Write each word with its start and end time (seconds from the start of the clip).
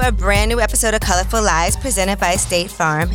to 0.00 0.08
a 0.08 0.12
brand 0.12 0.50
new 0.50 0.60
episode 0.60 0.94
of 0.94 1.00
Colorful 1.00 1.42
Lives 1.42 1.76
presented 1.76 2.18
by 2.18 2.36
State 2.36 2.70
Farm. 2.70 3.10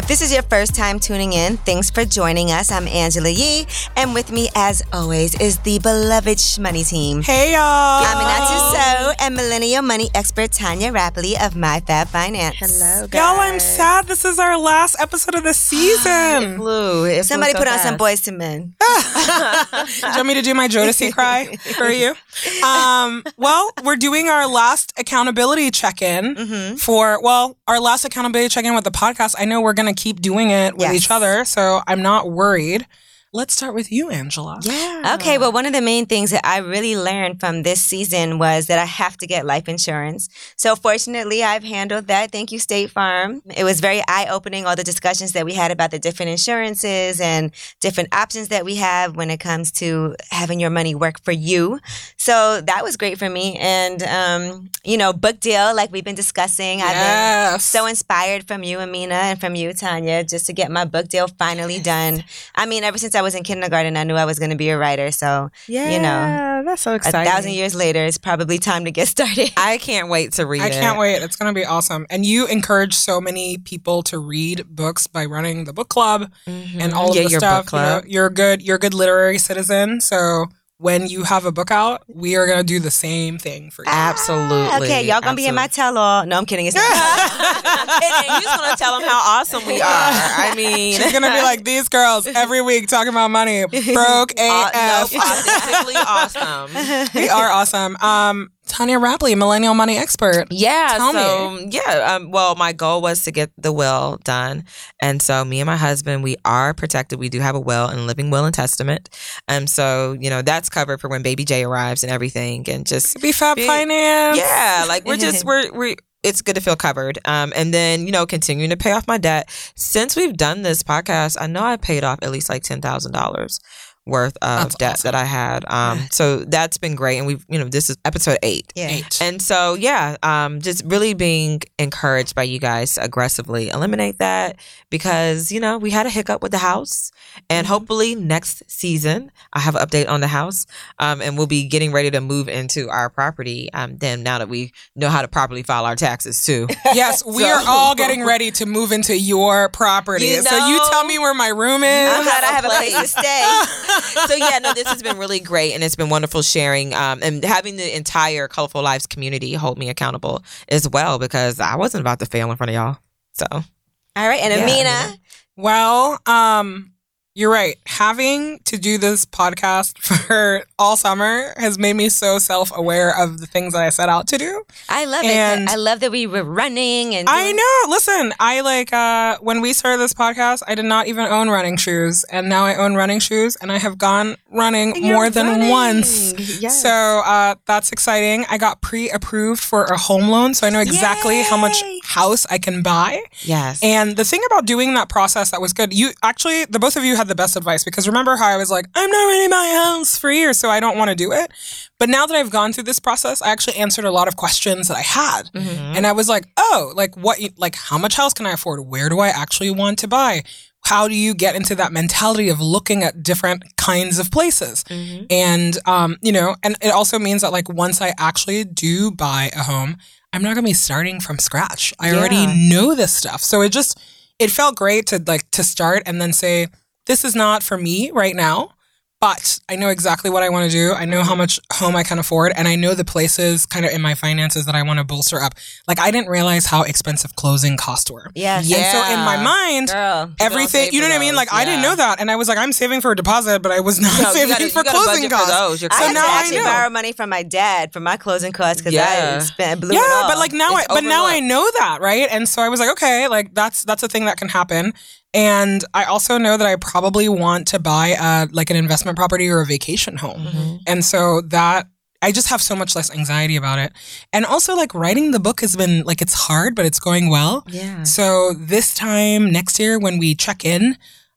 If 0.00 0.08
this 0.08 0.22
is 0.22 0.32
your 0.32 0.42
first 0.44 0.74
time 0.74 0.98
tuning 0.98 1.34
in, 1.34 1.58
thanks 1.58 1.90
for 1.90 2.06
joining 2.06 2.50
us. 2.50 2.72
I'm 2.72 2.88
Angela 2.88 3.28
Yee, 3.28 3.66
and 3.96 4.14
with 4.14 4.32
me, 4.32 4.48
as 4.56 4.82
always, 4.94 5.38
is 5.38 5.58
the 5.58 5.78
beloved 5.78 6.38
Shmoney 6.38 6.88
team. 6.88 7.20
Hey, 7.20 7.52
y'all. 7.52 7.60
I'm 7.60 8.16
Aminatou 8.16 8.72
Sow 8.72 9.12
and 9.20 9.36
millennial 9.36 9.82
money 9.82 10.08
expert 10.14 10.52
Tonya 10.52 10.90
Rapley 10.90 11.34
of 11.46 11.54
My 11.54 11.80
Fab 11.80 12.08
Finance. 12.08 12.56
Hello, 12.58 13.08
guys. 13.08 13.14
Y'all, 13.20 13.40
I'm 13.40 13.60
sad 13.60 14.06
this 14.06 14.24
is 14.24 14.38
our 14.38 14.58
last 14.58 14.96
episode 14.98 15.34
of 15.34 15.44
the 15.44 15.52
season. 15.68 16.56
Flew. 16.56 17.04
It 17.04 17.24
Somebody 17.26 17.52
flew 17.52 17.60
put 17.60 17.68
so 17.68 17.74
on 17.74 17.80
some 17.80 17.98
Boyz 17.98 18.26
II 18.26 18.38
Men. 18.38 18.74
Do 18.80 20.06
you 20.06 20.14
want 20.16 20.26
me 20.28 20.34
to 20.34 20.42
do 20.42 20.54
my 20.54 20.66
Jodeci 20.66 21.12
cry 21.12 21.56
for 21.76 21.88
you? 21.90 22.14
Um, 22.64 23.22
well, 23.36 23.70
we're 23.84 23.96
doing 23.96 24.28
our 24.28 24.46
last 24.46 24.92
accountability 24.98 25.70
check-in 25.70 26.34
Mm-hmm. 26.36 26.76
for 26.76 27.20
well, 27.22 27.56
our 27.66 27.80
last 27.80 28.04
accountability 28.04 28.48
check-in 28.48 28.74
with 28.74 28.84
the 28.84 28.90
podcast. 28.90 29.34
I 29.38 29.44
know 29.44 29.60
we're 29.60 29.74
gonna 29.90 29.96
keep 29.96 30.20
doing 30.20 30.50
it 30.50 30.74
with 30.74 30.82
Yes. 30.82 30.94
each 30.94 31.10
other, 31.10 31.44
so 31.44 31.82
I'm 31.86 32.02
not 32.02 32.30
worried. 32.30 32.86
Let's 33.32 33.54
start 33.54 33.76
with 33.76 33.92
you, 33.92 34.10
Angela. 34.10 34.58
Yeah. 34.62 35.14
Okay, 35.14 35.38
well, 35.38 35.52
one 35.52 35.64
of 35.64 35.72
the 35.72 35.80
main 35.80 36.06
things 36.06 36.32
that 36.32 36.44
I 36.44 36.58
really 36.58 36.96
learned 36.96 37.38
from 37.38 37.62
this 37.62 37.80
season 37.80 38.40
was 38.40 38.66
that 38.66 38.80
I 38.80 38.84
have 38.84 39.16
to 39.18 39.26
get 39.28 39.46
life 39.46 39.68
insurance. 39.68 40.28
So, 40.56 40.74
fortunately, 40.74 41.44
I've 41.44 41.62
handled 41.62 42.08
that. 42.08 42.32
Thank 42.32 42.50
you, 42.50 42.58
State 42.58 42.90
Farm. 42.90 43.40
It 43.56 43.62
was 43.62 43.78
very 43.78 44.02
eye 44.08 44.26
opening, 44.28 44.66
all 44.66 44.74
the 44.74 44.82
discussions 44.82 45.30
that 45.34 45.44
we 45.44 45.54
had 45.54 45.70
about 45.70 45.92
the 45.92 46.00
different 46.00 46.30
insurances 46.30 47.20
and 47.20 47.52
different 47.78 48.12
options 48.12 48.48
that 48.48 48.64
we 48.64 48.74
have 48.76 49.14
when 49.14 49.30
it 49.30 49.38
comes 49.38 49.70
to 49.72 50.16
having 50.30 50.58
your 50.58 50.70
money 50.70 50.96
work 50.96 51.20
for 51.20 51.30
you. 51.30 51.78
So, 52.16 52.60
that 52.62 52.82
was 52.82 52.96
great 52.96 53.16
for 53.16 53.30
me. 53.30 53.56
And, 53.60 54.02
um, 54.02 54.70
you 54.82 54.96
know, 54.96 55.12
book 55.12 55.38
deal, 55.38 55.72
like 55.76 55.92
we've 55.92 56.02
been 56.02 56.16
discussing. 56.16 56.82
I've 56.82 57.52
been 57.52 57.60
so 57.60 57.86
inspired 57.86 58.48
from 58.48 58.64
you, 58.64 58.80
Amina, 58.80 59.14
and 59.14 59.40
from 59.40 59.54
you, 59.54 59.72
Tanya, 59.72 60.24
just 60.24 60.46
to 60.46 60.52
get 60.52 60.72
my 60.72 60.84
book 60.84 61.06
deal 61.06 61.28
finally 61.28 61.78
done. 61.78 62.24
I 62.56 62.66
mean, 62.66 62.82
ever 62.82 62.98
since 62.98 63.14
I 63.14 63.19
was 63.22 63.34
in 63.34 63.42
kindergarten, 63.42 63.96
I 63.96 64.04
knew 64.04 64.14
I 64.14 64.24
was 64.24 64.38
going 64.38 64.50
to 64.50 64.56
be 64.56 64.68
a 64.70 64.78
writer. 64.78 65.10
So, 65.10 65.50
Yeah. 65.68 65.90
you 65.90 65.98
know, 66.00 66.62
that's 66.64 66.82
so 66.82 66.94
exciting. 66.94 67.20
a 67.20 67.24
thousand 67.30 67.52
years 67.52 67.74
later, 67.74 68.04
it's 68.04 68.18
probably 68.18 68.58
time 68.58 68.84
to 68.84 68.90
get 68.90 69.08
started. 69.16 69.52
I 69.56 69.78
can't 69.78 70.08
wait 70.08 70.32
to 70.34 70.46
read 70.46 70.62
I 70.62 70.66
it. 70.68 70.72
can't 70.72 70.98
wait. 70.98 71.22
It's 71.22 71.36
going 71.36 71.52
to 71.54 71.58
be 71.58 71.64
awesome. 71.64 72.06
And 72.10 72.24
you 72.26 72.46
encourage 72.46 72.94
so 72.94 73.20
many 73.20 73.58
people 73.58 74.02
to 74.04 74.18
read 74.18 74.64
books 74.68 75.06
by 75.06 75.24
running 75.24 75.64
the 75.64 75.72
book 75.72 75.88
club 75.88 76.30
and 76.46 76.64
mm-hmm. 76.64 76.96
all 76.96 77.14
Yeah, 77.14 77.22
of 77.22 77.26
the 77.26 77.30
your 77.32 77.40
stuff. 77.40 77.66
book 77.66 77.72
You 77.72 77.78
know, 77.78 78.02
you're 78.06 78.26
a 78.26 78.32
good. 78.34 78.62
You're 78.62 78.76
a 78.76 78.80
good 78.80 78.94
literary 78.94 79.38
citizen. 79.38 80.00
So 80.00 80.46
when 80.80 81.06
you 81.08 81.24
have 81.24 81.44
a 81.44 81.52
book 81.52 81.70
out, 81.70 82.02
we 82.08 82.36
are 82.36 82.46
going 82.46 82.56
to 82.56 82.64
do 82.64 82.80
the 82.80 82.90
same 82.90 83.36
thing 83.36 83.70
for 83.70 83.84
you. 83.84 83.90
Absolutely. 83.92 84.86
okay, 84.86 85.06
y'all 85.06 85.20
gonna 85.20 85.36
be 85.36 85.46
in 85.46 85.54
my 85.54 85.66
tell 85.66 85.98
all. 85.98 86.24
No, 86.24 86.38
I'm 86.38 86.46
kidding. 86.46 86.64
It's 86.64 86.74
not. 86.74 86.84
I'm 86.86 88.00
kidding. 88.00 88.32
You're 88.32 88.40
just 88.40 88.58
gonna 88.58 88.76
tell 88.76 88.98
them 88.98 89.06
how 89.06 89.20
awesome 89.40 89.66
we 89.66 89.80
are. 89.82 89.84
I 89.84 90.54
mean, 90.56 90.94
She's 90.94 91.12
gonna 91.12 91.30
be 91.30 91.42
like 91.42 91.64
these 91.64 91.90
girls 91.90 92.26
every 92.26 92.62
week 92.62 92.88
talking 92.88 93.10
about 93.10 93.30
money. 93.30 93.66
Broke 93.66 94.32
uh, 94.38 94.70
AF. 94.74 95.12
no, 95.12 95.20
authentically 95.20 95.94
awesome. 95.96 97.10
we 97.14 97.28
are 97.28 97.50
awesome. 97.50 97.96
Um, 97.96 98.50
Tonya 98.70 99.00
Rapley, 99.00 99.36
millennial 99.36 99.74
money 99.74 99.96
expert. 99.98 100.46
Yeah. 100.50 100.94
Tell 100.96 101.12
so 101.12 101.58
yeah. 101.70 102.14
Um, 102.16 102.30
well, 102.30 102.54
my 102.54 102.72
goal 102.72 103.02
was 103.02 103.24
to 103.24 103.32
get 103.32 103.50
the 103.58 103.72
will 103.72 104.18
done, 104.24 104.64
and 105.02 105.20
so 105.20 105.44
me 105.44 105.60
and 105.60 105.66
my 105.66 105.76
husband, 105.76 106.22
we 106.22 106.36
are 106.44 106.72
protected. 106.72 107.18
We 107.18 107.28
do 107.28 107.40
have 107.40 107.54
a 107.54 107.60
will 107.60 107.86
and 107.88 108.06
living 108.06 108.30
will 108.30 108.44
and 108.44 108.54
testament, 108.54 109.10
and 109.48 109.68
so 109.68 110.16
you 110.20 110.30
know 110.30 110.42
that's 110.42 110.68
covered 110.68 111.00
for 111.00 111.08
when 111.08 111.22
baby 111.22 111.44
J 111.44 111.64
arrives 111.64 112.02
and 112.02 112.12
everything, 112.12 112.68
and 112.70 112.86
just 112.86 113.20
Be 113.20 113.32
Fab 113.32 113.56
Be- 113.56 113.66
Finance. 113.66 114.38
yeah, 114.38 114.84
like 114.88 115.04
we're 115.04 115.16
just 115.16 115.44
we're 115.50 115.72
we. 115.72 115.96
It's 116.22 116.42
good 116.42 116.54
to 116.56 116.60
feel 116.60 116.76
covered. 116.76 117.18
Um, 117.24 117.50
and 117.56 117.72
then 117.72 118.04
you 118.04 118.12
know 118.12 118.26
continuing 118.26 118.68
to 118.70 118.76
pay 118.76 118.92
off 118.92 119.08
my 119.08 119.16
debt. 119.16 119.48
Since 119.74 120.16
we've 120.16 120.36
done 120.36 120.60
this 120.62 120.82
podcast, 120.82 121.38
I 121.40 121.46
know 121.46 121.62
I 121.62 121.76
paid 121.78 122.04
off 122.04 122.18
at 122.22 122.30
least 122.30 122.50
like 122.50 122.62
ten 122.62 122.80
thousand 122.82 123.12
dollars 123.12 123.58
worth 124.06 124.36
of 124.42 124.62
That's 124.62 124.74
debt 124.76 124.92
awesome. 124.94 125.08
that 125.12 125.14
I 125.14 125.24
had. 125.24 125.64
Um, 125.68 126.06
so 126.10 126.38
that's 126.38 126.78
been 126.78 126.94
great. 126.94 127.18
And 127.18 127.26
we've 127.26 127.44
you 127.48 127.58
know 127.58 127.66
this 127.66 127.90
is 127.90 127.96
episode 128.04 128.38
eight. 128.42 128.72
yeah. 128.74 128.88
Eight. 128.88 129.18
And 129.20 129.40
so, 129.40 129.74
yeah, 129.74 130.16
um, 130.22 130.60
just 130.60 130.84
really 130.84 131.14
being 131.14 131.60
encouraged 131.78 132.34
by 132.34 132.42
you 132.44 132.58
guys 132.58 132.94
to 132.94 133.04
aggressively 133.04 133.68
eliminate 133.68 134.18
that 134.18 134.56
because, 134.90 135.52
you 135.52 135.60
know, 135.60 135.78
we 135.78 135.90
had 135.90 136.06
a 136.06 136.10
hiccup 136.10 136.42
with 136.42 136.50
the 136.52 136.58
house. 136.58 137.12
And 137.48 137.66
Mm-hmm. 137.66 137.72
hopefully 137.74 138.14
next 138.16 138.62
season, 138.68 139.30
I 139.52 139.60
have 139.60 139.76
an 139.76 139.86
update 139.86 140.08
on 140.08 140.20
the 140.20 140.26
house. 140.26 140.66
Um, 140.98 141.20
and 141.20 141.36
we'll 141.36 141.46
be 141.46 141.68
getting 141.68 141.92
ready 141.92 142.10
to 142.10 142.20
move 142.20 142.48
into 142.48 142.88
our 142.88 143.10
property. 143.10 143.70
Um, 143.72 143.98
then 143.98 144.22
now 144.22 144.38
that 144.38 144.48
we 144.48 144.72
know 144.96 145.08
how 145.10 145.22
to 145.22 145.28
properly 145.28 145.62
file 145.62 145.84
our 145.84 145.94
taxes 145.96 146.44
too. 146.44 146.66
Yes, 146.94 147.24
we 147.26 147.42
So- 147.44 147.48
are 147.50 147.62
all 147.68 147.94
getting 147.94 148.24
ready 148.24 148.50
to 148.52 148.66
move 148.66 148.90
into 148.92 149.16
your 149.16 149.68
property. 149.68 150.24
You 150.26 150.42
so 150.42 150.56
you 150.66 150.80
tell 150.90 151.04
me 151.04 151.18
where 151.18 151.34
my 151.34 151.48
room 151.48 151.84
is. 151.84 152.10
I'm 152.12 152.22
glad 152.24 152.42
I 152.44 152.52
have 152.52 152.64
a 152.64 152.68
place 152.68 152.98
to 153.00 153.06
stay. 153.06 153.62
so 154.26 154.34
yeah, 154.34 154.58
no, 154.58 154.72
this 154.74 154.88
has 154.88 155.02
been 155.02 155.18
really 155.18 155.40
great, 155.40 155.72
and 155.74 155.82
it's 155.82 155.96
been 155.96 156.08
wonderful 156.10 156.42
sharing 156.42 156.94
um, 156.94 157.20
and 157.22 157.44
having 157.44 157.76
the 157.76 157.96
entire 157.96 158.48
Colorful 158.48 158.82
Lives 158.82 159.06
community 159.06 159.54
hold 159.54 159.78
me 159.78 159.88
accountable 159.88 160.42
as 160.68 160.88
well 160.88 161.18
because 161.18 161.60
I 161.60 161.76
wasn't 161.76 162.02
about 162.02 162.18
to 162.20 162.26
fail 162.26 162.50
in 162.50 162.56
front 162.56 162.70
of 162.70 162.74
y'all. 162.74 162.98
So 163.32 163.46
All 163.50 164.28
right, 164.28 164.40
and 164.40 164.52
Yeah, 164.52 164.62
Amina. 164.62 165.16
Well, 165.56 166.18
um, 166.26 166.92
you're 167.34 167.50
right. 167.50 167.76
Having 167.86 168.58
to 168.64 168.76
do 168.76 168.98
this 168.98 169.24
podcast 169.24 169.96
for 170.26 170.64
all 170.78 170.96
summer 170.96 171.52
has 171.56 171.78
made 171.78 171.94
me 171.94 172.08
so 172.08 172.38
self-aware 172.38 173.16
of 173.16 173.38
the 173.38 173.46
things 173.46 173.72
that 173.72 173.82
I 173.82 173.90
set 173.90 174.08
out 174.08 174.26
to 174.28 174.38
do. 174.38 174.64
I 174.88 175.04
love 175.04 175.24
And- 175.24 175.62
it. 175.64 175.70
I 175.70 175.76
love 175.76 176.00
that 176.00 176.10
we 176.10 176.26
were 176.26 176.42
running 176.42 177.14
and 177.14 177.28
I 177.28 177.52
know. 177.52 177.90
Listen, 177.92 178.32
I 178.40 178.60
like 178.62 178.92
uh 178.92 179.38
when 179.40 179.60
we 179.60 179.72
started 179.72 179.98
this 180.00 180.12
podcast, 180.12 180.62
I 180.66 180.74
did 180.74 180.84
not 180.86 181.06
even 181.06 181.24
own 181.26 181.48
running 181.50 181.76
shoes, 181.76 182.24
and 182.24 182.48
now 182.48 182.64
I 182.64 182.74
own 182.74 182.94
running 182.96 183.20
shoes, 183.20 183.56
and 183.56 183.70
I 183.70 183.78
have 183.78 183.96
gone 183.96 184.36
running 184.50 184.96
You're 184.96 185.14
more 185.14 185.30
than 185.30 185.46
running. 185.46 185.70
once. 185.70 186.60
Yes. 186.60 186.82
So 186.82 186.90
uh, 187.24 187.54
that's 187.66 187.92
exciting. 187.92 188.44
I 188.50 188.58
got 188.58 188.80
pre-approved 188.80 189.62
for 189.62 189.84
a 189.84 189.96
home 189.98 190.28
loan, 190.28 190.54
so 190.54 190.66
I 190.66 190.70
know 190.70 190.80
exactly 190.80 191.42
how 191.42 191.56
much 191.56 191.82
house 192.04 192.44
I 192.50 192.58
can 192.58 192.82
buy. 192.82 193.22
yes, 193.42 193.78
And 193.82 194.16
the 194.16 194.24
thing 194.24 194.40
about 194.46 194.66
doing 194.66 194.94
that 194.94 195.08
process 195.08 195.52
that 195.52 195.60
was 195.60 195.72
good, 195.72 195.92
you 195.94 196.10
actually, 196.22 196.64
the 196.64 196.78
both 196.80 196.96
of 196.96 197.04
you 197.04 197.16
had 197.20 197.28
the 197.28 197.34
best 197.34 197.54
advice 197.54 197.84
because 197.84 198.08
remember 198.08 198.36
how 198.36 198.48
I 198.48 198.56
was 198.56 198.70
like, 198.70 198.86
I'm 198.94 199.10
not 199.10 199.26
ready 199.26 199.44
to 199.44 199.50
buy 199.50 199.66
a 199.66 199.84
house 199.84 200.18
for 200.18 200.30
years, 200.30 200.58
so 200.58 200.70
I 200.70 200.80
don't 200.80 200.96
want 200.96 201.10
to 201.10 201.14
do 201.14 201.32
it. 201.32 201.52
But 201.98 202.08
now 202.08 202.26
that 202.26 202.34
I've 202.34 202.50
gone 202.50 202.72
through 202.72 202.84
this 202.84 202.98
process, 202.98 203.42
I 203.42 203.50
actually 203.50 203.76
answered 203.76 204.06
a 204.06 204.10
lot 204.10 204.26
of 204.26 204.36
questions 204.36 204.88
that 204.88 204.96
I 204.96 205.02
had. 205.02 205.42
Mm-hmm. 205.52 205.96
And 205.96 206.06
I 206.06 206.12
was 206.12 206.28
like, 206.28 206.46
oh, 206.56 206.92
like 206.96 207.16
what, 207.16 207.38
like 207.56 207.76
how 207.76 207.98
much 207.98 208.16
house 208.16 208.32
can 208.32 208.46
I 208.46 208.52
afford? 208.52 208.80
Where 208.80 209.08
do 209.08 209.20
I 209.20 209.28
actually 209.28 209.70
want 209.70 209.98
to 210.00 210.08
buy? 210.08 210.42
How 210.86 211.08
do 211.08 211.14
you 211.14 211.34
get 211.34 211.54
into 211.54 211.74
that 211.74 211.92
mentality 211.92 212.48
of 212.48 212.58
looking 212.58 213.02
at 213.02 213.22
different 213.22 213.64
kinds 213.76 214.18
of 214.18 214.30
places? 214.30 214.82
Mm-hmm. 214.84 215.26
And, 215.28 215.78
um, 215.86 216.16
you 216.22 216.32
know, 216.32 216.56
and 216.62 216.74
it 216.80 216.88
also 216.88 217.18
means 217.18 217.42
that 217.42 217.52
like 217.52 217.68
once 217.68 218.00
I 218.00 218.14
actually 218.18 218.64
do 218.64 219.10
buy 219.10 219.50
a 219.54 219.62
home, 219.62 219.98
I'm 220.32 220.42
not 220.42 220.54
going 220.54 220.64
to 220.64 220.70
be 220.70 220.74
starting 220.74 221.20
from 221.20 221.38
scratch. 221.38 221.92
I 222.00 222.14
already 222.14 222.46
know 222.46 222.94
this 222.94 223.14
stuff. 223.14 223.42
So 223.42 223.60
it 223.60 223.72
just, 223.72 224.00
it 224.38 224.50
felt 224.50 224.74
great 224.74 225.06
to 225.08 225.22
like 225.26 225.50
to 225.50 225.62
start 225.62 226.02
and 226.06 226.18
then 226.18 226.32
say, 226.32 226.68
this 227.10 227.24
is 227.24 227.34
not 227.34 227.62
for 227.64 227.76
me 227.76 228.10
right 228.12 228.36
now. 228.36 228.74
But 229.20 229.60
I 229.68 229.76
know 229.76 229.90
exactly 229.90 230.30
what 230.30 230.42
I 230.42 230.48
want 230.48 230.64
to 230.64 230.74
do. 230.74 230.94
I 230.94 231.04
know 231.04 231.22
how 231.22 231.34
much 231.34 231.60
home 231.70 231.94
I 231.94 232.02
can 232.04 232.18
afford, 232.18 232.54
and 232.56 232.66
I 232.66 232.74
know 232.74 232.94
the 232.94 233.04
places 233.04 233.66
kind 233.66 233.84
of 233.84 233.92
in 233.92 234.00
my 234.00 234.14
finances 234.14 234.64
that 234.64 234.74
I 234.74 234.82
want 234.82 234.96
to 234.98 235.04
bolster 235.04 235.38
up. 235.42 235.52
Like 235.86 235.98
I 236.00 236.10
didn't 236.10 236.30
realize 236.30 236.64
how 236.64 236.84
expensive 236.84 237.36
closing 237.36 237.76
costs 237.76 238.10
were. 238.10 238.30
Yes. 238.34 238.64
And 238.72 238.86
so 238.86 239.12
in 239.12 239.20
my 239.20 239.36
mind, 239.36 239.88
Girl. 239.88 240.32
everything 240.40 240.88
you 240.94 241.00
know 241.02 241.08
for 241.08 241.10
what 241.12 241.16
I 241.16 241.18
mean? 241.18 241.32
those, 241.32 241.36
Like 241.36 241.52
I 241.52 241.66
didn't 241.66 241.82
know 241.82 241.94
that, 241.96 242.18
and 242.18 242.30
I 242.30 242.36
was 242.36 242.48
like, 242.48 242.56
I'm 242.56 242.72
saving 242.72 243.02
for 243.02 243.10
a 243.10 243.16
deposit, 243.16 243.60
but 243.60 243.72
I 243.72 243.80
was 243.80 244.00
not 244.00 244.22
No, 244.22 244.32
saving 244.32 244.56
gotta- 244.56 244.70
for 244.70 244.84
closing 244.84 245.24
for 245.28 245.36
costs. 245.36 245.50
those. 245.50 245.82
You're 245.82 245.90
I 245.92 246.06
So 246.06 246.12
now 246.12 246.24
I 246.26 246.50
know. 246.52 246.64
borrow 246.64 246.88
money 246.88 247.12
from 247.12 247.28
my 247.28 247.42
dad 247.42 247.92
for 247.92 248.00
my 248.00 248.16
closing 248.16 248.52
costs 248.52 248.80
because 248.80 248.94
Yeah. 248.94 249.34
I 249.36 249.44
spent 249.44 249.82
blew 249.82 249.92
yeah, 249.94 250.24
but 250.28 250.38
like 250.38 250.54
now, 250.54 250.70
I, 250.76 250.80
It's 250.88 250.94
but 250.94 251.04
now 251.04 251.26
I 251.26 251.40
know 251.40 251.68
that, 251.80 251.98
right? 252.00 252.26
And 252.30 252.48
so 252.48 252.62
I 252.62 252.70
was 252.70 252.80
like, 252.80 252.88
okay, 252.92 253.28
like 253.28 253.52
that's 253.54 253.84
that's 253.84 254.02
a 254.02 254.08
thing 254.08 254.24
that 254.24 254.38
can 254.38 254.48
happen. 254.48 254.94
And 255.32 255.84
I 255.94 256.04
also 256.04 256.38
know 256.38 256.56
that 256.56 256.66
I 256.66 256.76
probably 256.76 257.28
want 257.28 257.68
to 257.68 257.78
buy 257.78 258.12
uh 258.18 258.46
like 258.52 258.70
an 258.70 258.76
investment 258.76 259.16
property 259.16 259.48
or 259.48 259.60
a 259.60 259.66
vacation 259.66 260.16
home. 260.16 260.40
Mm-hmm. 260.40 260.76
And 260.86 261.04
so 261.04 261.42
that 261.42 261.86
I 262.22 262.32
just 262.32 262.48
have 262.48 262.60
so 262.60 262.76
much 262.76 262.94
less 262.94 263.10
anxiety 263.10 263.56
about 263.56 263.78
it. 263.78 263.92
And 264.32 264.44
also 264.44 264.74
like 264.76 264.92
writing 264.94 265.30
the 265.30 265.40
book 265.40 265.60
has 265.60 265.76
been 265.76 266.02
like 266.02 266.20
it's 266.20 266.34
hard, 266.34 266.74
but 266.74 266.84
it's 266.84 267.00
going 267.00 267.28
well. 267.30 267.64
Yeah. 267.68 268.02
So 268.02 268.52
this 268.58 268.92
time 268.94 269.50
next 269.50 269.78
year 269.78 269.98
when 269.98 270.18
we 270.18 270.34
check 270.34 270.64
in, 270.64 270.96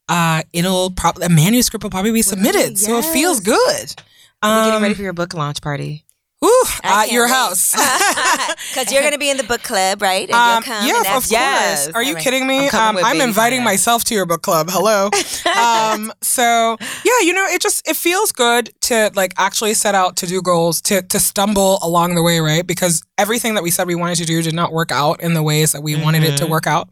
uh 0.09 0.41
it'll 0.53 0.89
probably 0.91 1.25
a 1.25 1.29
manuscript 1.29 1.83
will 1.83 1.91
probably 1.91 2.11
be 2.11 2.23
submitted. 2.23 2.77
So 2.79 2.97
it 2.97 3.05
feels 3.05 3.45
yes. 3.45 3.55
good. 3.95 4.03
Are 4.41 4.57
you 4.57 4.61
getting 4.65 4.75
Um, 4.77 4.81
ready 4.83 4.95
for 4.95 5.03
your 5.03 5.13
book 5.13 5.33
launch 5.33 5.61
party? 5.61 6.02
Ooh, 6.43 6.65
at 6.83 7.11
your 7.11 7.27
can't 7.27 7.35
house. 7.37 7.73
Because 8.73 8.91
you're 8.91 9.01
going 9.01 9.13
to 9.13 9.19
be 9.19 9.29
in 9.29 9.37
the 9.37 9.43
book 9.43 9.61
club, 9.63 10.01
right? 10.01 10.27
And 10.27 10.35
Um, 10.35 10.53
you'll 10.53 10.61
come 10.63 10.87
yeah, 10.87 10.97
and 10.97 11.05
of 11.07 11.13
course. 11.13 11.31
Yes. 11.31 11.89
Are 11.93 12.01
you 12.03 12.09
All 12.09 12.15
right. 12.15 12.23
kidding 12.23 12.47
me? 12.47 12.69
I'm 12.69 12.97
Um, 12.97 13.03
I'm 13.05 13.21
inviting 13.21 13.59
finance. 13.59 13.63
myself 13.65 14.03
to 14.05 14.15
your 14.15 14.25
book 14.25 14.41
club. 14.41 14.67
Hello. 14.69 15.09
um, 15.57 16.11
so 16.21 16.77
yeah, 17.05 17.19
you 17.21 17.33
know, 17.33 17.45
it 17.45 17.61
just 17.61 17.87
it 17.87 17.95
feels 17.95 18.31
good 18.31 18.71
to 18.81 19.11
like 19.15 19.33
actually 19.37 19.73
set 19.73 19.95
out 19.95 20.15
to 20.17 20.27
do 20.27 20.41
goals, 20.41 20.81
to 20.81 21.01
to 21.03 21.19
stumble 21.19 21.79
along 21.81 22.15
the 22.15 22.23
way, 22.23 22.39
right? 22.39 22.65
Because 22.65 23.03
everything 23.17 23.53
that 23.55 23.63
we 23.63 23.71
said 23.71 23.87
we 23.87 23.95
wanted 23.95 24.15
to 24.17 24.25
do 24.25 24.41
did 24.41 24.53
not 24.55 24.71
work 24.73 24.91
out 24.91 25.21
in 25.21 25.33
the 25.35 25.43
ways 25.43 25.71
that 25.73 25.81
we 25.83 25.95
wanted 25.95 26.23
it 26.23 26.37
to 26.37 26.45
Mhm. 26.45 26.49
work 26.49 26.67
out. 26.67 26.89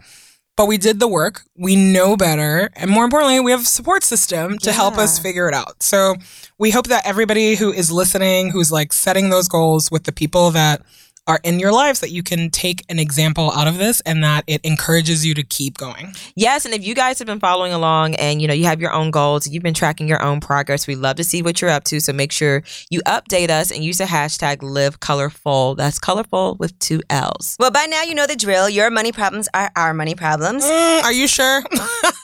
But 0.61 0.67
we 0.67 0.77
did 0.77 0.99
the 0.99 1.07
work. 1.07 1.41
We 1.57 1.75
know 1.75 2.15
better, 2.15 2.69
and 2.75 2.91
more 2.91 3.03
importantly, 3.03 3.39
we 3.39 3.49
have 3.49 3.61
a 3.61 3.65
support 3.65 4.03
system 4.03 4.59
to 4.59 4.71
help 4.71 4.95
us 4.95 5.17
figure 5.17 5.47
it 5.47 5.55
out. 5.55 5.81
So 5.81 6.17
we 6.59 6.69
hope 6.69 6.85
that 6.85 7.03
everybody 7.03 7.55
who 7.55 7.73
is 7.73 7.91
listening, 7.91 8.51
who's 8.51 8.71
like 8.71 8.93
setting 8.93 9.31
those 9.31 9.47
goals 9.47 9.89
with 9.89 10.03
the 10.03 10.11
people 10.11 10.51
that 10.51 10.83
are 11.27 11.39
in 11.43 11.59
your 11.59 11.71
lives 11.71 11.99
that 11.99 12.09
you 12.09 12.23
can 12.23 12.49
take 12.49 12.83
an 12.89 12.97
example 12.97 13.51
out 13.51 13.67
of 13.67 13.77
this 13.77 14.01
and 14.01 14.23
that 14.23 14.43
it 14.47 14.59
encourages 14.63 15.23
you 15.25 15.33
to 15.35 15.43
keep 15.43 15.77
going. 15.77 16.13
Yes, 16.35 16.65
and 16.65 16.73
if 16.73 16.83
you 16.83 16.95
guys 16.95 17.19
have 17.19 17.27
been 17.27 17.39
following 17.39 17.71
along 17.73 18.15
and 18.15 18.41
you 18.41 18.47
know 18.47 18.53
you 18.55 18.65
have 18.65 18.81
your 18.81 18.91
own 18.91 19.11
goals, 19.11 19.47
you've 19.47 19.61
been 19.63 19.73
tracking 19.75 20.07
your 20.07 20.21
own 20.21 20.39
progress, 20.39 20.87
we 20.87 20.95
love 20.95 21.17
to 21.17 21.23
see 21.23 21.41
what 21.43 21.61
you're 21.61 21.69
up 21.69 21.83
to. 21.85 21.99
So 21.99 22.11
make 22.11 22.31
sure 22.31 22.63
you 22.89 23.01
update 23.01 23.49
us 23.51 23.71
and 23.71 23.83
use 23.83 23.99
the 23.99 24.05
hashtag 24.05 24.63
live 24.63 24.99
colorful. 24.99 25.75
That's 25.75 25.99
colorful 25.99 26.55
with 26.59 26.77
two 26.79 27.01
L's. 27.09 27.55
Well, 27.59 27.71
by 27.71 27.85
now 27.85 28.01
you 28.03 28.15
know 28.15 28.25
the 28.25 28.35
drill. 28.35 28.67
Your 28.69 28.89
money 28.89 29.11
problems 29.11 29.47
are 29.53 29.71
our 29.75 29.93
money 29.93 30.15
problems. 30.15 30.63
Mm, 30.63 31.03
are 31.03 31.13
you 31.13 31.27
sure? 31.27 31.61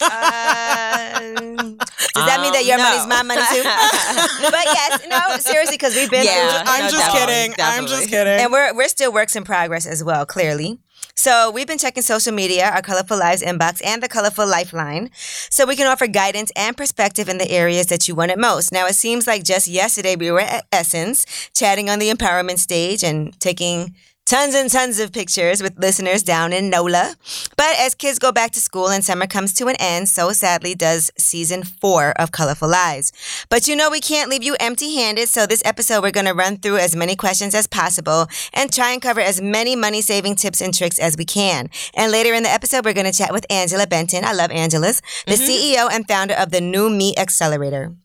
Uh, 0.02 1.20
does 2.18 2.26
that 2.26 2.40
mean 2.42 2.54
that 2.54 2.66
your 2.66 2.78
Um, 2.78 2.84
money's 2.84 3.08
my 3.08 3.22
money 3.24 3.42
too? 3.54 3.62
but 4.52 4.66
yes, 4.66 5.02
no, 5.10 5.38
seriously, 5.40 5.76
because 5.78 5.96
we've 5.96 6.10
been 6.10 6.26
Yeah. 6.26 6.64
through 6.64 6.72
I'm 6.74 6.84
no, 6.86 6.90
just 6.90 7.06
definitely, 7.06 7.34
kidding. 7.50 7.56
I'm 7.60 7.88
just 7.88 8.10
kidding. 8.10 8.40
And 8.42 8.52
we're 8.52 8.74
we're 8.76 8.88
still 8.98 9.14
works 9.14 9.36
in 9.36 9.44
progress 9.44 9.86
as 9.86 10.04
well, 10.04 10.26
clearly. 10.26 10.80
So 11.14 11.52
we've 11.52 11.68
been 11.68 11.78
checking 11.78 12.02
social 12.02 12.34
media, 12.34 12.66
our 12.66 12.82
Colorful 12.82 13.20
Lives 13.20 13.44
inbox, 13.44 13.80
and 13.86 14.02
the 14.02 14.08
Colorful 14.08 14.48
Lifeline, 14.48 15.12
so 15.52 15.68
we 15.68 15.76
can 15.76 15.86
offer 15.86 16.08
guidance 16.08 16.52
and 16.56 16.76
perspective 16.76 17.30
in 17.30 17.38
the 17.38 17.52
areas 17.52 17.86
that 17.88 18.08
you 18.08 18.16
want 18.16 18.32
it 18.32 18.40
most. 18.40 18.72
Now 18.72 18.88
it 18.88 18.96
seems 18.96 19.28
like 19.28 19.44
just 19.44 19.68
yesterday 19.68 20.16
we 20.16 20.32
were 20.32 20.40
at 20.40 20.66
Essence, 20.72 21.28
chatting 21.54 21.92
on 21.92 22.00
the 22.00 22.10
empowerment 22.10 22.58
stage 22.58 23.04
and 23.04 23.40
taking 23.40 23.94
tons 24.28 24.56
and 24.56 24.70
tons 24.70 25.00
of 25.00 25.14
pictures 25.14 25.64
with 25.64 25.80
listeners 25.80 26.22
down 26.22 26.52
in 26.52 26.70
NOLA. 26.70 27.16
But 27.56 27.80
as 27.80 27.96
kids 27.96 28.20
go 28.20 28.34
back 28.34 28.52
to 28.52 28.60
school 28.60 28.90
and 28.90 29.04
summer 29.04 29.26
comes 29.26 29.54
to 29.54 29.68
an 29.68 29.78
end, 29.80 30.10
so 30.10 30.34
sadly 30.34 30.76
does 30.76 31.10
season 31.18 31.64
four 31.64 32.12
of 32.20 32.34
Colorful 32.34 32.68
Lives. 32.68 33.14
But 33.50 33.70
you 33.70 33.76
know, 33.76 33.90
we 33.90 34.02
can't 34.02 34.30
leave 34.30 34.44
you 34.44 34.58
empty 34.60 34.96
handed. 34.96 35.30
So, 35.30 35.46
this 35.46 35.64
episode, 35.64 36.04
we're 36.04 36.12
going 36.12 36.26
to 36.26 36.34
run 36.34 36.58
through 36.58 36.78
as 36.78 36.94
many 36.94 37.16
questions 37.16 37.56
as 37.56 37.68
possible 37.68 38.28
and 38.54 38.72
try 38.72 38.92
and 38.92 39.02
cover 39.02 39.22
as 39.22 39.42
many 39.42 39.78
money 39.78 40.02
saving 40.02 40.36
tips 40.36 40.60
and 40.60 40.74
tricks 40.74 41.00
as 41.00 41.16
we 41.18 41.24
can. 41.24 41.70
And 41.94 42.12
later 42.12 42.34
in 42.34 42.44
the 42.44 42.52
episode, 42.52 42.84
we're 42.84 42.94
going 42.94 43.10
to 43.10 43.18
chat 43.18 43.32
with 43.32 43.46
Angela 43.50 43.88
Benton. 43.88 44.26
I 44.26 44.34
love 44.34 44.52
Angela's, 44.52 45.02
the 45.26 45.36
mm-hmm. 45.36 45.80
CEO 45.80 45.90
and 45.90 46.06
founder 46.06 46.34
of 46.34 46.52
the 46.52 46.60
New 46.60 46.90
Me 46.90 47.16
Accelerator. 47.16 47.96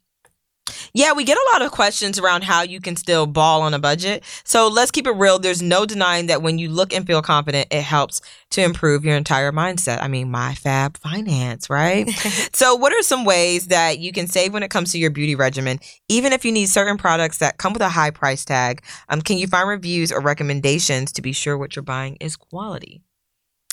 Yeah, 0.95 1.13
we 1.13 1.25
get 1.25 1.37
a 1.37 1.51
lot 1.53 1.63
of 1.63 1.73
questions 1.73 2.19
around 2.19 2.45
how 2.45 2.63
you 2.63 2.81
can 2.81 2.97
still 2.97 3.27
ball 3.27 3.63
on 3.63 3.75
a 3.75 3.79
budget. 3.79 4.23
So 4.45 4.69
let's 4.69 4.91
keep 4.91 5.07
it 5.07 5.13
real. 5.13 5.39
There's 5.39 5.63
no 5.63 5.87
denying 5.87 6.27
that 6.27 6.43
when 6.43 6.59
you 6.59 6.69
look 6.69 6.93
and 6.93 7.07
feel 7.07 7.23
confident, 7.23 7.69
it 7.71 7.83
helps 7.83 8.21
to 8.51 8.63
improve 8.63 9.05
your 9.05 9.17
entire 9.17 9.51
mindset. 9.53 10.03
I 10.03 10.09
mean, 10.09 10.31
my 10.31 10.55
fab 10.55 10.99
finance, 10.99 11.69
right? 11.69 12.09
so, 12.53 12.75
what 12.77 12.93
are 12.93 13.03
some 13.03 13.25
ways 13.25 13.69
that 13.69 13.99
you 13.99 14.13
can 14.13 14.27
save 14.27 14.53
when 14.53 14.63
it 14.63 14.71
comes 14.71 14.93
to 14.93 14.99
your 14.99 15.11
beauty 15.11 15.35
regimen, 15.35 15.81
even 16.09 16.33
if 16.33 16.45
you 16.45 16.53
need 16.53 16.67
certain 16.67 16.99
products 16.99 17.39
that 17.39 17.59
come 17.59 17.73
with 17.73 17.83
a 17.83 17.89
high 17.89 18.11
price 18.11 18.45
tag? 18.45 18.85
Um, 19.09 19.23
can 19.23 19.39
you 19.39 19.47
find 19.47 19.69
reviews 19.69 20.13
or 20.13 20.21
recommendations 20.21 21.13
to 21.13 21.23
be 21.23 21.33
sure 21.33 21.57
what 21.59 21.75
you're 21.75 21.83
buying 21.83 22.17
is 22.21 22.37
quality? 22.37 23.03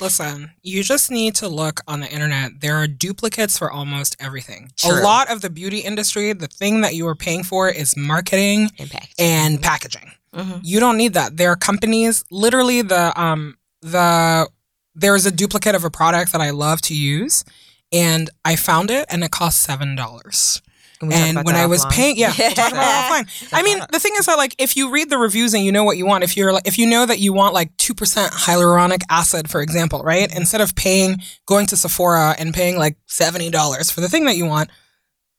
Listen, 0.01 0.51
you 0.61 0.83
just 0.83 1.11
need 1.11 1.35
to 1.35 1.47
look 1.47 1.81
on 1.87 1.99
the 1.99 2.09
internet. 2.11 2.61
There 2.61 2.75
are 2.75 2.87
duplicates 2.87 3.57
for 3.57 3.71
almost 3.71 4.15
everything. 4.19 4.71
True. 4.77 5.01
A 5.01 5.03
lot 5.03 5.31
of 5.31 5.41
the 5.41 5.49
beauty 5.49 5.79
industry, 5.79 6.31
the 6.33 6.47
thing 6.47 6.81
that 6.81 6.95
you 6.95 7.07
are 7.07 7.15
paying 7.15 7.43
for 7.43 7.69
is 7.69 7.97
marketing 7.97 8.71
and 8.79 8.89
packaging. 8.89 9.15
And 9.19 9.61
packaging. 9.61 10.11
Mm-hmm. 10.33 10.59
You 10.63 10.79
don't 10.79 10.97
need 10.97 11.13
that. 11.13 11.37
There 11.37 11.51
are 11.51 11.55
companies, 11.55 12.23
literally 12.31 12.81
the 12.81 13.19
um 13.19 13.57
the 13.81 14.47
there 14.95 15.15
is 15.15 15.25
a 15.25 15.31
duplicate 15.31 15.75
of 15.75 15.83
a 15.83 15.89
product 15.89 16.31
that 16.33 16.41
I 16.41 16.49
love 16.49 16.81
to 16.83 16.95
use 16.95 17.45
and 17.91 18.29
I 18.43 18.55
found 18.55 18.91
it 18.91 19.05
and 19.09 19.23
it 19.23 19.31
cost 19.31 19.67
$7. 19.67 20.61
And 21.01 21.45
when 21.45 21.55
I 21.55 21.65
was 21.65 21.85
offline? 21.85 21.91
paying, 21.91 22.17
yeah, 22.17 22.33
we'll 22.37 22.51
talk 22.51 22.71
about 22.71 23.21
it 23.21 23.27
offline. 23.27 23.49
I 23.53 23.63
mean, 23.63 23.79
the 23.91 23.99
thing 23.99 24.13
is 24.17 24.25
that 24.25 24.37
like 24.37 24.55
if 24.57 24.75
you 24.75 24.91
read 24.91 25.09
the 25.09 25.17
reviews 25.17 25.53
and 25.53 25.63
you 25.63 25.71
know 25.71 25.83
what 25.83 25.97
you 25.97 26.05
want, 26.05 26.23
if 26.23 26.35
you're 26.35 26.51
like 26.51 26.67
if 26.67 26.77
you 26.77 26.85
know 26.85 27.05
that 27.05 27.19
you 27.19 27.33
want 27.33 27.53
like 27.53 27.75
two 27.77 27.93
percent 27.93 28.33
hyaluronic 28.33 29.01
acid, 29.09 29.49
for 29.49 29.61
example, 29.61 30.01
right? 30.03 30.33
Instead 30.35 30.61
of 30.61 30.75
paying 30.75 31.21
going 31.45 31.65
to 31.67 31.77
Sephora 31.77 32.35
and 32.37 32.53
paying 32.53 32.77
like 32.77 32.97
seventy 33.05 33.49
dollars 33.49 33.89
for 33.89 34.01
the 34.01 34.09
thing 34.09 34.25
that 34.25 34.35
you 34.35 34.45
want, 34.45 34.69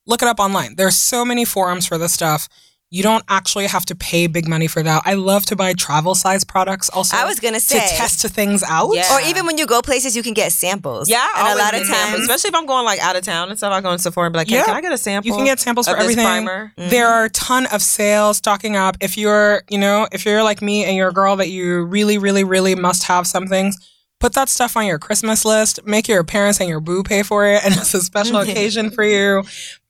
look 0.07 0.23
it 0.23 0.29
up 0.29 0.41
online. 0.41 0.77
There's 0.77 0.97
so 0.97 1.25
many 1.25 1.45
forums 1.45 1.87
for 1.87 1.99
this 1.99 2.13
stuff. 2.13 2.49
You 2.93 3.05
don't 3.05 3.25
actually 3.29 3.69
have 3.69 3.87
to 3.87 3.95
pay 3.95 4.27
big 4.27 4.49
money 4.49 4.67
for 4.67 4.83
that. 4.83 5.03
I 5.05 5.15
love 5.15 5.47
to 5.47 5.57
buy 5.57 5.75
travel 5.75 6.17
size 6.17 6.43
products 6.43 6.91
also. 6.91 7.17
I 7.17 7.25
was 7.25 7.39
going 7.39 7.55
to 7.55 7.61
say 7.61 7.79
to 7.79 7.95
test 7.95 8.27
things 8.31 8.65
out. 8.65 8.91
Yeah. 8.93 9.15
Or 9.15 9.21
even 9.21 9.47
when 9.47 9.59
you 9.59 9.67
go 9.67 9.81
places, 9.81 10.17
you 10.17 10.25
can 10.25 10.35
get 10.35 10.51
samples. 10.51 11.09
Yeah, 11.09 11.25
and 11.37 11.49
a 11.49 11.63
lot 11.63 11.75
of 11.75 11.83
get 11.83 11.87
samples, 11.87 12.11
times, 12.11 12.23
especially 12.23 12.49
if 12.49 12.55
I'm 12.57 12.67
going 12.67 12.85
like 12.85 12.99
out 12.99 13.15
of 13.15 13.23
town 13.23 13.49
and 13.49 13.57
stuff, 13.57 13.73
I 13.73 13.81
go 13.81 13.93
in 13.93 14.01
Sephora 14.01 14.27
and 14.27 14.33
be 14.33 14.39
like, 14.39 14.51
hey, 14.51 14.57
Yeah. 14.57 14.65
can 14.65 14.75
I 14.75 14.81
get 14.81 14.93
a 14.93 14.99
sample? 14.99 15.29
You 15.29 15.37
can 15.37 15.45
get 15.45 15.61
samples 15.61 15.87
for 15.87 15.95
this 15.95 16.03
everything. 16.03 16.25
primer. 16.25 16.73
Mm-hmm. 16.77 16.91
There 16.91 17.07
are 17.07 17.27
a 17.27 17.31
ton 17.31 17.67
of 17.67 17.81
sales 17.81 18.39
stocking 18.39 18.75
up. 18.75 18.97
If 19.01 19.17
you're, 19.17 19.63
you 19.71 19.79
know, 19.79 20.09
if 20.11 20.27
you're 20.27 20.43
like 20.43 20.61
me 20.61 20.85
and 20.85 20.97
you're 20.97 21.11
a 21.11 21.15
girl 21.15 21.37
that 21.37 21.49
you 21.49 21.85
really, 21.85 22.19
really, 22.19 22.43
really 22.43 22.75
must 22.75 23.05
have 23.05 23.29
some 23.29 23.47
things, 23.47 23.79
put 24.19 24.35
that 24.35 24.49
stuff 24.49 24.77
on 24.77 24.87
your 24.87 24.99
Christmas 24.99 25.45
list. 25.45 25.79
Make 25.87 26.09
your 26.09 26.25
parents 26.25 26.59
and 26.59 26.69
your 26.69 26.81
boo 26.81 27.05
pay 27.05 27.23
for 27.23 27.47
it, 27.47 27.65
and 27.65 27.73
it's 27.77 27.95
a 27.95 28.01
special 28.01 28.41
mm-hmm. 28.41 28.51
occasion 28.51 28.91
for 28.91 29.05
you. 29.05 29.45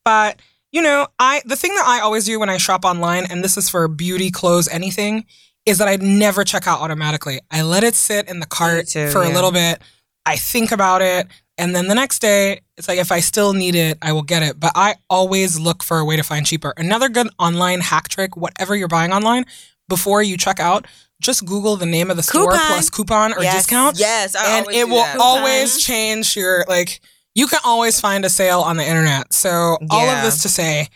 But 0.05 0.39
you 0.73 0.83
know, 0.83 1.07
I 1.19 1.43
the 1.45 1.57
thing 1.57 1.75
that 1.75 1.87
I 1.87 2.01
always 2.01 2.25
do 2.25 2.39
when 2.41 2.49
I 2.51 2.57
shop 2.57 2.85
online, 2.85 3.25
and 3.31 3.43
this 3.45 3.57
is 3.57 3.69
for 3.69 3.87
beauty, 3.89 4.31
clothes, 4.31 4.69
anything, 4.69 5.25
is 5.67 5.79
that 5.79 5.89
I 5.89 5.97
never 5.97 6.45
check 6.45 6.67
out 6.67 6.81
automatically. 6.81 7.41
I 7.51 7.63
let 7.63 7.85
it 7.85 7.95
sit 7.95 8.29
in 8.29 8.41
the 8.41 8.47
cart 8.47 8.89
too, 8.89 9.09
for 9.11 9.23
a 9.23 9.29
little 9.29 9.53
bit. 9.53 9.81
I 10.27 10.37
think 10.37 10.71
about 10.71 11.03
it, 11.03 11.27
and 11.59 11.75
then 11.75 11.89
the 11.89 11.95
next 11.95 12.21
day, 12.21 12.61
it's 12.77 12.87
like 12.89 12.99
if 12.99 13.11
I 13.11 13.21
still 13.21 13.53
need 13.53 13.75
it, 13.75 13.99
I 14.03 14.13
will 14.13 14.23
get 14.23 14.43
it. 14.43 14.61
But 14.61 14.73
I 14.75 14.95
always 15.09 15.59
look 15.59 15.83
for 15.83 15.99
a 15.99 16.05
way 16.05 16.17
to 16.17 16.23
find 16.23 16.47
cheaper. 16.47 16.73
Another 16.77 17.09
good 17.09 17.29
online 17.39 17.81
hack 17.81 18.09
trick, 18.09 18.37
whatever 18.37 18.77
you're 18.77 18.89
buying 18.89 19.13
online, 19.13 19.45
before 19.89 20.23
you 20.23 20.37
check 20.37 20.61
out, 20.61 20.87
just 21.21 21.45
Google 21.45 21.77
the 21.77 21.87
name 21.87 22.11
of 22.11 22.17
the 22.17 22.23
store 22.23 22.53
Coupon. 22.53 22.67
plus 22.69 22.91
coupon 22.91 23.33
or 23.35 23.43
Yes. 23.43 23.55
discount 23.57 23.99
Yes, 23.99 24.35
I 24.37 24.59
and 24.59 24.67
it 24.71 24.89
will 24.89 25.03
that. 25.03 25.19
always 25.19 25.83
change 25.83 26.37
your 26.37 26.65
like 26.69 27.01
you 27.35 27.47
can 27.47 27.61
always 27.65 28.01
find 28.01 28.25
a 28.25 28.29
sale 28.31 28.61
on 28.61 28.77
the 28.77 28.85
internet. 28.87 29.33
So 29.33 29.79
all 29.91 30.09
of 30.09 30.23
this 30.25 30.43
to 30.43 30.49
say 30.49 30.89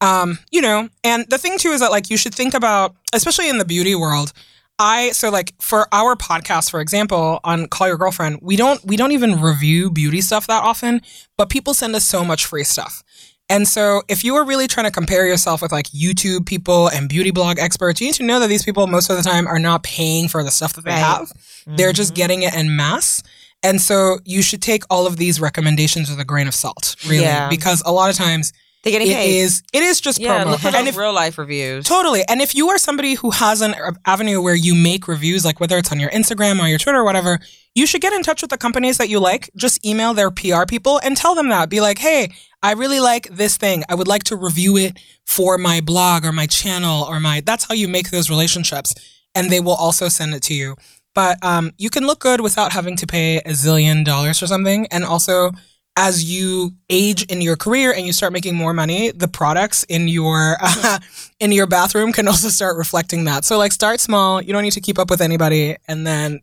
um 0.00 0.38
you 0.50 0.60
know 0.60 0.88
and 1.04 1.24
the 1.28 1.38
thing 1.38 1.56
too 1.58 1.68
is 1.70 1.80
that 1.80 1.92
like 1.92 2.10
you 2.10 2.16
should 2.16 2.34
think 2.34 2.54
about 2.54 2.96
especially 3.14 3.48
in 3.48 3.58
the 3.58 3.64
beauty 3.64 3.94
world 3.94 4.32
i 4.80 5.12
so 5.12 5.30
like 5.30 5.54
for 5.60 5.86
our 5.92 6.16
podcast 6.16 6.72
for 6.72 6.80
example 6.80 7.38
on 7.44 7.68
call 7.68 7.86
your 7.86 7.96
girlfriend 7.96 8.36
we 8.42 8.56
don't 8.56 8.84
we 8.84 8.96
don't 8.96 9.12
even 9.12 9.40
review 9.40 9.92
beauty 9.92 10.20
stuff 10.20 10.48
that 10.48 10.60
often 10.64 11.00
but 11.38 11.48
people 11.48 11.72
send 11.72 11.94
us 11.94 12.04
so 12.04 12.24
much 12.24 12.44
free 12.46 12.64
stuff. 12.64 13.04
And 13.48 13.68
so 13.68 14.02
if 14.08 14.24
you 14.24 14.34
are 14.36 14.44
really 14.44 14.66
trying 14.66 14.86
to 14.86 14.90
compare 14.90 15.24
yourself 15.26 15.62
with 15.62 15.70
like 15.70 15.86
youtube 15.90 16.46
people 16.46 16.88
and 16.88 17.08
beauty 17.08 17.30
blog 17.30 17.60
experts 17.60 18.00
you 18.00 18.08
need 18.08 18.14
to 18.14 18.24
know 18.24 18.40
that 18.40 18.48
these 18.48 18.64
people 18.64 18.88
most 18.88 19.08
of 19.08 19.16
the 19.16 19.22
time 19.22 19.46
are 19.46 19.60
not 19.60 19.84
paying 19.84 20.26
for 20.26 20.42
the 20.42 20.50
stuff 20.50 20.72
that 20.72 20.84
they 20.84 20.90
Right. 20.90 20.98
have. 20.98 21.32
They're 21.66 21.92
just 21.92 22.14
getting 22.14 22.42
it 22.42 22.52
en 22.54 22.74
masse. 22.74 23.22
And 23.62 23.80
so 23.80 24.18
you 24.24 24.42
should 24.42 24.60
take 24.62 24.82
all 24.90 25.06
of 25.06 25.16
these 25.16 25.40
recommendations 25.40 26.10
with 26.10 26.18
a 26.18 26.24
grain 26.24 26.48
of 26.48 26.54
salt, 26.54 26.96
really, 27.06 27.22
Yeah. 27.24 27.48
because 27.48 27.82
a 27.86 27.92
lot 27.92 28.10
of 28.10 28.16
times 28.16 28.52
they're 28.82 28.90
getting 28.90 29.08
it 29.08 29.14
paid. 29.14 29.38
is 29.38 29.62
it 29.72 29.82
is 29.84 30.00
just 30.00 30.18
Yeah, 30.18 30.42
promo. 30.42 30.50
look 30.52 30.60
for 30.60 30.74
and 30.76 30.88
if 30.88 30.96
real 30.96 31.12
life 31.12 31.38
reviews. 31.38 31.84
totally, 31.86 32.24
and 32.28 32.42
if 32.42 32.52
you 32.56 32.68
are 32.70 32.78
somebody 32.78 33.14
who 33.14 33.30
has 33.30 33.60
an 33.60 33.76
avenue 34.06 34.42
where 34.42 34.56
you 34.56 34.74
make 34.74 35.06
reviews, 35.06 35.44
like 35.44 35.60
whether 35.60 35.78
it's 35.78 35.92
on 35.92 36.00
your 36.00 36.10
Instagram 36.10 36.58
or 36.60 36.66
your 36.66 36.78
Twitter 36.80 36.98
or 36.98 37.04
whatever, 37.04 37.38
you 37.76 37.86
should 37.86 38.00
get 38.00 38.12
in 38.12 38.24
touch 38.24 38.42
with 38.42 38.50
the 38.50 38.58
companies 38.58 38.98
that 38.98 39.08
you 39.08 39.20
like. 39.20 39.48
Just 39.56 39.86
email 39.86 40.12
their 40.14 40.32
PR 40.32 40.64
people 40.66 40.98
and 41.04 41.16
tell 41.16 41.36
them 41.36 41.48
that. 41.50 41.68
Be 41.70 41.80
like, 41.80 41.98
hey, 41.98 42.32
I 42.64 42.72
really 42.72 42.98
like 42.98 43.28
this 43.30 43.56
thing. 43.56 43.84
I 43.88 43.94
would 43.94 44.08
like 44.08 44.24
to 44.24 44.36
review 44.36 44.76
it 44.76 44.98
for 45.26 45.56
my 45.58 45.80
blog 45.80 46.24
or 46.24 46.32
my 46.32 46.46
channel 46.46 47.04
or 47.04 47.20
my. 47.20 47.40
That's 47.40 47.64
how 47.64 47.74
you 47.74 47.86
make 47.86 48.10
those 48.10 48.28
relationships, 48.28 48.94
and 49.36 49.48
they 49.50 49.60
will 49.60 49.74
also 49.74 50.08
send 50.08 50.34
it 50.34 50.42
to 50.44 50.54
you. 50.54 50.74
But 51.14 51.38
um, 51.44 51.72
you 51.78 51.90
can 51.90 52.06
look 52.06 52.20
good 52.20 52.40
without 52.40 52.72
having 52.72 52.96
to 52.96 53.06
pay 53.06 53.38
a 53.38 53.50
zillion 53.50 54.04
dollars 54.04 54.38
for 54.38 54.46
something. 54.46 54.86
And 54.90 55.04
also, 55.04 55.50
as 55.96 56.24
you 56.24 56.72
age 56.88 57.24
in 57.24 57.42
your 57.42 57.56
career 57.56 57.92
and 57.92 58.06
you 58.06 58.12
start 58.12 58.32
making 58.32 58.54
more 58.54 58.72
money, 58.72 59.10
the 59.10 59.28
products 59.28 59.84
in 59.84 60.08
your 60.08 60.56
in 61.40 61.52
your 61.52 61.66
bathroom 61.66 62.12
can 62.12 62.28
also 62.28 62.48
start 62.48 62.76
reflecting 62.76 63.24
that. 63.24 63.44
So 63.44 63.58
like, 63.58 63.72
start 63.72 64.00
small. 64.00 64.40
You 64.40 64.52
don't 64.52 64.62
need 64.62 64.72
to 64.72 64.80
keep 64.80 64.98
up 64.98 65.10
with 65.10 65.20
anybody, 65.20 65.76
and 65.86 66.06
then 66.06 66.40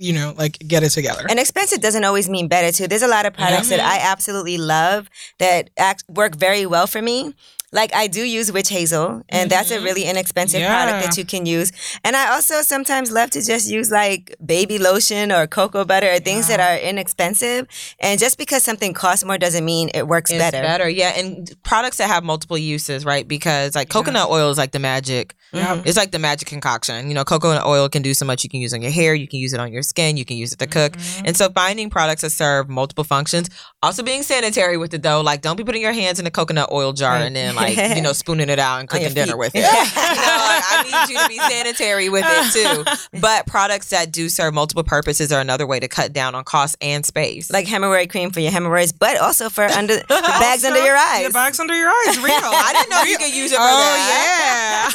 you 0.00 0.14
know, 0.14 0.34
like 0.36 0.58
get 0.66 0.82
it 0.82 0.90
together. 0.90 1.26
And 1.28 1.38
expensive 1.38 1.82
doesn't 1.82 2.04
always 2.04 2.28
mean 2.28 2.48
better 2.48 2.72
too. 2.72 2.88
There's 2.88 3.02
a 3.02 3.08
lot 3.08 3.26
of 3.26 3.34
products 3.34 3.68
that 3.68 3.80
I 3.80 3.98
absolutely 3.98 4.56
love 4.56 5.10
that 5.38 5.68
act, 5.76 6.04
work 6.08 6.36
very 6.36 6.64
well 6.64 6.86
for 6.86 7.02
me. 7.02 7.34
Like 7.72 7.94
I 7.94 8.06
do 8.08 8.22
use 8.24 8.50
witch 8.50 8.68
hazel, 8.68 9.22
and 9.28 9.48
that's 9.50 9.70
a 9.70 9.78
Mhm. 9.78 9.84
really 9.84 10.04
inexpensive 10.04 10.60
Yeah. 10.60 10.68
product 10.74 11.06
that 11.06 11.16
you 11.16 11.24
can 11.24 11.46
use. 11.46 11.70
And 12.04 12.16
I 12.16 12.32
also 12.34 12.62
sometimes 12.62 13.10
love 13.12 13.30
to 13.30 13.42
just 13.44 13.68
use 13.68 13.90
like 13.90 14.34
baby 14.44 14.78
lotion 14.78 15.30
or 15.30 15.46
cocoa 15.46 15.84
butter 15.84 16.10
or 16.12 16.18
things 16.18 16.48
that 16.48 16.58
are 16.60 16.76
inexpensive. 16.76 17.66
And 18.00 18.18
just 18.18 18.38
because 18.38 18.62
something 18.64 18.92
costs 18.92 19.24
more 19.24 19.38
doesn't 19.38 19.64
mean 19.64 19.90
it 19.94 20.08
works 20.08 20.30
It's 20.30 20.38
better. 20.38 20.60
better, 20.62 20.88
yeah. 20.88 21.12
And 21.16 21.50
products 21.62 21.98
that 21.98 22.08
have 22.08 22.24
multiple 22.24 22.58
uses, 22.58 23.04
right? 23.04 23.26
Because 23.26 23.74
like 23.74 23.88
coconut 23.88 24.28
oil 24.30 24.50
is 24.50 24.58
like 24.58 24.72
the 24.72 24.78
magic. 24.78 25.34
Mhm. 25.54 25.82
It's 25.84 25.96
like 25.96 26.12
the 26.12 26.18
magic 26.18 26.48
concoction. 26.48 27.08
You 27.08 27.14
know, 27.14 27.24
coconut 27.24 27.66
oil 27.66 27.88
can 27.88 28.02
do 28.02 28.14
so 28.14 28.24
much. 28.24 28.44
You 28.44 28.50
can 28.50 28.60
use 28.60 28.72
on 28.72 28.82
your 28.82 28.92
hair, 28.92 29.14
you 29.14 29.26
can 29.26 29.40
use 29.40 29.52
it 29.52 29.58
on 29.60 29.72
your 29.72 29.82
skin, 29.82 30.16
you 30.16 30.24
can 30.24 30.36
use 30.36 30.52
it 30.52 30.58
to 30.60 30.66
cook. 30.66 30.92
Mm-hmm. 30.96 31.26
And 31.26 31.36
so 31.36 31.50
finding 31.50 31.90
products 31.90 32.22
that 32.22 32.30
serve 32.30 32.68
multiple 32.68 33.04
functions, 33.04 33.48
also 33.82 34.02
being 34.02 34.22
sanitary 34.22 34.76
with 34.76 34.94
it 34.94 35.02
though. 35.02 35.20
Like 35.20 35.40
don't 35.42 35.56
be 35.56 35.64
putting 35.64 35.82
your 35.82 35.92
hands 35.92 36.18
in 36.20 36.26
a 36.26 36.30
coconut 36.30 36.68
oil 36.72 36.92
jar 36.92 37.14
Right. 37.14 37.22
and 37.26 37.34
then 37.36 37.54
like, 37.56 37.59
you 37.68 38.02
know, 38.02 38.12
spooning 38.20 38.48
it 38.48 38.58
out 38.58 38.80
and 38.80 38.88
cooking 38.88 39.12
dinner 39.14 39.36
with 39.36 39.52
it. 39.54 39.58
you 39.58 39.62
know, 39.64 39.68
like, 39.68 40.64
I 40.66 40.82
need 41.06 41.14
you 41.14 41.20
to 41.22 41.28
be 41.28 41.38
sanitary 41.38 42.08
with 42.08 42.24
it 42.26 42.52
too. 42.52 42.84
But 43.20 43.46
products 43.46 43.90
that 43.90 44.12
do 44.12 44.28
serve 44.28 44.54
multiple 44.54 44.84
purposes 44.84 45.32
are 45.32 45.40
another 45.40 45.66
way 45.66 45.80
to 45.80 45.88
cut 45.88 46.12
down 46.12 46.34
on 46.34 46.44
cost 46.44 46.76
and 46.80 47.04
space. 47.04 47.50
Like 47.50 47.66
hemorrhoid 47.66 48.10
cream 48.10 48.30
for 48.30 48.40
your 48.40 48.50
hemorrhoids, 48.52 48.92
but 48.92 49.18
also 49.18 49.48
for 49.50 49.64
under 49.64 49.96
the 49.96 50.04
bags 50.08 50.64
under 50.64 50.82
your 50.82 50.96
eyes. 50.96 51.26
The 51.26 51.32
bags 51.32 51.60
under 51.60 51.74
your 51.74 51.88
eyes. 51.90 52.18
Real. 52.18 52.34
I 52.34 52.72
didn't 52.72 52.90
know 52.90 53.02
you 53.02 53.18
could 53.18 53.34
use 53.34 53.52
it 53.52 53.56
for 53.56 53.62
Oh 53.62 53.96
yeah. 54.08 54.90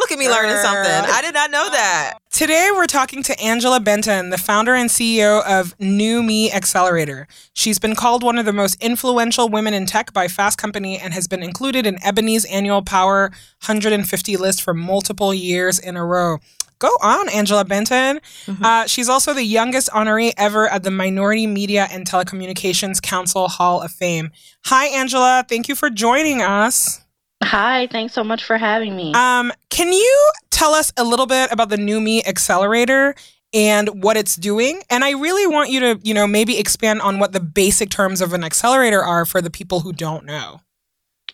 Look 0.00 0.12
at 0.12 0.18
me 0.18 0.30
learning 0.30 0.56
something. 0.56 0.90
I 0.90 1.20
did 1.20 1.34
not 1.34 1.50
know 1.50 1.68
that. 1.70 2.14
Today, 2.32 2.70
we're 2.72 2.86
talking 2.86 3.22
to 3.24 3.38
Angela 3.38 3.80
Benton, 3.80 4.30
the 4.30 4.38
founder 4.38 4.74
and 4.74 4.88
CEO 4.88 5.44
of 5.44 5.78
New 5.78 6.22
Me 6.22 6.50
Accelerator. 6.50 7.28
She's 7.52 7.78
been 7.78 7.94
called 7.94 8.22
one 8.22 8.38
of 8.38 8.46
the 8.46 8.52
most 8.54 8.82
influential 8.82 9.50
women 9.50 9.74
in 9.74 9.84
tech 9.84 10.14
by 10.14 10.26
Fast 10.26 10.56
Company 10.56 10.98
and 10.98 11.12
has 11.12 11.28
been 11.28 11.42
included 11.42 11.86
in 11.86 12.02
Ebony's 12.02 12.46
annual 12.46 12.80
Power 12.80 13.30
150 13.66 14.36
list 14.38 14.62
for 14.62 14.72
multiple 14.72 15.34
years 15.34 15.78
in 15.78 15.98
a 15.98 16.04
row. 16.04 16.38
Go 16.78 16.88
on, 17.02 17.28
Angela 17.28 17.66
Benton. 17.66 18.20
Uh, 18.62 18.86
she's 18.86 19.10
also 19.10 19.34
the 19.34 19.44
youngest 19.44 19.90
honoree 19.90 20.32
ever 20.38 20.66
at 20.66 20.82
the 20.82 20.90
Minority 20.90 21.46
Media 21.46 21.88
and 21.90 22.06
Telecommunications 22.08 23.02
Council 23.02 23.48
Hall 23.48 23.82
of 23.82 23.90
Fame. 23.90 24.30
Hi, 24.64 24.86
Angela. 24.86 25.44
Thank 25.46 25.68
you 25.68 25.74
for 25.74 25.90
joining 25.90 26.40
us. 26.40 26.99
Hi, 27.42 27.88
thanks 27.90 28.14
so 28.14 28.22
much 28.22 28.44
for 28.44 28.58
having 28.58 28.94
me. 28.94 29.12
Um, 29.14 29.52
can 29.70 29.92
you 29.92 30.30
tell 30.50 30.74
us 30.74 30.92
a 30.96 31.04
little 31.04 31.26
bit 31.26 31.50
about 31.50 31.68
the 31.68 31.76
New 31.76 32.00
Me 32.00 32.22
Accelerator 32.24 33.14
and 33.52 34.02
what 34.02 34.16
it's 34.16 34.36
doing? 34.36 34.82
And 34.90 35.02
I 35.02 35.12
really 35.12 35.46
want 35.46 35.70
you 35.70 35.80
to, 35.80 36.00
you 36.02 36.14
know, 36.14 36.26
maybe 36.26 36.58
expand 36.58 37.00
on 37.00 37.18
what 37.18 37.32
the 37.32 37.40
basic 37.40 37.90
terms 37.90 38.20
of 38.20 38.32
an 38.34 38.44
accelerator 38.44 39.02
are 39.02 39.24
for 39.24 39.40
the 39.40 39.50
people 39.50 39.80
who 39.80 39.92
don't 39.92 40.24
know. 40.24 40.60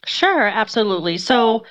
Sure, 0.07 0.47
absolutely. 0.47 1.19
So, 1.19 1.65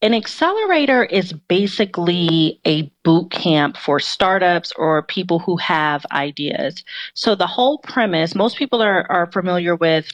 an 0.00 0.14
accelerator 0.14 1.02
is 1.02 1.32
basically 1.32 2.60
a 2.64 2.82
boot 3.02 3.32
camp 3.32 3.76
for 3.76 3.98
startups 3.98 4.72
or 4.76 5.02
people 5.02 5.40
who 5.40 5.56
have 5.56 6.06
ideas. 6.12 6.84
So, 7.14 7.34
the 7.34 7.46
whole 7.46 7.78
premise, 7.78 8.34
most 8.34 8.58
people 8.58 8.80
are, 8.82 9.10
are 9.10 9.32
familiar 9.32 9.74
with 9.74 10.10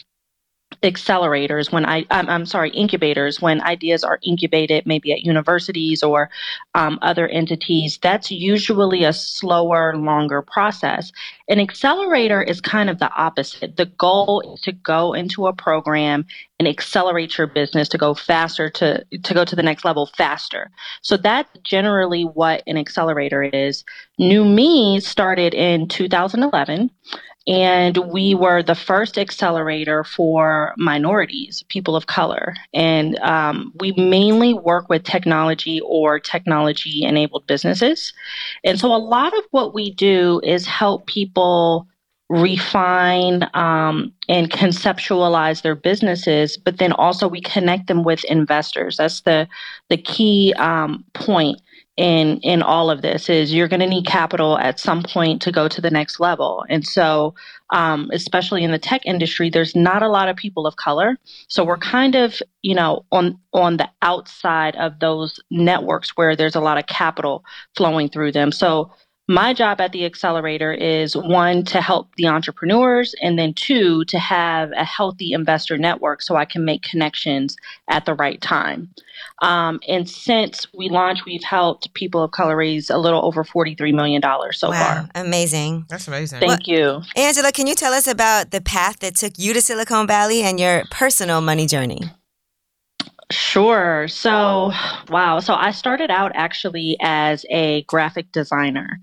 accelerators 0.83 1.73
when 1.73 1.85
I 1.87 2.05
I'm, 2.11 2.29
I'm 2.29 2.47
sorry 2.47 2.71
incubators 2.71 3.41
when 3.41 3.63
ideas 3.63 4.05
are 4.05 4.19
incubated 4.23 4.87
maybe 4.87 5.13
at 5.13 5.21
universities 5.21 6.03
or 6.03 6.31
um, 6.75 6.99
other 7.03 7.29
entities 7.29 7.99
that's 8.03 8.31
usually 8.31 9.05
a 9.05 9.13
slower 9.13 9.97
longer 9.97 10.43
process. 10.43 11.13
An 11.49 11.61
accelerator 11.61 12.43
is 12.43 12.61
kind 12.61 12.89
of 12.89 12.99
the 12.99 13.13
opposite. 13.13 13.77
The 13.77 13.87
goal 13.87 14.55
is 14.55 14.61
to 14.63 14.73
go 14.73 15.13
into 15.13 15.47
a 15.47 15.53
program 15.53 16.27
and 16.59 16.69
accelerate 16.69 17.37
your 17.37 17.47
business 17.47 17.89
to 17.91 17.99
go 17.99 18.15
faster 18.15 18.71
to 18.71 19.05
to 19.23 19.35
go 19.35 19.45
to 19.45 19.57
the 19.57 19.63
next 19.63 19.85
level 19.85 20.07
faster. 20.07 20.71
So 21.03 21.17
that's 21.17 21.51
generally 21.63 22.23
what 22.23 22.63
an 22.67 22.77
accelerator 22.77 23.43
is. 23.43 23.85
New 24.19 24.45
me 24.45 25.01
started 25.01 25.55
in 25.55 25.89
2011 25.89 26.91
and 27.47 27.99
we 27.99 28.35
were 28.35 28.63
the 28.63 28.75
first 28.75 29.19
accelerator 29.19 30.03
for 30.03 30.75
minorities, 30.79 31.63
people 31.69 31.95
of 31.95 32.07
color. 32.07 32.55
And 32.73 33.19
um, 33.19 33.73
we 33.81 33.93
mainly 33.93 34.55
work 34.55 34.89
with 34.89 35.05
technology 35.05 35.81
or 35.85 36.19
technology 36.19 37.05
enabled 37.05 37.47
businesses. 37.47 38.13
And 38.65 38.81
so 38.81 38.95
a 38.95 38.97
lot 38.97 39.37
of 39.37 39.45
what 39.51 39.75
we 39.75 39.91
do 39.93 40.41
is 40.43 40.67
help 40.67 41.07
people 41.07 41.87
refine 42.31 43.47
um, 43.53 44.11
and 44.31 44.51
conceptualize 44.51 45.61
their 45.61 45.75
businesses, 45.75 46.57
but 46.57 46.79
then 46.79 46.93
also 46.93 47.29
we 47.29 47.43
connect 47.43 47.87
them 47.87 48.03
with 48.03 48.25
investors. 48.25 48.97
That's 48.97 49.21
the 49.21 49.47
the 49.91 49.99
key 49.99 50.55
um, 50.57 51.05
point 51.13 51.61
in 51.97 52.39
in 52.41 52.61
all 52.61 52.91
of 52.91 53.03
this 53.03 53.31
is 53.31 53.55
you're 53.55 53.69
going 53.69 53.81
to 53.81 53.87
need 53.87 54.07
capital 54.07 54.59
at 54.59 54.81
some 54.81 55.03
point 55.03 55.41
to 55.43 55.53
go 55.53 55.69
to 55.69 55.81
the 55.81 55.91
next 55.91 56.19
level. 56.19 56.65
And 56.69 56.85
so 56.85 57.35
um, 57.71 58.11
especially 58.13 58.65
in 58.65 58.73
the 58.73 58.79
tech 58.79 59.03
industry 59.07 59.49
there's 59.49 59.77
not 59.77 60.03
a 60.03 60.09
lot 60.09 60.29
of 60.29 60.37
people 60.37 60.67
of 60.67 60.77
color. 60.77 61.17
So 61.49 61.65
we're 61.65 61.77
kind 61.79 62.17
of 62.17 62.43
you 62.63 62.75
know 62.75 63.05
on 63.13 63.39
on 63.53 63.77
the 63.77 63.89
outside 64.03 64.75
of 64.77 64.99
those 64.99 65.39
networks 65.51 66.17
where 66.17 66.35
there's 66.35 66.57
a 66.57 66.61
lot 66.61 66.79
of 66.79 66.87
capital 66.87 67.45
flowing 67.77 68.09
through 68.09 68.33
them. 68.33 68.51
So 68.51 68.91
my 69.27 69.55
job 69.55 69.81
at 69.81 69.93
the 69.93 70.05
accelerator 70.05 70.73
is 70.73 71.17
one 71.17 71.65
to 71.65 71.81
help 71.81 72.15
the 72.17 72.27
entrepreneurs 72.27 73.15
and 73.23 73.39
then 73.39 73.55
two 73.55 74.05
to 74.05 74.19
have 74.19 74.71
a 74.73 74.85
healthy 74.85 75.33
investor 75.33 75.79
network 75.79 76.21
so 76.21 76.37
i 76.37 76.45
can 76.45 76.65
make 76.65 76.83
connections 76.83 77.57
at 77.89 78.05
the 78.05 78.15
right 78.15 78.41
time 78.41 78.89
um, 79.43 79.81
and 79.89 80.09
since 80.09 80.67
we 80.75 80.89
launched 80.89 81.25
we've 81.25 81.43
helped 81.43 81.93
people 81.95 82.23
of 82.23 82.33
color 82.33 82.57
raise 82.57 82.91
a 82.91 82.99
little 82.99 83.25
over 83.25 83.45
$43 83.45 83.95
million 83.95 84.23
so 84.53 84.71
wow, 84.71 84.79
far 84.79 85.09
amazing. 85.15 85.87
That's 85.89 86.07
amazing. 86.09 86.41
thank 86.41 86.67
you 86.67 87.01
Angela, 87.17 87.53
can 87.53 87.67
you 87.67 87.75
tell 87.75 87.93
us 87.93 88.07
about 88.07 88.51
the 88.51 88.61
path 88.61 88.99
that 89.01 89.17
took 89.17 89.33
you 89.39 89.55
to 89.55 89.61
Silicon 89.61 90.07
Valley 90.07 90.43
and 90.43 90.61
your 90.61 90.85
personal 90.91 91.41
money 91.41 91.67
journey? 91.67 92.01
Sure. 93.35 94.09
So, 94.09 94.73
wow. 95.09 95.41
So, 95.41 95.55
I 95.55 95.73
started 95.73 96.11
out 96.11 96.33
actually 96.35 96.97
as 97.01 97.45
a 97.51 97.83
graphic 97.83 98.31
designer. 98.33 99.01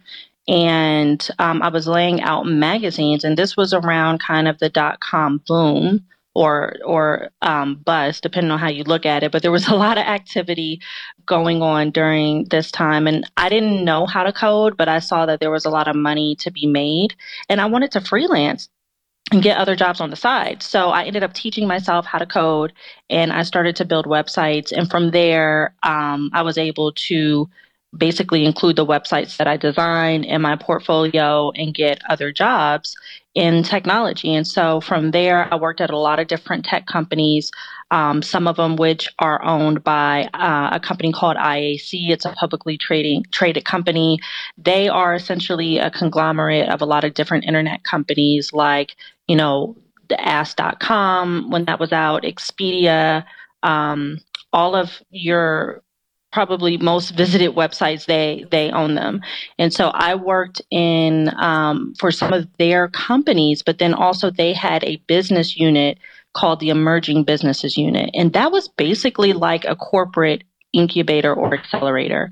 And 0.48 1.26
um, 1.38 1.62
I 1.62 1.70
was 1.70 1.88
laying 1.88 2.22
out 2.22 2.48
magazines, 2.48 3.24
and 3.24 3.38
this 3.38 3.56
was 3.56 3.74
around 3.74 4.20
kind 4.20 4.48
of 4.48 4.58
the 4.58 4.70
dot 4.70 5.00
com 5.00 5.42
boom 5.48 6.04
or 6.34 6.76
or 6.84 7.30
um, 7.44 7.76
bust, 7.76 8.24
depending 8.24 8.52
on 8.52 8.58
how 8.60 8.68
you 8.70 8.84
look 8.84 9.06
at 9.06 9.24
it. 9.24 9.32
But 9.32 9.44
there 9.44 9.52
was 9.52 9.68
a 9.68 9.76
lot 9.76 10.00
of 10.00 10.04
activity 10.04 10.82
going 11.28 11.62
on 11.62 11.92
during 11.92 12.46
this 12.46 12.72
time, 12.72 13.06
and 13.08 13.30
I 13.38 13.50
didn't 13.50 13.86
know 13.86 14.08
how 14.08 14.24
to 14.24 14.34
code, 14.34 14.78
but 14.78 14.90
I 14.90 15.00
saw 15.00 15.28
that 15.28 15.40
there 15.40 15.52
was 15.52 15.66
a 15.66 15.70
lot 15.70 15.88
of 15.88 15.96
money 15.96 16.36
to 16.38 16.52
be 16.52 16.66
made, 16.66 17.16
and 17.48 17.62
I 17.62 17.68
wanted 17.68 17.92
to 17.92 18.02
freelance 18.02 18.68
and 19.32 19.42
get 19.42 19.58
other 19.58 19.76
jobs 19.76 20.02
on 20.02 20.10
the 20.10 20.16
side. 20.16 20.62
So 20.62 20.90
I 20.90 21.04
ended 21.04 21.24
up 21.24 21.34
teaching 21.34 21.68
myself 21.68 22.06
how 22.06 22.18
to 22.18 22.26
code 22.26 22.74
and 23.10 23.32
I 23.32 23.44
started 23.44 23.76
to 23.78 23.86
build 23.86 24.06
websites. 24.06 24.72
And 24.72 24.90
from 24.90 25.12
there, 25.12 25.74
um, 25.84 26.30
I 26.34 26.42
was 26.42 26.58
able 26.58 26.92
to 26.94 27.50
basically 27.96 28.46
include 28.46 28.78
the 28.78 28.86
websites 28.86 29.38
that 29.38 29.48
I 29.48 29.58
design 29.58 30.24
in 30.24 30.42
my 30.42 30.56
portfolio 30.56 31.52
and 31.52 31.74
get 31.74 32.02
other 32.10 32.32
jobs 32.32 32.96
in 33.36 33.64
technology. 33.64 34.34
And 34.34 34.48
so 34.48 34.82
from 34.82 35.12
there, 35.12 35.54
I 35.54 35.58
worked 35.58 35.82
at 35.82 35.90
a 35.90 35.98
lot 35.98 36.20
of 36.20 36.28
different 36.28 36.66
tech 36.66 36.86
companies, 36.86 37.52
um, 37.92 38.22
some 38.22 38.48
of 38.48 38.56
them 38.56 38.78
which 38.78 39.10
are 39.20 39.44
owned 39.44 39.84
by 39.84 40.30
uh, 40.34 40.70
a 40.72 40.80
company 40.80 41.12
called 41.12 41.36
IAC. 41.38 42.10
It's 42.10 42.26
a 42.26 42.32
publicly 42.32 42.78
trading 42.78 43.26
traded 43.32 43.66
company. 43.66 44.20
They 44.58 44.88
are 44.88 45.14
essentially 45.14 45.78
a 45.78 45.92
conglomerate 45.92 46.70
of 46.70 46.82
a 46.82 46.86
lot 46.86 47.04
of 47.04 47.14
different 47.14 47.46
internet 47.46 47.84
companies 47.84 48.54
like, 48.54 48.96
you 49.28 49.36
know, 49.36 49.76
the 50.08 50.20
ask.com 50.20 51.52
when 51.52 51.66
that 51.66 51.80
was 51.80 51.92
out, 51.92 52.24
Expedia, 52.24 53.26
um, 53.62 54.20
all 54.54 54.76
of 54.76 55.02
your 55.10 55.84
probably 56.32 56.78
most 56.78 57.12
visited 57.12 57.52
websites 57.56 58.06
they 58.06 58.46
they 58.52 58.72
own 58.72 58.96
them 58.96 59.20
and 59.60 59.74
so 59.74 59.90
i 59.90 60.16
worked 60.16 60.62
in 60.72 61.30
um, 61.38 61.94
for 62.00 62.10
some 62.10 62.32
of 62.32 62.48
their 62.58 62.88
companies 62.88 63.62
but 63.62 63.80
then 63.80 63.94
also 63.94 64.32
they 64.32 64.54
had 64.54 64.82
a 64.86 64.96
business 65.08 65.58
unit 65.58 65.98
called 66.34 66.60
the 66.60 66.70
emerging 66.70 67.24
businesses 67.24 67.78
unit. 67.78 68.10
And 68.14 68.34
that 68.34 68.52
was 68.52 68.68
basically 68.68 69.34
like 69.34 69.66
a 69.66 69.76
corporate 69.76 70.44
incubator 70.74 71.34
or 71.34 71.54
accelerator. 71.54 72.30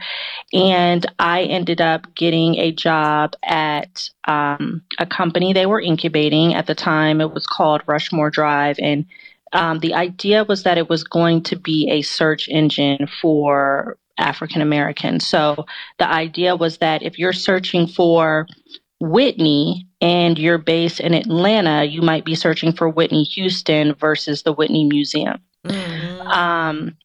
And 0.53 1.05
i 1.19 1.43
ended 1.43 1.81
up 1.81 2.13
getting 2.15 2.55
a 2.55 2.71
job 2.71 3.35
at 3.43 4.09
um, 4.27 4.81
a 4.97 5.05
company 5.05 5.51
they 5.51 5.65
were 5.65 5.81
incubating. 5.81 6.53
At 6.53 6.67
the 6.67 6.75
time 6.75 7.21
it 7.21 7.33
was 7.33 7.45
called 7.45 7.81
rushmore 7.85 8.29
drive. 8.29 8.77
And 8.79 9.05
um, 9.51 9.79
the 9.79 9.93
idea 9.93 10.43
was 10.43 10.63
that 10.63 10.77
it 10.77 10.89
was 10.89 11.03
going 11.03 11.43
to 11.43 11.55
be 11.55 11.89
a 11.89 12.01
search 12.01 12.47
engine 12.47 13.07
for 13.21 13.97
African 14.17 14.61
Americans. 14.61 15.25
So 15.25 15.65
the 15.97 16.07
idea 16.07 16.55
was 16.55 16.77
that 16.77 17.01
if 17.01 17.17
you're 17.17 17.33
searching 17.33 17.87
for 17.87 18.47
Whitney 18.99 19.87
and 20.01 20.37
you're 20.37 20.57
based 20.57 20.99
in 20.99 21.13
Atlanta, 21.13 21.85
you 21.85 22.01
might 22.01 22.25
be 22.25 22.35
searching 22.35 22.73
for 22.73 22.89
Whitney 22.89 23.23
Houston 23.23 23.93
versus 23.95 24.43
the 24.43 24.53
Whitney 24.53 24.85
Museum. 24.85 25.39
Mm. 25.65 26.25
Um, 26.25 26.97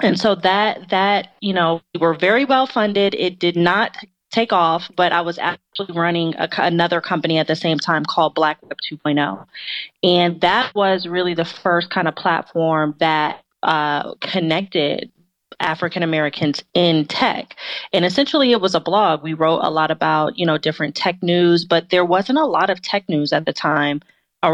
and 0.00 0.18
so 0.18 0.34
that 0.34 0.88
that 0.90 1.34
you 1.40 1.52
know 1.52 1.80
we 1.94 2.00
were 2.00 2.14
very 2.14 2.44
well 2.44 2.66
funded. 2.66 3.14
It 3.14 3.38
did 3.38 3.56
not 3.56 3.96
take 4.30 4.52
off, 4.52 4.90
but 4.96 5.12
I 5.12 5.20
was 5.20 5.38
actually 5.38 5.94
running 5.94 6.34
a, 6.36 6.48
another 6.58 7.00
company 7.00 7.38
at 7.38 7.46
the 7.46 7.54
same 7.54 7.78
time 7.78 8.04
called 8.04 8.34
Black 8.34 8.58
Web 8.62 8.78
2.0, 8.90 9.46
and 10.02 10.40
that 10.40 10.74
was 10.74 11.06
really 11.06 11.34
the 11.34 11.44
first 11.44 11.90
kind 11.90 12.08
of 12.08 12.16
platform 12.16 12.96
that 12.98 13.42
uh, 13.62 14.14
connected 14.16 15.10
African 15.60 16.02
Americans 16.02 16.62
in 16.74 17.06
tech. 17.06 17.56
And 17.92 18.04
essentially 18.04 18.52
it 18.52 18.60
was 18.60 18.74
a 18.74 18.80
blog. 18.80 19.22
We 19.22 19.34
wrote 19.34 19.60
a 19.60 19.70
lot 19.70 19.90
about, 19.90 20.38
you 20.38 20.46
know, 20.46 20.58
different 20.58 20.94
tech 20.94 21.22
news, 21.22 21.64
but 21.64 21.90
there 21.90 22.04
wasn't 22.04 22.38
a 22.38 22.46
lot 22.46 22.70
of 22.70 22.82
tech 22.82 23.08
news 23.08 23.32
at 23.32 23.46
the 23.46 23.52
time 23.52 24.00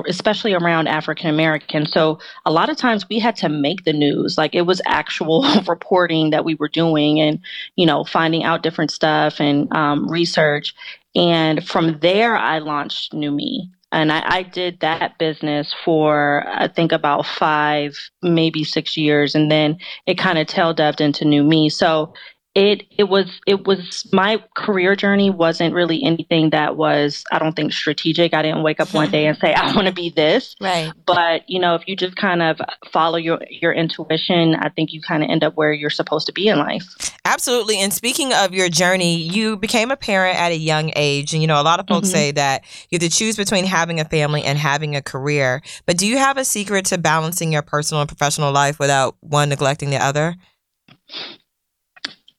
especially 0.07 0.55
around 0.55 0.89
African 0.89 1.29
Americans. 1.29 1.93
So 1.93 2.19
a 2.45 2.53
lot 2.53 2.71
of 2.71 2.77
times 2.77 3.09
we 3.09 3.19
had 3.19 3.37
to 3.37 3.49
make 3.49 3.85
the 3.85 3.93
news. 3.93 4.39
Like 4.39 4.55
it 4.55 4.63
was 4.63 4.81
actual 4.87 5.45
reporting 5.69 6.31
that 6.31 6.45
we 6.45 6.55
were 6.55 6.69
doing 6.69 7.21
and, 7.21 7.41
you 7.77 7.87
know, 7.87 8.05
finding 8.05 8.45
out 8.45 8.63
different 8.63 8.91
stuff 8.91 9.41
and 9.41 9.73
um, 9.73 10.09
research. 10.09 10.75
And 11.15 11.67
from 11.67 11.99
there, 12.01 12.37
I 12.37 12.59
launched 12.59 13.13
New 13.13 13.31
Me. 13.31 13.71
And 13.93 14.13
I, 14.13 14.23
I, 14.25 14.43
did 14.45 14.81
that 14.81 15.19
business 15.19 15.75
for, 15.85 16.45
I 16.47 16.69
think, 16.69 16.93
about 16.93 17.27
five, 17.27 17.99
maybe 18.23 18.63
six 18.63 18.97
years. 18.97 19.35
And 19.35 19.51
then 19.51 19.79
it 20.07 20.17
kind 20.17 20.39
of 20.39 20.47
tail 20.47 20.73
dubbed 20.73 21.01
into 21.01 21.25
New 21.25 21.43
Me. 21.43 21.69
So 21.69 22.15
it 22.55 22.83
it 22.99 23.05
was 23.05 23.41
it 23.47 23.65
was 23.65 24.09
my 24.13 24.43
career 24.57 24.97
journey 24.97 25.31
wasn't 25.31 25.73
really 25.73 26.03
anything 26.03 26.51
that 26.51 26.77
was 26.77 27.23
I 27.31 27.39
don't 27.39 27.55
think 27.55 27.73
strategic. 27.73 28.35
I 28.35 28.43
didn't 28.43 28.65
wake 28.65 28.81
up 28.81 28.93
one 28.93 29.09
day 29.11 29.27
and 29.27 29.39
say 29.39 29.55
I 29.57 29.73
want 29.73 29.87
to 29.87 29.93
be 29.93 30.11
this. 30.11 30.57
Right. 30.61 30.93
But 31.07 31.49
you 31.49 31.61
know, 31.61 31.77
if 31.77 31.87
you 31.87 31.95
just 31.95 32.17
kind 32.17 32.43
of 32.43 32.61
follow 32.93 33.19
your 33.19 33.39
your 33.49 33.73
intuition, 33.73 34.57
I 34.57 34.69
think 34.69 34.93
you 34.93 35.01
kind 35.01 35.23
of 35.23 35.31
end 35.31 35.45
up 35.45 35.55
where 35.55 35.73
you're 35.73 35.91
supposed 35.91 36.27
to 36.27 36.33
be 36.33 36.49
in 36.49 36.59
life. 36.59 36.85
Absolutely. 37.25 37.79
And 37.79 37.93
speaking 37.93 38.33
of 38.33 38.53
your 38.53 38.69
journey, 38.69 39.17
you 39.17 39.57
became 39.57 39.93
a 39.93 39.97
parent 39.97 40.37
at 40.37 40.51
a 40.51 40.57
young 40.57 40.93
age, 40.97 41.33
and 41.33 41.41
you 41.41 41.47
know 41.47 41.61
a 41.61 41.63
lot 41.63 41.79
of 41.79 41.87
folks 41.87 42.09
mm-hmm. 42.09 42.17
say 42.17 42.31
that 42.33 42.65
you 42.91 42.99
have 42.99 43.09
to 43.09 43.17
choose 43.17 43.37
between 43.37 43.65
having 43.65 44.01
a 44.01 44.05
family 44.05 44.43
and 44.43 44.59
having 44.59 44.97
a 44.97 45.03
career. 45.03 45.63
But 45.87 45.99
do 45.99 46.07
you 46.07 46.19
have 46.19 46.37
a 46.37 46.45
secret 46.45 46.87
to 46.87 46.99
balancing 46.99 47.53
your 47.53 47.63
personal 47.63 48.01
and 48.01 48.09
professional 48.09 48.51
life 48.51 48.81
without 48.81 49.17
one 49.21 49.51
neglecting 49.51 49.91
the 49.91 50.05
other? 50.05 50.35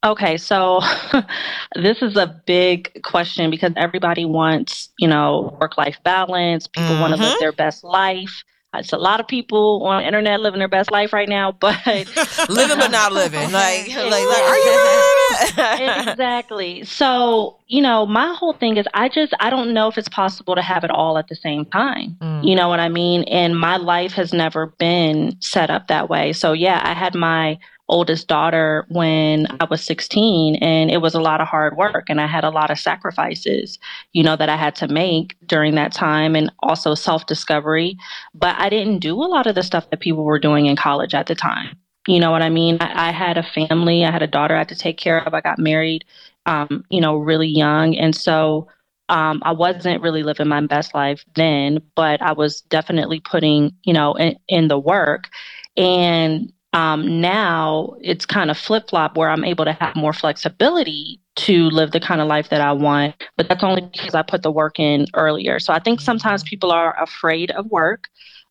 Okay, 0.03 0.37
so 0.37 0.81
this 1.75 2.01
is 2.01 2.17
a 2.17 2.41
big 2.47 3.03
question 3.03 3.51
because 3.51 3.73
everybody 3.75 4.25
wants, 4.25 4.89
you 4.97 5.07
know, 5.07 5.55
work 5.61 5.77
life 5.77 5.97
balance. 6.03 6.67
People 6.67 6.91
mm-hmm. 6.91 7.01
want 7.01 7.15
to 7.15 7.21
live 7.21 7.39
their 7.39 7.51
best 7.51 7.83
life. 7.83 8.43
It's 8.73 8.93
a 8.93 8.97
lot 8.97 9.19
of 9.19 9.27
people 9.27 9.83
on 9.85 10.01
the 10.01 10.07
internet 10.07 10.39
living 10.39 10.59
their 10.59 10.69
best 10.69 10.91
life 10.91 11.11
right 11.11 11.27
now, 11.27 11.51
but 11.51 11.85
living 12.49 12.77
but 12.77 12.89
not 12.89 13.11
living. 13.11 13.41
Like, 13.51 13.87
like, 13.89 14.11
like, 14.11 14.43
are 14.43 14.57
you? 14.57 16.09
exactly. 16.09 16.85
So, 16.85 17.57
you 17.67 17.81
know, 17.81 18.05
my 18.05 18.33
whole 18.33 18.53
thing 18.53 18.77
is, 18.77 18.85
I 18.93 19.09
just 19.09 19.33
I 19.41 19.49
don't 19.49 19.73
know 19.73 19.89
if 19.89 19.97
it's 19.97 20.07
possible 20.07 20.55
to 20.55 20.61
have 20.61 20.85
it 20.85 20.89
all 20.89 21.17
at 21.17 21.27
the 21.27 21.35
same 21.35 21.65
time. 21.65 22.17
Mm. 22.21 22.45
You 22.45 22.55
know 22.55 22.69
what 22.69 22.79
I 22.79 22.87
mean? 22.87 23.23
And 23.23 23.59
my 23.59 23.75
life 23.75 24.13
has 24.13 24.31
never 24.31 24.67
been 24.67 25.35
set 25.41 25.69
up 25.69 25.87
that 25.87 26.09
way. 26.09 26.31
So, 26.31 26.53
yeah, 26.53 26.79
I 26.81 26.93
had 26.93 27.13
my 27.13 27.59
oldest 27.91 28.27
daughter 28.27 28.85
when 28.89 29.47
I 29.59 29.65
was 29.65 29.83
16 29.83 30.55
and 30.55 30.89
it 30.89 31.01
was 31.01 31.13
a 31.13 31.21
lot 31.21 31.41
of 31.41 31.47
hard 31.47 31.77
work 31.77 32.09
and 32.09 32.19
I 32.19 32.27
had 32.27 32.43
a 32.43 32.49
lot 32.49 32.71
of 32.71 32.79
sacrifices, 32.79 33.77
you 34.13 34.23
know, 34.23 34.35
that 34.35 34.49
I 34.49 34.55
had 34.55 34.75
to 34.75 34.87
make 34.87 35.35
during 35.45 35.75
that 35.75 35.91
time 35.91 36.35
and 36.35 36.51
also 36.63 36.95
self-discovery, 36.95 37.97
but 38.33 38.55
I 38.59 38.69
didn't 38.69 38.99
do 38.99 39.15
a 39.15 39.27
lot 39.27 39.45
of 39.45 39.55
the 39.55 39.63
stuff 39.63 39.89
that 39.89 39.99
people 39.99 40.23
were 40.23 40.39
doing 40.39 40.65
in 40.65 40.75
college 40.75 41.13
at 41.13 41.27
the 41.27 41.35
time. 41.35 41.77
You 42.07 42.19
know 42.19 42.31
what 42.31 42.41
I 42.41 42.49
mean? 42.49 42.77
I, 42.81 43.09
I 43.09 43.11
had 43.11 43.37
a 43.37 43.43
family, 43.43 44.03
I 44.03 44.11
had 44.11 44.23
a 44.23 44.27
daughter 44.27 44.55
I 44.55 44.59
had 44.59 44.69
to 44.69 44.75
take 44.75 44.97
care 44.97 45.19
of. 45.19 45.33
I 45.33 45.41
got 45.41 45.59
married 45.59 46.05
um, 46.47 46.83
you 46.89 47.01
know, 47.01 47.17
really 47.17 47.47
young 47.47 47.95
and 47.95 48.15
so 48.15 48.67
um, 49.11 49.41
I 49.43 49.51
wasn't 49.51 50.01
really 50.01 50.23
living 50.23 50.47
my 50.47 50.65
best 50.65 50.95
life 50.95 51.25
then, 51.35 51.79
but 51.95 52.21
I 52.21 52.31
was 52.31 52.61
definitely 52.61 53.19
putting, 53.19 53.73
you 53.83 53.91
know, 53.91 54.13
in, 54.13 54.37
in 54.47 54.69
the 54.69 54.79
work. 54.79 55.29
And 55.75 56.51
um, 56.73 57.19
now 57.19 57.95
it's 58.01 58.25
kind 58.25 58.49
of 58.49 58.57
flip 58.57 58.89
flop 58.89 59.17
where 59.17 59.29
I'm 59.29 59.43
able 59.43 59.65
to 59.65 59.73
have 59.73 59.95
more 59.95 60.13
flexibility 60.13 61.19
to 61.35 61.69
live 61.69 61.91
the 61.91 61.99
kind 61.99 62.21
of 62.21 62.27
life 62.27 62.49
that 62.49 62.61
I 62.61 62.71
want. 62.71 63.15
But 63.35 63.49
that's 63.49 63.63
only 63.63 63.81
because 63.81 64.15
I 64.15 64.21
put 64.21 64.43
the 64.43 64.51
work 64.51 64.79
in 64.79 65.05
earlier. 65.13 65.59
So 65.59 65.73
I 65.73 65.79
think 65.79 65.99
sometimes 66.01 66.43
people 66.43 66.71
are 66.71 67.01
afraid 67.01 67.51
of 67.51 67.65
work. 67.67 68.07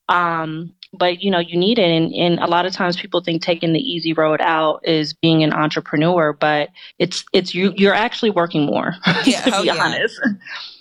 Um, 0.09 0.75
but 0.93 1.23
you 1.23 1.31
know 1.31 1.39
you 1.39 1.57
need 1.57 1.79
it 1.79 1.89
and, 1.89 2.13
and 2.15 2.41
a 2.41 2.47
lot 2.47 2.67
of 2.67 2.73
times 2.73 2.97
people 2.97 3.21
think 3.21 3.43
taking 3.43 3.73
the 3.73 3.81
easy 3.81 4.13
road 4.13 4.41
out 4.41 4.81
is 4.83 5.13
being 5.13 5.45
an 5.45 5.53
entrepreneur 5.53 6.33
but 6.33 6.71
it's 6.99 7.25
it's 7.33 7.55
you 7.55 7.73
you're 7.77 7.95
actually 7.95 8.31
working 8.31 8.67
more 8.67 8.95
yeah, 9.25 9.41
to 9.43 9.57
oh, 9.57 9.63
be 9.63 9.67
yeah. 9.69 9.77
honest 9.77 10.21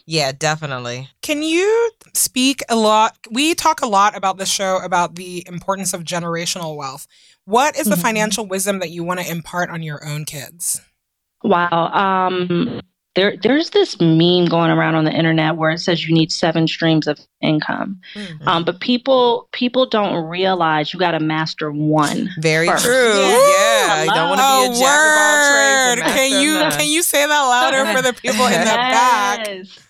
yeah, 0.10 0.32
definitely. 0.32 1.08
Can 1.22 1.43
you 1.43 1.91
speak 2.15 2.63
a 2.67 2.76
lot? 2.76 3.15
We 3.30 3.54
talk 3.54 3.84
a 3.84 3.86
lot 3.86 4.17
about 4.17 4.39
the 4.39 4.45
show 4.48 4.80
about 4.84 5.13
the 5.13 5.43
importance 5.48 5.93
of 5.93 6.04
generational 6.04 6.76
wealth. 6.76 7.06
What 7.45 7.78
is 7.78 7.86
the 7.86 7.93
mm-hmm. 7.93 8.02
financial 8.02 8.48
wisdom 8.48 8.80
that 8.80 8.89
you 8.89 9.04
want 9.04 9.19
to 9.19 9.30
impart 9.30 9.69
on 9.69 9.84
your 9.84 10.04
own 10.04 10.26
kids? 10.26 10.82
Wow. 11.43 11.89
Um, 11.93 12.82
there, 13.13 13.38
there's 13.38 13.69
this 13.69 14.02
meme 14.02 14.45
going 14.45 14.72
around 14.72 14.95
on 14.95 15.04
the 15.06 15.12
internet 15.12 15.58
where 15.58 15.69
it 15.69 15.78
says 15.78 16.08
you 16.08 16.15
need 16.15 16.32
seven 16.32 16.67
streams 16.67 17.06
of 17.06 17.19
income, 17.39 18.02
mm-hmm. 18.15 18.48
um, 18.48 18.65
but 18.65 18.80
people 18.80 19.48
people 19.52 19.86
don't 19.86 20.26
realize 20.26 20.91
you 20.91 21.00
got 21.00 21.12
to 21.12 21.19
master 21.19 21.72
one. 21.72 22.32
Very 22.39 22.67
first. 22.67 22.84
true. 22.84 23.13
Yeah, 23.13 24.06
yeah. 24.06 24.06
don't 24.06 24.30
want 24.30 24.41
to 24.41 24.72
be 24.72 24.76
a 24.76 24.80
jack 24.80 25.98
of 25.98 26.02
all 26.02 26.02
trades. 26.02 26.15
Can 26.15 26.41
you 26.41 26.78
can 26.78 26.88
you 26.88 27.04
say 27.04 27.28
that 27.28 27.41
louder 27.41 27.86
for 27.95 28.02
the 28.02 28.13
people 28.13 28.45
in 28.45 28.54
the 28.54 28.58
yes. 28.65 29.78
back? 29.78 29.86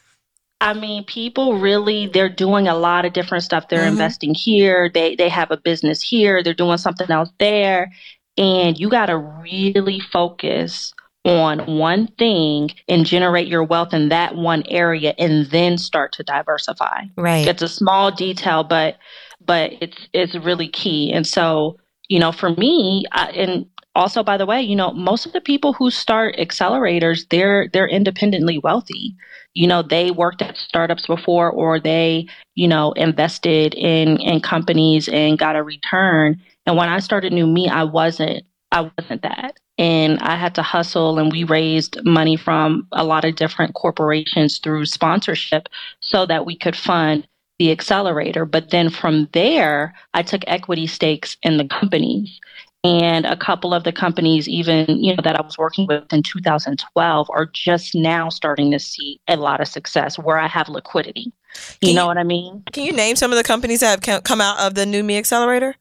I 0.62 0.74
mean, 0.74 1.06
people 1.06 1.60
really 1.60 2.08
they're 2.08 2.30
doing 2.30 2.68
a 2.68 2.76
lot 2.76 3.06
of 3.06 3.14
different 3.14 3.44
stuff. 3.44 3.70
They're 3.70 3.80
mm-hmm. 3.80 3.90
investing 3.90 4.34
here, 4.34 4.90
they 4.94 5.16
they 5.16 5.30
have 5.30 5.52
a 5.52 5.58
business 5.58 6.02
here, 6.02 6.44
they're 6.44 6.54
doing 6.54 6.78
something 6.78 7.10
else 7.10 7.30
there. 7.40 7.92
And 8.38 8.78
you 8.80 8.90
got 8.90 9.08
to 9.08 9.18
really 9.18 10.00
focus 10.00 10.94
on 11.26 11.78
one 11.78 12.08
thing 12.18 12.72
and 12.88 13.06
generate 13.06 13.48
your 13.48 13.64
wealth 13.64 13.94
in 13.94 14.10
that 14.10 14.36
one 14.36 14.64
area 14.68 15.14
and 15.18 15.46
then 15.48 15.78
start 15.78 16.14
to 16.14 16.24
diversify. 16.24 17.04
Right. 17.18 17.48
It's 17.48 17.62
a 17.62 17.68
small 17.68 18.12
detail 18.12 18.64
but 18.64 18.98
but 19.46 19.72
it's 19.82 20.08
it's 20.14 20.36
really 20.36 20.68
key. 20.68 21.12
And 21.12 21.26
so, 21.26 21.78
you 22.08 22.20
know, 22.20 22.32
for 22.32 22.50
me, 22.52 23.06
I, 23.12 23.30
and 23.32 23.66
also 23.96 24.24
by 24.24 24.38
the 24.38 24.46
way, 24.46 24.62
you 24.62 24.76
know, 24.76 24.92
most 24.92 25.26
of 25.26 25.34
the 25.34 25.42
people 25.42 25.74
who 25.74 25.90
start 25.92 26.36
accelerators, 26.38 27.28
they're 27.30 27.68
they're 27.74 27.88
independently 27.88 28.58
wealthy. 28.60 29.16
You 29.56 29.68
know 29.68 29.82
they 29.82 30.12
worked 30.12 30.42
at 30.42 30.58
startups 30.58 31.08
before 31.08 31.52
or 31.52 31.80
they 31.80 32.28
you 32.56 32.68
know 32.68 32.92
invested 32.94 33.74
in 33.76 34.18
in 34.20 34.42
companies 34.42 35.10
and 35.10 35.40
got 35.40 35.56
a 35.56 35.64
return. 35.64 36.40
And 36.66 36.78
when 36.78 36.90
i 36.90 37.00
started 37.00 37.34
new 37.34 37.48
me 37.48 37.68
i 37.68 37.84
wasn't 37.84 38.44
i 38.72 38.92
wasn't 38.98 39.24
that. 39.24 39.58
And 39.78 40.20
i 40.20 40.36
had 40.36 40.56
to 40.56 40.62
hustle 40.62 41.18
and 41.20 41.32
we 41.32 41.44
raised 41.44 41.98
money 42.06 42.38
from 42.38 42.88
a 42.92 43.04
lot 43.04 43.26
of 43.26 43.36
different 43.36 43.74
corporations 43.74 44.60
through 44.60 44.86
sponsorship 44.86 45.68
so 46.02 46.26
that 46.28 46.46
we 46.46 46.56
could 46.58 46.76
fund 46.76 47.28
the 47.58 47.72
accelerator. 47.72 48.46
But 48.46 48.70
then 48.70 48.90
from 48.90 49.28
there 49.34 49.96
i 50.14 50.22
took 50.22 50.44
equity 50.48 50.86
stakes 50.88 51.38
in 51.44 51.58
the 51.58 51.68
companies 51.68 52.40
and 52.84 53.26
a 53.26 53.36
couple 53.36 53.74
of 53.74 53.84
the 53.84 53.92
companies 53.92 54.48
even 54.48 54.86
you 55.04 55.14
know 55.16 55.22
that 55.24 55.38
i 55.38 55.42
was 55.42 55.58
working 55.58 55.86
with 55.88 56.12
in 56.14 56.24
2012 56.24 57.30
are 57.30 57.46
just 57.46 57.94
now 57.94 58.30
starting 58.30 58.72
to 58.72 58.80
see 58.80 59.20
a 59.28 59.36
lot 59.36 59.60
of 59.60 59.68
success 59.68 60.18
where 60.18 60.38
i 60.38 60.48
have 60.48 60.70
liquidity 60.70 61.34
you, 61.82 61.90
you 61.90 61.94
know 61.94 62.08
what 62.08 62.18
i 62.18 62.24
mean 62.24 62.64
can 62.72 62.84
you 62.84 62.94
name 62.94 63.16
some 63.16 63.32
of 63.32 63.38
the 63.38 63.44
companies 63.44 63.82
that 63.82 64.04
have 64.06 64.24
come 64.24 64.40
out 64.42 64.58
of 64.60 64.76
the 64.76 64.86
new 64.86 65.04
me 65.04 65.18
accelerator 65.18 65.76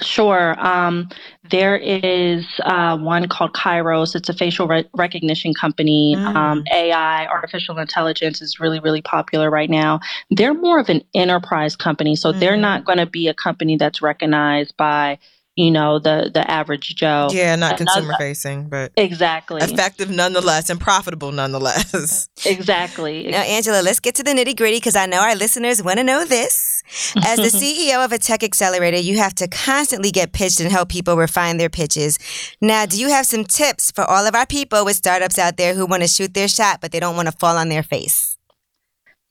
Sure. 0.00 0.56
Um, 0.58 1.10
there 1.50 1.76
is 1.76 2.46
uh, 2.64 2.96
one 2.96 3.28
called 3.28 3.52
Kairos. 3.52 4.14
It's 4.14 4.28
a 4.28 4.32
facial 4.32 4.66
re- 4.66 4.88
recognition 4.94 5.52
company. 5.52 6.14
Mm. 6.16 6.34
Um, 6.34 6.64
AI, 6.72 7.26
artificial 7.26 7.78
intelligence, 7.78 8.40
is 8.40 8.58
really, 8.58 8.80
really 8.80 9.02
popular 9.02 9.50
right 9.50 9.68
now. 9.68 10.00
They're 10.30 10.54
more 10.54 10.78
of 10.78 10.88
an 10.88 11.02
enterprise 11.14 11.76
company, 11.76 12.16
so 12.16 12.32
mm. 12.32 12.40
they're 12.40 12.56
not 12.56 12.84
going 12.84 12.98
to 12.98 13.06
be 13.06 13.28
a 13.28 13.34
company 13.34 13.76
that's 13.76 14.00
recognized 14.00 14.76
by 14.76 15.18
you 15.56 15.70
know 15.70 15.98
the 15.98 16.30
the 16.32 16.48
average 16.50 16.94
joe. 16.96 17.28
Yeah 17.30 17.56
not 17.56 17.80
Another, 17.80 18.00
consumer 18.00 18.14
facing 18.18 18.68
but 18.68 18.92
exactly. 18.96 19.60
effective 19.60 20.08
nonetheless 20.08 20.70
and 20.70 20.80
profitable 20.80 21.32
nonetheless. 21.32 22.28
Exactly. 22.44 23.28
Now 23.28 23.42
angela 23.42 23.82
let's 23.82 24.00
get 24.00 24.16
to 24.16 24.22
the 24.22 24.32
nitty 24.32 24.56
gritty 24.56 24.78
because 24.78 24.96
i 24.96 25.06
know 25.06 25.20
our 25.20 25.36
listeners 25.36 25.82
want 25.82 25.98
to 25.98 26.04
know 26.04 26.24
this. 26.24 26.82
As 27.16 27.38
the 27.38 27.56
ceo 27.58 28.04
of 28.04 28.12
a 28.12 28.18
tech 28.18 28.42
accelerator 28.42 28.96
you 28.96 29.18
have 29.18 29.34
to 29.36 29.48
constantly 29.48 30.10
get 30.10 30.32
pitched 30.32 30.60
and 30.60 30.70
help 30.70 30.88
people 30.88 31.16
refine 31.16 31.58
their 31.58 31.70
pitches. 31.70 32.18
Now 32.60 32.86
do 32.86 32.98
you 32.98 33.10
have 33.10 33.26
some 33.26 33.44
tips 33.44 33.90
for 33.90 34.04
all 34.04 34.26
of 34.26 34.34
our 34.34 34.46
people 34.46 34.84
with 34.84 34.96
startups 34.96 35.38
out 35.38 35.56
there 35.56 35.74
who 35.74 35.86
want 35.86 36.02
to 36.02 36.08
shoot 36.08 36.34
their 36.34 36.48
shot 36.48 36.80
but 36.80 36.92
they 36.92 37.00
don't 37.00 37.16
want 37.16 37.26
to 37.26 37.36
fall 37.38 37.56
on 37.56 37.68
their 37.68 37.82
face? 37.82 38.36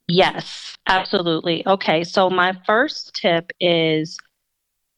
Yes 0.08 0.78
absolutely. 0.88 1.66
Okay 1.68 2.04
so 2.04 2.30
my 2.30 2.56
first 2.66 3.14
tip 3.16 3.52
is 3.60 4.18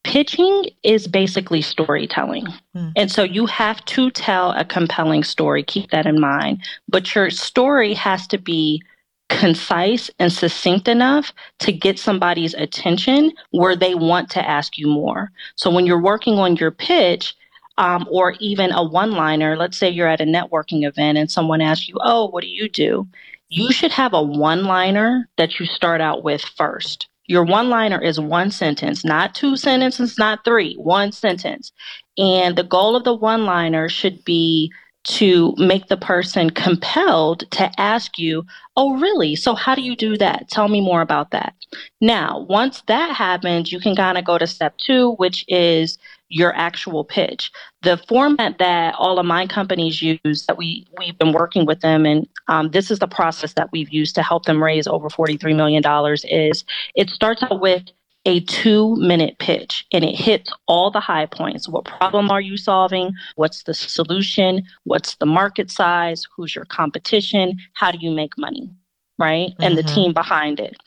pitching 0.03 0.69
is 0.83 1.07
basically 1.07 1.61
storytelling. 1.61 2.45
Hmm. 2.75 2.89
And 2.95 3.11
so 3.11 3.23
you 3.23 3.45
have 3.45 3.83
to 3.85 4.11
tell 4.11 4.51
a 4.51 4.65
compelling 4.65 5.23
story. 5.23 5.63
Keep 5.63 5.91
that 5.91 6.05
in 6.05 6.19
mind. 6.19 6.63
But 6.87 7.15
your 7.15 7.29
story 7.29 7.93
has 7.93 8.27
to 8.27 8.37
be 8.37 8.81
concise 9.29 10.11
and 10.19 10.31
succinct 10.31 10.87
enough 10.87 11.33
to 11.59 11.71
get 11.71 11.97
somebody's 11.97 12.53
attention 12.53 13.31
where 13.51 13.75
they 13.75 13.95
want 13.95 14.29
to 14.31 14.47
ask 14.47 14.77
you 14.77 14.87
more. 14.87 15.31
So 15.55 15.71
when 15.71 15.85
you're 15.85 16.01
working 16.01 16.35
on 16.35 16.55
your 16.57 16.71
pitch, 16.71 17.35
um, 17.77 18.07
or 18.11 18.35
even 18.39 18.71
a 18.71 18.83
one 18.83 19.11
liner, 19.11 19.57
let's 19.57 19.77
say 19.77 19.89
you're 19.89 20.07
at 20.07 20.21
a 20.21 20.25
networking 20.25 20.87
event 20.87 21.17
and 21.17 21.31
someone 21.31 21.61
asks 21.61 21.87
you, 21.87 21.95
Oh, 22.01 22.27
what 22.29 22.41
do 22.41 22.47
you 22.47 22.69
do? 22.69 23.07
You 23.49 23.71
should 23.71 23.91
have 23.91 24.13
a 24.13 24.21
one 24.21 24.65
liner 24.65 25.27
that 25.37 25.59
you 25.59 25.65
start 25.65 26.01
out 26.01 26.23
with 26.23 26.41
first. 26.41 27.07
Your 27.27 27.43
one 27.43 27.69
liner 27.69 28.01
is 28.01 28.19
one 28.19 28.51
sentence, 28.51 29.05
not 29.05 29.33
two 29.35 29.55
sentences, 29.55 30.17
not 30.17 30.43
three, 30.43 30.75
one 30.75 31.11
sentence. 31.11 31.71
And 32.17 32.55
the 32.55 32.63
goal 32.63 32.95
of 32.95 33.03
the 33.03 33.13
one 33.13 33.45
liner 33.45 33.89
should 33.89 34.23
be 34.25 34.71
to 35.05 35.53
make 35.57 35.87
the 35.87 35.97
person 35.97 36.49
compelled 36.49 37.49
to 37.51 37.69
ask 37.79 38.17
you, 38.17 38.45
Oh, 38.75 38.97
really? 38.97 39.35
So, 39.35 39.53
how 39.53 39.75
do 39.75 39.81
you 39.81 39.95
do 39.95 40.17
that? 40.17 40.49
Tell 40.49 40.67
me 40.67 40.81
more 40.81 41.01
about 41.01 41.31
that. 41.31 41.53
Now, 42.01 42.45
once 42.49 42.81
that 42.87 43.15
happens, 43.15 43.71
you 43.71 43.79
can 43.79 43.95
kind 43.95 44.17
of 44.17 44.25
go 44.25 44.37
to 44.37 44.47
step 44.47 44.77
two, 44.77 45.11
which 45.13 45.45
is 45.47 45.97
your 46.33 46.53
actual 46.55 47.03
pitch. 47.03 47.51
The 47.83 47.97
format 48.07 48.57
that 48.57 48.95
all 48.97 49.19
of 49.19 49.25
my 49.25 49.45
companies 49.45 50.01
use 50.01 50.45
that 50.47 50.57
we 50.57 50.87
we've 50.97 51.17
been 51.17 51.31
working 51.31 51.65
with 51.65 51.81
them, 51.81 52.05
and 52.05 52.27
um, 52.47 52.71
this 52.71 52.89
is 52.89 52.99
the 52.99 53.07
process 53.07 53.53
that 53.53 53.71
we've 53.71 53.89
used 53.89 54.15
to 54.15 54.23
help 54.23 54.45
them 54.45 54.61
raise 54.61 54.87
over 54.87 55.09
forty 55.09 55.37
three 55.37 55.53
million 55.53 55.83
dollars. 55.83 56.25
Is 56.27 56.63
it 56.95 57.09
starts 57.09 57.43
out 57.43 57.61
with 57.61 57.83
a 58.25 58.39
two 58.41 58.95
minute 58.95 59.37
pitch 59.39 59.85
and 59.91 60.03
it 60.03 60.15
hits 60.15 60.51
all 60.67 60.89
the 60.89 60.99
high 61.01 61.25
points. 61.25 61.67
What 61.67 61.85
problem 61.85 62.31
are 62.31 62.41
you 62.41 62.57
solving? 62.57 63.11
What's 63.35 63.63
the 63.63 63.73
solution? 63.73 64.63
What's 64.85 65.15
the 65.15 65.25
market 65.25 65.69
size? 65.69 66.23
Who's 66.35 66.55
your 66.55 66.65
competition? 66.65 67.57
How 67.73 67.91
do 67.91 67.97
you 68.01 68.11
make 68.11 68.37
money? 68.37 68.71
Right? 69.19 69.51
And 69.61 69.77
the 69.77 69.83
Mhm. 69.83 69.93
team 69.93 70.13
behind 70.13 70.59
it. 70.59 70.77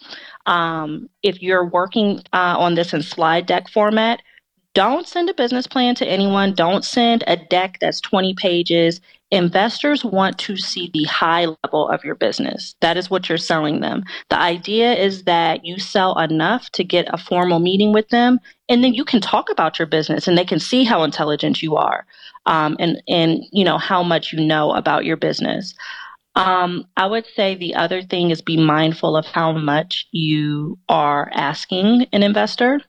Um, 0.47 1.09
if 1.23 1.43
you're 1.43 1.67
working 1.67 2.23
uh, 2.33 2.57
on 2.59 2.75
this 2.75 2.93
in 2.95 3.03
slide 3.03 3.47
deck 3.47 3.69
format, 3.69 4.21
don't 4.77 5.09
send 5.09 5.31
a 5.31 5.35
business 5.35 5.67
plan 5.67 5.95
to 5.95 6.07
anyone. 6.07 6.53
Don't 6.53 6.85
send 6.85 7.25
a 7.27 7.35
deck 7.35 7.79
that's 7.81 7.99
20 8.03 8.35
pages. 8.35 9.01
Investors 9.31 10.05
want 10.05 10.37
to 10.41 10.59
see 10.59 10.91
the 10.93 11.05
high 11.05 11.47
level 11.65 11.89
of 11.89 12.05
your 12.05 12.15
business. 12.15 12.75
That 12.83 12.99
is 12.99 13.11
what 13.11 13.27
you're 13.27 13.39
selling 13.39 13.81
them. 13.81 14.05
The 14.29 14.39
idea 14.39 14.93
is 14.93 15.25
that 15.25 15.65
you 15.65 15.79
sell 15.79 16.19
enough 16.19 16.69
to 16.73 16.85
get 16.85 17.09
a 17.09 17.17
formal 17.17 17.59
meeting 17.59 17.95
with 17.95 18.11
them, 18.11 18.39
and 18.69 18.85
then 18.85 18.93
you 18.93 19.07
can 19.07 19.23
talk 19.23 19.51
about 19.51 19.79
your 19.79 19.87
business, 19.87 20.29
and 20.29 20.37
they 20.37 20.45
can 20.45 20.61
see 20.61 20.85
how 20.85 21.05
intelligent 21.05 21.63
you 21.63 21.77
are, 21.77 22.07
um, 22.45 22.77
and 22.79 23.03
and 23.09 23.45
you 23.53 23.65
know 23.65 23.79
how 23.79 24.03
much 24.03 24.31
you 24.31 24.47
know 24.47 24.73
about 24.73 25.07
your 25.07 25.17
business. 25.17 25.75
Um, 26.35 26.85
I 26.99 27.07
would 27.07 27.25
say 27.35 27.55
the 27.55 27.75
other 27.75 28.03
thing 28.03 28.31
is 28.31 28.43
be 28.43 28.59
mindful 28.59 29.17
of 29.17 29.25
how 29.25 29.53
much 29.53 30.07
you 30.13 30.79
are 30.91 31.31
asking 31.33 32.09
an 32.13 32.23
investor. 32.23 32.83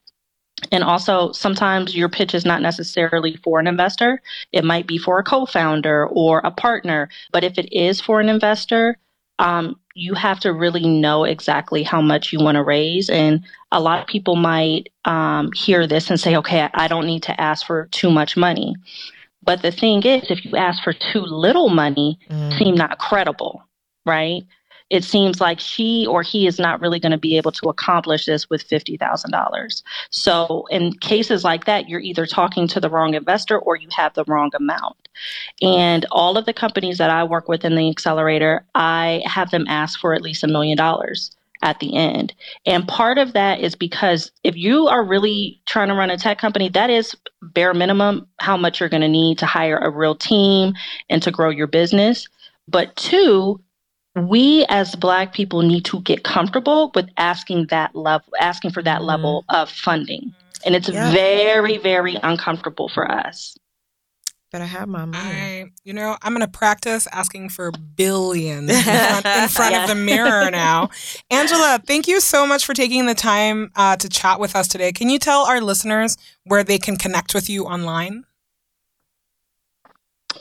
And 0.71 0.83
also, 0.83 1.31
sometimes 1.31 1.95
your 1.95 2.09
pitch 2.09 2.33
is 2.33 2.45
not 2.45 2.61
necessarily 2.61 3.35
for 3.43 3.59
an 3.59 3.67
investor. 3.67 4.21
It 4.51 4.63
might 4.63 4.87
be 4.87 4.97
for 4.97 5.19
a 5.19 5.23
co 5.23 5.45
founder 5.45 6.07
or 6.07 6.39
a 6.39 6.51
partner. 6.51 7.09
But 7.31 7.43
if 7.43 7.57
it 7.57 7.71
is 7.71 8.01
for 8.01 8.19
an 8.19 8.27
investor, 8.27 8.97
um, 9.39 9.79
you 9.93 10.15
have 10.15 10.39
to 10.41 10.53
really 10.53 10.87
know 10.87 11.23
exactly 11.23 11.83
how 11.83 12.01
much 12.01 12.33
you 12.33 12.39
want 12.39 12.55
to 12.55 12.63
raise. 12.63 13.09
And 13.09 13.43
a 13.71 13.79
lot 13.79 13.99
of 13.99 14.07
people 14.07 14.35
might 14.35 14.89
um, 15.05 15.51
hear 15.51 15.85
this 15.87 16.09
and 16.09 16.19
say, 16.19 16.35
okay, 16.37 16.67
I- 16.73 16.87
don't 16.87 17.05
need 17.05 17.23
to 17.23 17.39
ask 17.39 17.65
for 17.65 17.87
too 17.91 18.09
much 18.09 18.35
money. 18.35 18.75
But 19.43 19.61
the 19.61 19.71
thing 19.71 20.03
is, 20.03 20.29
if 20.29 20.43
you 20.43 20.55
ask 20.55 20.83
for 20.83 20.93
too 20.93 21.21
little 21.21 21.69
money, 21.69 22.19
Mm. 22.29 22.57
seem 22.57 22.75
not 22.75 22.97
credible, 22.97 23.63
right? 24.05 24.43
It 24.89 25.03
seems 25.03 25.41
like 25.41 25.59
she 25.59 26.05
or 26.07 26.21
he 26.21 26.47
is 26.47 26.59
not 26.59 26.81
really 26.81 26.99
going 26.99 27.11
to 27.11 27.17
be 27.17 27.37
able 27.37 27.51
to 27.53 27.69
accomplish 27.69 28.25
this 28.25 28.49
with 28.49 28.67
$50,000. 28.67 29.83
So, 30.09 30.65
in 30.69 30.93
cases 30.93 31.43
like 31.43 31.65
that, 31.65 31.89
you're 31.89 31.99
either 31.99 32.25
talking 32.25 32.67
to 32.69 32.79
the 32.79 32.89
wrong 32.89 33.13
investor 33.13 33.59
or 33.59 33.75
you 33.75 33.89
have 33.95 34.13
the 34.13 34.23
wrong 34.25 34.51
amount. 34.55 34.95
And 35.61 36.05
all 36.11 36.37
of 36.37 36.45
the 36.45 36.53
companies 36.53 36.97
that 36.99 37.09
I 37.09 37.23
work 37.23 37.47
with 37.47 37.65
in 37.65 37.75
the 37.75 37.89
accelerator, 37.89 38.65
I 38.75 39.21
have 39.25 39.51
them 39.51 39.65
ask 39.67 39.99
for 39.99 40.13
at 40.13 40.21
least 40.21 40.43
a 40.43 40.47
million 40.47 40.77
dollars 40.77 41.31
at 41.61 41.79
the 41.79 41.95
end. 41.95 42.33
And 42.65 42.87
part 42.87 43.17
of 43.17 43.33
that 43.33 43.59
is 43.59 43.75
because 43.75 44.31
if 44.43 44.55
you 44.55 44.87
are 44.87 45.03
really 45.03 45.59
trying 45.65 45.87
to 45.89 45.95
run 45.95 46.09
a 46.09 46.17
tech 46.17 46.37
company, 46.37 46.69
that 46.69 46.89
is 46.89 47.15
bare 47.41 47.73
minimum 47.73 48.27
how 48.39 48.57
much 48.57 48.79
you're 48.79 48.89
going 48.89 49.01
to 49.01 49.07
need 49.07 49.39
to 49.39 49.45
hire 49.45 49.77
a 49.77 49.89
real 49.89 50.15
team 50.15 50.73
and 51.09 51.21
to 51.23 51.31
grow 51.31 51.49
your 51.49 51.67
business. 51.67 52.27
But 52.67 52.95
two, 52.95 53.61
we 54.25 54.65
as 54.69 54.95
black 54.95 55.33
people 55.33 55.61
need 55.61 55.85
to 55.85 56.01
get 56.01 56.23
comfortable 56.23 56.91
with 56.95 57.07
asking 57.17 57.67
that 57.67 57.95
level 57.95 58.33
asking 58.39 58.71
for 58.71 58.81
that 58.83 59.03
level 59.03 59.45
of 59.49 59.69
funding. 59.69 60.33
And 60.65 60.75
it's 60.75 60.89
Yeah. 60.89 61.11
very, 61.11 61.77
very 61.77 62.15
uncomfortable 62.23 62.89
for 62.89 63.09
us. 63.09 63.55
but 64.51 64.61
I 64.61 64.65
have 64.65 64.87
my 64.87 65.03
money. 65.03 65.35
I, 65.35 65.65
you 65.83 65.93
know, 65.93 66.17
I'm 66.21 66.31
gonna 66.33 66.47
practice 66.47 67.05
asking 67.11 67.49
for 67.49 67.69
billions 67.71 68.69
in 68.71 68.83
front, 68.83 69.25
in 69.25 69.47
front 69.49 69.75
of 69.75 69.87
the 69.89 69.95
mirror 69.95 70.49
now. 70.51 70.89
Angela, 71.29 71.79
thank 71.85 72.07
you 72.07 72.21
so 72.21 72.47
much 72.47 72.65
for 72.65 72.73
taking 72.73 73.05
the 73.07 73.13
time 73.13 73.71
uh, 73.75 73.97
to 73.97 74.07
chat 74.07 74.39
with 74.39 74.55
us 74.55 74.67
today. 74.69 74.93
Can 74.93 75.09
you 75.09 75.19
tell 75.19 75.41
our 75.45 75.59
listeners 75.59 76.15
where 76.45 76.63
they 76.63 76.77
can 76.77 76.95
connect 76.95 77.33
with 77.35 77.49
you 77.49 77.65
online? 77.65 78.23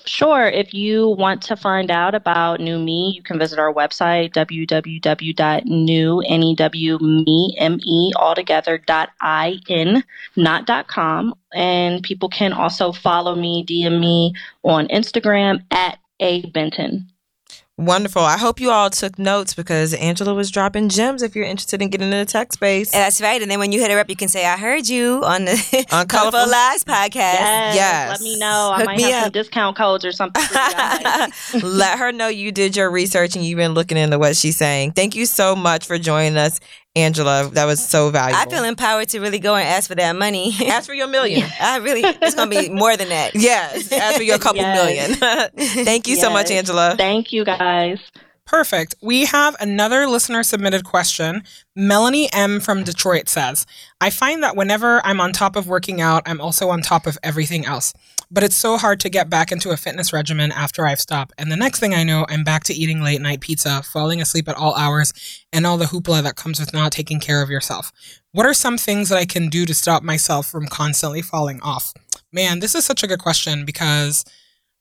Sure. 0.07 0.47
If 0.47 0.73
you 0.73 1.09
want 1.09 1.42
to 1.42 1.57
find 1.57 1.90
out 1.90 2.14
about 2.14 2.61
New 2.61 2.79
Me, 2.79 3.12
you 3.14 3.23
can 3.23 3.40
visit 3.40 3.59
our 3.59 3.75
website, 3.75 4.33
www.new, 4.33 6.21
N-E-W-me, 6.21 7.57
M-E, 7.59 8.12
altogether, 8.14 8.79
dot 8.79 9.09
I-N, 9.21 10.05
not 10.37 10.87
com. 10.87 11.35
And 11.53 12.05
people 12.05 12.29
can 12.29 12.53
also 12.53 12.92
follow 12.92 13.35
me, 13.35 13.64
DM 13.64 13.99
me 13.99 14.33
on 14.62 14.87
Instagram 14.88 15.64
at 15.73 15.99
A 16.21 16.47
Benton. 16.51 17.09
Wonderful. 17.79 18.23
I 18.23 18.39
hope 18.39 18.59
you 18.59 18.71
all 18.71 18.89
took 18.89 19.19
notes 19.19 19.53
because 19.53 19.93
Angela 19.93 20.33
was 20.33 20.51
dropping 20.51 20.89
gems 20.89 21.21
if 21.23 21.37
you're 21.37 21.45
interested 21.45 21.83
in 21.83 21.91
getting 21.91 22.07
into 22.07 22.17
the 22.17 22.25
tech 22.25 22.55
space. 22.55 22.95
And 22.95 23.03
That's 23.03 23.21
right. 23.21 23.43
And 23.43 23.51
then 23.51 23.59
when 23.59 23.71
you 23.71 23.81
hit 23.81 23.91
her 23.91 23.99
up, 23.99 24.09
you 24.09 24.17
can 24.17 24.29
say, 24.29 24.47
I 24.47 24.57
heard 24.57 24.89
you 24.89 25.23
on 25.25 25.45
the 25.45 25.87
On 25.93 26.07
Colorful 26.09 26.31
Colorful- 26.41 26.51
Lives 26.53 26.85
podcast. 26.85 27.15
Yes, 27.15 27.75
yes. 27.77 28.09
Let 28.12 28.21
me 28.23 28.39
know. 28.39 28.71
I 28.73 28.77
Hook 28.79 28.87
might 28.87 28.97
me 28.97 29.03
have 29.03 29.12
some 29.25 29.27
up. 29.27 29.33
discount 29.35 29.77
codes 29.77 30.07
or 30.07 30.12
something. 30.12 30.43
for 30.43 30.55
you. 30.55 30.59
I. 30.62 31.31
Let 31.62 31.99
her 31.99 32.12
know 32.12 32.29
you 32.29 32.51
did 32.51 32.77
your 32.77 32.91
research 32.91 33.37
and 33.37 33.45
you've 33.45 33.59
been 33.59 33.75
looking 33.75 33.99
into 33.99 34.19
what 34.19 34.37
she's 34.37 34.57
saying. 34.57 34.93
Thank 34.93 35.15
you 35.15 35.27
so 35.27 35.55
much 35.55 35.87
for 35.87 35.99
joining 35.99 36.39
us, 36.39 36.61
Angela. 36.97 37.49
That 37.53 37.67
was 37.67 37.85
so 37.87 38.11
valuable. 38.11 38.41
I 38.43 38.51
feel 38.53 38.65
empowered 38.65 39.09
to 39.11 39.21
really 39.21 39.39
go 39.39 39.55
and 39.55 39.67
ask 39.69 39.89
for 39.89 39.95
that 39.95 40.17
money. 40.17 40.53
Ask 40.67 40.87
for 40.87 40.95
your 40.95 41.07
million. 41.07 41.49
I 41.61 41.77
really, 41.79 42.01
it's 42.03 42.35
going 42.35 42.51
to 42.51 42.61
be 42.63 42.69
more 42.71 42.97
than 42.97 43.11
that. 43.11 43.35
Yes, 43.47 43.93
ask 43.93 44.17
for 44.17 44.23
your 44.23 44.39
couple 44.39 44.63
Yes. 44.63 45.21
million. 45.21 45.45
Thank 45.85 46.09
you 46.09 46.17
so 46.17 46.31
much, 46.31 46.51
Angela. 46.51 46.95
Thank 46.97 47.33
you 47.33 47.45
guys. 47.45 48.01
Perfect. 48.47 48.95
We 49.03 49.25
have 49.27 49.57
another 49.61 50.07
listener 50.07 50.43
submitted 50.43 50.85
question. 50.85 51.43
Melanie 51.75 52.29
M 52.33 52.61
from 52.61 52.85
Detroit 52.85 53.29
says, 53.29 53.67
I 54.01 54.11
find 54.11 54.43
that 54.43 54.57
whenever 54.57 55.05
I'm 55.05 55.21
on 55.21 55.33
top 55.33 55.57
of 55.57 55.67
working 55.69 56.01
out, 56.01 56.23
I'm 56.27 56.41
also 56.41 56.69
on 56.71 56.81
top 56.81 57.07
of 57.07 57.19
everything 57.23 57.67
else. 57.67 57.93
But 58.31 58.43
it's 58.43 58.57
so 58.57 58.77
hard 58.77 58.99
to 59.01 59.09
get 59.09 59.31
back 59.31 59.53
into 59.53 59.71
a 59.71 59.77
fitness 59.77 60.12
regimen 60.12 60.51
after 60.51 60.87
I've 60.87 61.01
stopped. 61.01 61.33
And 61.39 61.51
the 61.51 61.57
next 61.57 61.79
thing 61.79 61.95
I 61.95 62.03
know, 62.03 62.27
I'm 62.29 62.43
back 62.43 62.65
to 62.65 62.75
eating 62.75 63.01
late 63.01 63.21
night 63.21 63.41
pizza, 63.41 63.83
falling 63.83 64.21
asleep 64.21 64.49
at 64.49 64.57
all 64.57 64.75
hours, 64.75 65.12
and 65.53 65.65
all 65.67 65.77
the 65.79 65.85
hoopla 65.87 66.23
that 66.25 66.35
comes 66.37 66.59
with 66.59 66.73
not 66.73 66.91
taking 66.93 67.21
care 67.21 67.41
of 67.43 67.51
yourself. 67.51 67.93
What 68.33 68.45
are 68.47 68.55
some 68.55 68.79
things 68.79 69.09
that 69.11 69.19
I 69.19 69.27
can 69.27 69.49
do 69.49 69.65
to 69.67 69.75
stop 69.75 70.03
myself 70.03 70.47
from 70.49 70.67
constantly 70.67 71.23
falling 71.23 71.61
off? 71.62 71.93
Man, 72.33 72.59
this 72.59 72.75
is 72.75 72.85
such 72.85 73.03
a 73.03 73.07
good 73.07 73.21
question 73.21 73.65
because 73.65 74.25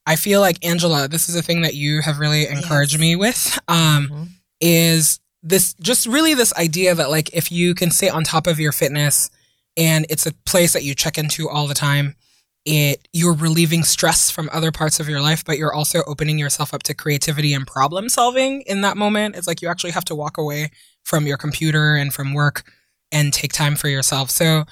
I 0.06 0.16
feel 0.16 0.40
like 0.40 0.64
Angela, 0.64 1.06
this 1.08 1.28
is 1.28 1.36
a 1.36 1.42
thing 1.42 1.62
that 1.62 1.74
you 1.74 2.02
have 2.02 2.18
really 2.18 2.48
encouraged 2.48 2.92
Yes. 2.94 3.00
me 3.00 3.16
with. 3.16 3.58
Um, 3.68 4.08
Mhm. 4.08 4.28
is 4.60 5.20
this 5.42 5.74
just 5.80 6.06
really 6.06 6.34
this 6.34 6.52
idea 6.54 6.94
that 6.96 7.10
like 7.10 7.30
if 7.32 7.52
you 7.52 7.74
can 7.74 7.90
stay 7.92 8.08
on 8.08 8.24
top 8.24 8.48
of 8.48 8.58
your 8.58 8.72
fitness 8.72 9.30
and 9.76 10.04
it's 10.08 10.26
a 10.26 10.32
place 10.44 10.72
that 10.72 10.82
you 10.82 10.94
check 10.94 11.16
into 11.18 11.48
all 11.48 11.66
the 11.68 11.74
time, 11.74 12.16
it 12.66 13.08
you're 13.12 13.32
relieving 13.34 13.84
stress 13.84 14.30
from 14.30 14.50
other 14.52 14.70
parts 14.72 15.00
of 15.00 15.08
your 15.08 15.20
life, 15.22 15.44
but 15.44 15.56
you're 15.56 15.72
also 15.72 16.02
opening 16.06 16.38
yourself 16.38 16.74
up 16.74 16.82
to 16.84 16.94
creativity 16.94 17.54
and 17.54 17.66
problem 17.66 18.08
solving 18.08 18.62
in 18.62 18.80
that 18.82 18.96
moment. 18.96 19.36
It's 19.36 19.46
like 19.46 19.62
you 19.62 19.68
actually 19.68 19.92
have 19.92 20.04
to 20.06 20.14
walk 20.14 20.36
away 20.36 20.70
from 21.04 21.26
your 21.26 21.36
computer 21.36 21.94
and 21.94 22.12
from 22.12 22.34
work 22.34 22.70
and 23.12 23.32
take 23.32 23.52
time 23.52 23.76
for 23.76 23.88
yourself. 23.88 24.30
So 24.30 24.64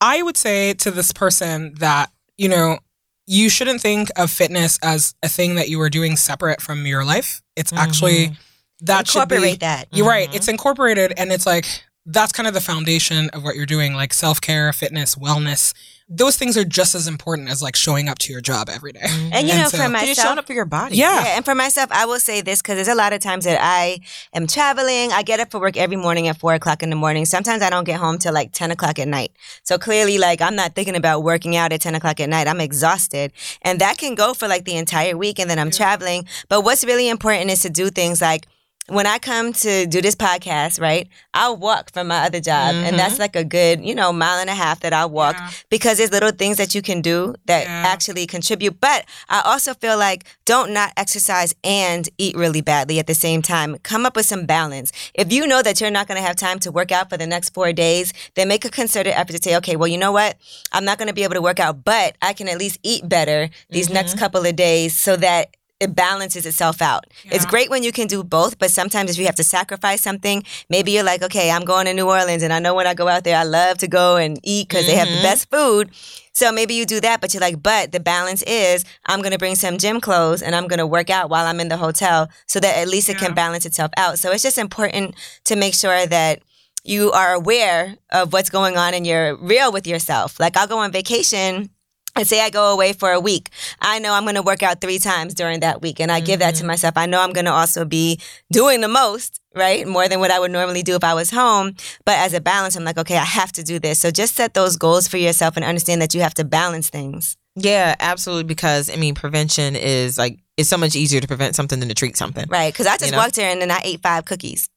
I 0.00 0.22
would 0.22 0.36
say 0.36 0.74
to 0.74 0.90
this 0.90 1.12
person 1.12 1.74
that, 1.78 2.10
you 2.36 2.48
know, 2.48 2.78
you 3.26 3.48
shouldn't 3.48 3.80
think 3.80 4.08
of 4.16 4.30
fitness 4.30 4.78
as 4.82 5.14
a 5.22 5.28
thing 5.28 5.54
that 5.54 5.68
you 5.68 5.80
are 5.80 5.90
doing 5.90 6.16
separate 6.16 6.60
from 6.60 6.84
your 6.86 7.04
life. 7.04 7.42
It's 7.54 7.72
actually 7.72 8.28
Mhm. 8.30 8.36
that 8.80 9.06
should 9.06 9.28
be 9.28 9.36
Incorporate 9.36 9.60
that. 9.60 9.88
you're 9.92 10.08
right. 10.08 10.28
Mhm. 10.30 10.34
It's 10.34 10.48
incorporated 10.48 11.12
and 11.16 11.30
it's 11.32 11.46
like 11.46 11.66
that's 12.06 12.32
kind 12.32 12.48
of 12.48 12.54
the 12.54 12.60
foundation 12.60 13.28
of 13.30 13.44
what 13.44 13.54
you're 13.54 13.66
doing, 13.66 13.94
like 13.94 14.12
self 14.12 14.40
care, 14.40 14.72
fitness, 14.72 15.14
wellness. 15.14 15.74
Those 16.12 16.36
things 16.36 16.56
are 16.56 16.64
just 16.64 16.96
as 16.96 17.06
important 17.06 17.48
as 17.48 17.62
like 17.62 17.76
showing 17.76 18.08
up 18.08 18.18
to 18.18 18.32
your 18.32 18.40
job 18.40 18.68
every 18.68 18.90
day. 18.92 18.98
Mm-hmm. 19.04 19.32
And 19.32 19.46
you 19.46 19.52
And 19.54 19.62
know, 19.62 19.68
so- 19.68 19.76
for 19.76 19.82
You're 19.84 19.90
myself, 19.92 20.26
showing 20.26 20.38
up 20.38 20.46
for 20.48 20.52
your 20.54 20.64
body. 20.64 20.96
Yeah. 20.96 21.22
Yeah, 21.24 21.36
and 21.36 21.44
for 21.44 21.54
myself, 21.54 21.88
I 21.92 22.04
will 22.04 22.18
say 22.18 22.40
this 22.40 22.60
because 22.60 22.74
there's 22.74 22.88
a 22.88 22.96
lot 22.96 23.12
of 23.12 23.20
times 23.20 23.44
that 23.44 23.58
I 23.62 24.00
am 24.34 24.48
traveling. 24.48 25.12
I 25.12 25.22
get 25.22 25.38
up 25.38 25.52
for 25.52 25.60
work 25.60 25.76
every 25.76 25.96
morning 25.96 26.26
at 26.26 26.36
four 26.38 26.52
o'clock 26.52 26.82
in 26.82 26.90
the 26.90 26.96
morning. 26.96 27.24
Sometimes 27.26 27.62
I 27.62 27.70
don't 27.70 27.84
get 27.84 28.00
home 28.00 28.18
till 28.18 28.34
like 28.34 28.50
10 28.52 28.72
o'clock 28.72 28.98
at 28.98 29.06
night. 29.06 29.30
So 29.62 29.78
clearly, 29.78 30.18
like, 30.18 30.40
I'm 30.42 30.56
not 30.56 30.74
thinking 30.74 30.96
about 30.96 31.22
working 31.22 31.54
out 31.54 31.72
at 31.72 31.80
10 31.80 31.94
o'clock 31.94 32.18
at 32.18 32.28
night. 32.28 32.48
I'm 32.48 32.60
exhausted. 32.60 33.32
And 33.62 33.80
that 33.80 33.96
can 33.96 34.16
go 34.16 34.34
for 34.34 34.48
like 34.48 34.64
the 34.64 34.76
entire 34.76 35.16
week. 35.16 35.38
And 35.38 35.48
then 35.48 35.60
I'm 35.60 35.70
traveling. 35.70 36.26
But 36.48 36.62
what's 36.64 36.84
really 36.84 37.08
important 37.08 37.50
is 37.50 37.60
to 37.62 37.70
do 37.70 37.88
things 37.88 38.20
like, 38.20 38.46
when 38.90 39.06
I 39.06 39.18
come 39.18 39.52
to 39.52 39.86
do 39.86 40.00
this 40.00 40.14
podcast, 40.14 40.80
right, 40.80 41.08
I'll 41.32 41.56
walk 41.56 41.92
from 41.92 42.08
my 42.08 42.24
other 42.26 42.40
job. 42.40 42.74
And 42.74 42.98
that's 42.98 43.14
mm-hmm. 43.14 43.22
like 43.22 43.36
a 43.36 43.44
good, 43.44 43.84
you 43.84 43.94
know, 43.94 44.12
mile 44.12 44.38
and 44.38 44.50
a 44.50 44.54
half 44.54 44.80
that 44.80 44.92
I'll 44.92 45.10
walk 45.10 45.36
Yeah. 45.38 45.50
because 45.68 45.98
there's 45.98 46.10
little 46.10 46.32
things 46.32 46.56
that 46.56 46.74
you 46.74 46.82
can 46.82 47.00
do 47.00 47.34
that 47.46 47.64
Yeah. 47.64 47.84
actually 47.86 48.26
contribute. 48.26 48.80
But 48.80 49.04
I 49.28 49.40
also 49.44 49.74
feel 49.74 49.96
like 49.96 50.24
don't 50.44 50.72
not 50.72 50.92
exercise 50.96 51.54
and 51.62 52.08
eat 52.18 52.36
really 52.36 52.60
badly 52.60 52.98
at 52.98 53.06
the 53.06 53.14
same 53.14 53.42
time. 53.42 53.78
Come 53.82 54.04
up 54.04 54.16
with 54.16 54.26
some 54.26 54.44
balance. 54.44 54.92
If 55.14 55.32
you 55.32 55.46
know 55.46 55.62
that 55.62 55.80
you're 55.80 55.90
not 55.90 56.08
going 56.08 56.20
to 56.20 56.26
have 56.26 56.36
time 56.36 56.58
to 56.60 56.72
work 56.72 56.90
out 56.90 57.08
for 57.10 57.16
the 57.16 57.26
next 57.26 57.50
four 57.54 57.72
days, 57.72 58.12
then 58.34 58.48
make 58.48 58.64
a 58.64 58.70
concerted 58.70 59.12
effort 59.14 59.32
to 59.32 59.42
say, 59.42 59.56
okay, 59.56 59.76
well, 59.76 59.88
you 59.88 59.98
know 59.98 60.12
what? 60.12 60.36
I'm 60.72 60.84
not 60.84 60.98
going 60.98 61.08
to 61.08 61.14
be 61.14 61.22
able 61.22 61.34
to 61.34 61.42
work 61.42 61.60
out, 61.60 61.84
but 61.84 62.16
I 62.20 62.32
can 62.32 62.48
at 62.48 62.58
least 62.58 62.78
eat 62.82 63.08
better 63.08 63.50
these 63.70 63.88
next 63.88 64.12
mm-hmm. 64.12 64.20
couple 64.20 64.44
of 64.44 64.56
days 64.56 64.96
so 64.96 65.16
that 65.16 65.56
it 65.80 65.96
balances 65.96 66.44
itself 66.44 66.82
out. 66.82 67.06
It's 67.24 67.46
great 67.46 67.70
when 67.70 67.82
you 67.82 67.90
can 67.90 68.06
do 68.06 68.22
both, 68.22 68.58
but 68.58 68.70
sometimes 68.70 69.10
if 69.10 69.18
you 69.18 69.24
have 69.24 69.34
to 69.36 69.44
sacrifice 69.44 70.02
something, 70.02 70.44
maybe 70.68 70.92
you're 70.92 71.02
like, 71.02 71.22
okay, 71.22 71.50
I'm 71.50 71.64
going 71.64 71.86
to 71.86 71.94
New 71.94 72.06
Orleans 72.06 72.42
and 72.42 72.52
I 72.52 72.58
know 72.58 72.74
when 72.74 72.86
I 72.86 72.92
go 72.92 73.08
out 73.08 73.24
there, 73.24 73.38
I 73.38 73.44
love 73.44 73.78
to 73.78 73.88
go 73.88 74.16
and 74.16 74.38
eat 74.42 74.68
because 74.68 74.86
they 74.86 74.94
have 74.94 75.08
the 75.08 75.14
mm-hmm. 75.14 75.22
best 75.22 75.50
food. 75.50 75.90
So 76.32 76.52
maybe 76.52 76.74
you 76.74 76.84
do 76.84 77.00
that, 77.00 77.22
but 77.22 77.32
you're 77.32 77.40
like, 77.40 77.62
but 77.62 77.92
the 77.92 78.00
balance 78.00 78.42
is 78.42 78.84
I'm 79.06 79.20
going 79.20 79.32
to 79.32 79.38
bring 79.38 79.54
some 79.54 79.78
gym 79.78 80.00
clothes 80.00 80.42
and 80.42 80.54
I'm 80.54 80.68
going 80.68 80.78
to 80.78 80.86
work 80.86 81.08
out 81.08 81.30
while 81.30 81.46
I'm 81.46 81.60
in 81.60 81.68
the 81.68 81.78
hotel 81.78 82.28
so 82.46 82.60
that 82.60 82.76
at 82.76 82.86
least 82.86 83.08
it 83.08 83.14
Yeah. 83.14 83.28
can 83.28 83.34
balance 83.34 83.64
itself 83.64 83.90
out. 83.96 84.18
So 84.18 84.30
it's 84.32 84.42
just 84.42 84.58
important 84.58 85.14
to 85.44 85.56
make 85.56 85.74
sure 85.74 86.06
that 86.06 86.42
you 86.84 87.10
are 87.12 87.34
aware 87.34 87.96
of 88.10 88.32
what's 88.34 88.50
going 88.50 88.76
on 88.76 88.92
and 88.94 89.06
you're 89.06 89.36
real 89.36 89.72
with 89.72 89.86
yourself. 89.86 90.38
Like 90.38 90.56
I'll 90.58 90.66
go 90.66 90.78
on 90.78 90.92
vacation 90.92 91.70
and 92.16 92.26
say 92.26 92.40
I 92.40 92.50
go 92.50 92.72
away 92.72 92.92
for 92.92 93.12
a 93.12 93.20
week. 93.20 93.50
I 93.80 93.98
know 93.98 94.12
I'm 94.12 94.24
going 94.24 94.34
to 94.34 94.42
work 94.42 94.62
out 94.62 94.80
three 94.80 94.98
times 94.98 95.34
during 95.34 95.60
that 95.60 95.80
week 95.82 96.00
and 96.00 96.10
I 96.10 96.20
give 96.20 96.40
that 96.40 96.54
to 96.56 96.58
mm-hmm. 96.58 96.68
myself. 96.68 96.96
I 96.96 97.06
know 97.06 97.20
I'm 97.20 97.32
going 97.32 97.46
to 97.46 97.52
also 97.52 97.84
be 97.84 98.20
doing 98.52 98.80
the 98.80 98.88
most, 98.88 99.40
right? 99.54 99.86
More 99.86 100.08
than 100.08 100.20
what 100.20 100.30
I 100.30 100.38
would 100.38 100.50
normally 100.50 100.82
do 100.82 100.96
if 100.96 101.04
I 101.04 101.14
was 101.14 101.30
home. 101.30 101.74
But 102.04 102.18
as 102.18 102.34
a 102.34 102.40
balance, 102.40 102.76
I'm 102.76 102.84
like, 102.84 102.98
okay, 102.98 103.16
I 103.16 103.24
have 103.24 103.52
to 103.52 103.62
do 103.62 103.78
this. 103.78 103.98
So 103.98 104.10
just 104.10 104.34
set 104.34 104.54
those 104.54 104.76
goals 104.76 105.08
for 105.08 105.16
yourself 105.16 105.56
and 105.56 105.64
understand 105.64 106.02
that 106.02 106.14
you 106.14 106.20
have 106.20 106.34
to 106.34 106.44
balance 106.44 106.90
things. 106.90 107.36
Yeah, 107.56 107.94
absolutely. 108.00 108.44
Because 108.44 108.90
I 108.90 108.96
mean, 108.96 109.14
prevention 109.14 109.76
is 109.76 110.18
like 110.18 110.38
it's 110.56 110.68
so 110.68 110.76
much 110.76 110.94
easier 110.94 111.20
to 111.20 111.26
prevent 111.26 111.56
something 111.56 111.80
than 111.80 111.88
to 111.88 111.94
treat 111.94 112.16
something. 112.16 112.46
Right. 112.48 112.72
Because 112.72 112.86
I 112.86 112.92
just 112.92 113.06
You 113.06 113.12
know? 113.12 113.18
walked 113.18 113.36
here 113.36 113.48
and 113.48 113.60
then 113.60 113.70
I 113.70 113.80
ate 113.82 114.02
five 114.02 114.24
cookies. 114.24 114.68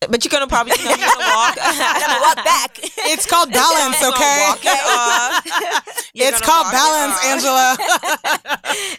But 0.00 0.24
you're 0.24 0.30
gonna 0.30 0.46
probably 0.46 0.74
you 0.78 0.84
know, 0.84 0.90
you're 0.90 0.98
gonna 0.98 1.18
walk. 1.18 1.56
I 1.60 1.98
gotta 2.00 2.20
walk 2.20 2.44
back. 2.44 2.78
It's 3.08 3.26
called 3.26 3.50
balance, 3.52 3.96
okay? 3.96 4.52
it 4.62 4.80
uh, 4.84 5.40
It's 6.14 6.40
called 6.40 6.66
walk 6.66 6.74
it 6.74 6.76
uh. 6.76 6.84
balance. 6.84 7.24
Angela. 7.24 7.76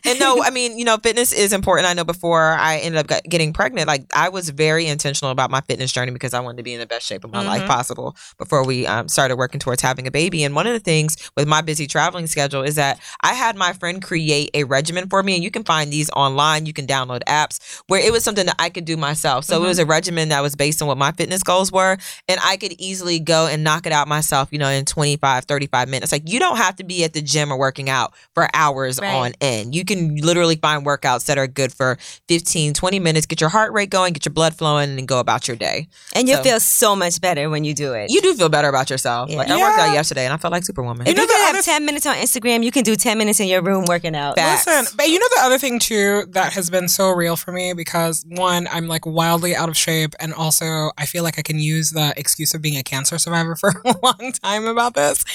and 0.06 0.20
no, 0.20 0.44
I 0.44 0.50
mean, 0.50 0.78
you 0.78 0.86
know, 0.86 0.98
fitness 0.98 1.32
is 1.34 1.54
important. 1.54 1.88
I 1.88 1.94
know 1.94 2.04
before 2.04 2.54
I 2.54 2.78
ended 2.78 3.12
up 3.12 3.22
getting 3.30 3.54
pregnant, 3.54 3.88
like 3.88 4.06
I 4.16 4.30
was 4.30 4.50
very 4.50 4.88
intentional 4.88 5.32
about 5.32 5.52
my 5.52 5.62
fitness 5.62 5.92
journey 5.92 6.12
because 6.12 6.34
I 6.34 6.40
wanted 6.40 6.58
to 6.58 6.64
be 6.64 6.74
in 6.74 6.80
the 6.80 6.88
best 6.88 7.06
shape 7.06 7.24
of 7.24 7.32
my 7.32 7.46
life 7.46 7.62
mm-hmm. 7.62 7.70
possible 7.70 8.16
before 8.38 8.66
we 8.66 8.88
um, 8.88 9.08
started 9.08 9.36
working 9.36 9.60
towards 9.60 9.82
having 9.82 10.08
a 10.08 10.12
baby. 10.12 10.44
And 10.44 10.56
one 10.56 10.66
of 10.66 10.74
the 10.74 10.80
things 10.80 11.18
with 11.36 11.48
my 11.48 11.62
busy 11.62 11.88
traveling 11.88 12.28
schedule 12.28 12.64
is 12.64 12.76
that 12.76 13.00
I 13.22 13.34
had 13.34 13.56
my 13.56 13.74
friend 13.74 14.02
create 14.02 14.50
a 14.54 14.64
regimen 14.64 15.08
for 15.10 15.22
me, 15.22 15.36
and 15.36 15.44
you 15.44 15.52
can 15.52 15.64
find 15.64 15.92
these 15.92 16.10
online. 16.12 16.66
You 16.66 16.74
can 16.74 16.88
download 16.88 17.22
apps 17.28 17.82
where 17.88 18.02
it 18.02 18.12
was 18.12 18.24
something 18.24 18.46
that 18.46 18.56
I 18.60 18.70
could 18.70 18.86
do 18.86 18.98
myself. 18.98 19.46
So 19.46 19.64
it 19.64 19.68
was 19.68 19.78
mm-hmm. 19.78 19.90
a 19.90 19.92
regimen 19.92 20.30
that 20.30 20.42
was 20.42 20.56
based 20.56 20.82
on 20.82 20.85
what 20.88 20.98
my 20.98 21.12
fitness 21.12 21.44
goals 21.44 21.72
were, 21.72 21.98
and 22.28 22.40
I 22.44 22.58
could 22.58 22.74
easily 22.80 23.20
go 23.20 23.48
and 23.48 23.64
knock 23.64 23.86
it 23.86 23.92
out 23.92 24.08
myself, 24.08 24.50
you 24.52 24.60
know, 24.60 24.70
in 24.70 24.86
25, 24.86 25.46
35 25.46 25.90
minutes. 25.90 26.12
Like 26.12 26.30
you 26.30 26.40
don't 26.40 26.58
have 26.58 26.76
to 26.78 26.84
be 26.84 27.04
at 27.04 27.14
the 27.14 27.22
gym 27.22 27.52
or 27.52 27.58
working 27.58 27.90
out 27.90 28.14
for 28.34 28.48
hours 28.54 29.00
Right. 29.02 29.14
on 29.14 29.34
end. 29.42 29.76
You 29.76 29.86
can 29.86 30.16
literally 30.18 30.56
find 30.56 30.86
workouts 30.86 31.26
that 31.26 31.38
are 31.38 31.48
good 31.48 31.72
for 31.74 31.98
15, 32.28 32.74
20 32.74 33.00
minutes, 33.00 33.26
get 33.26 33.40
your 33.42 33.50
heart 33.50 33.72
rate 33.74 33.90
going, 33.90 34.14
get 34.14 34.26
your 34.26 34.34
blood 34.34 34.56
flowing, 34.56 34.98
and 34.98 35.08
go 35.08 35.20
about 35.20 35.48
your 35.48 35.58
day. 35.58 35.88
And 36.14 36.28
you 36.28 36.36
So- 36.36 36.44
feel 36.44 36.60
so 36.60 36.96
much 36.96 37.22
better 37.22 37.50
when 37.50 37.64
you 37.64 37.74
do 37.74 37.94
it. 37.94 38.10
You 38.12 38.22
do 38.22 38.34
feel 38.36 38.50
better 38.50 38.70
about 38.70 38.90
yourself. 38.90 39.30
Yeah. 39.30 39.38
Like 39.38 39.50
I 39.50 39.58
worked 39.58 39.80
out 39.80 39.94
yesterday 39.94 40.26
and 40.26 40.34
I 40.34 40.38
felt 40.38 40.52
like 40.52 40.64
Superwoman. 40.66 41.08
if 41.08 41.10
You 41.10 41.16
know 41.16 41.22
you 41.24 41.28
the 41.28 41.34
can 41.34 41.46
have 41.48 41.56
other- 41.56 41.64
10 41.64 41.86
minutes 41.86 42.06
on 42.06 42.16
Instagram, 42.16 42.64
you 42.64 42.72
can 42.72 42.84
do 42.84 42.96
10 42.96 43.18
minutes 43.18 43.40
in 43.40 43.48
your 43.48 43.62
room 43.62 43.86
working 43.88 44.16
out. 44.16 44.36
Facts. 44.38 44.66
Listen, 44.68 44.94
but 44.98 45.10
you 45.10 45.20
know 45.20 45.28
the 45.36 45.42
other 45.44 45.58
thing 45.58 45.80
too 45.80 46.26
that 46.32 46.54
has 46.54 46.70
been 46.70 46.88
so 46.88 47.10
real 47.12 47.36
for 47.36 47.52
me 47.52 47.74
because 47.74 48.24
one, 48.30 48.68
I'm 48.72 48.88
like 48.88 49.06
wildly 49.06 49.56
out 49.56 49.70
of 49.70 49.78
shape, 49.78 50.14
and 50.20 50.34
also 50.34 50.66
I 50.98 51.06
feel 51.06 51.24
like 51.24 51.38
I 51.40 51.42
can 51.42 51.60
use 51.60 51.92
the 51.92 52.14
excuse 52.18 52.54
of 52.54 52.62
being 52.62 52.78
a 52.78 52.84
cancer 52.84 53.18
survivor 53.18 53.56
for 53.56 53.70
a 53.86 53.96
long 54.04 54.32
time 54.44 54.66
about 54.66 54.94
this. 54.94 55.26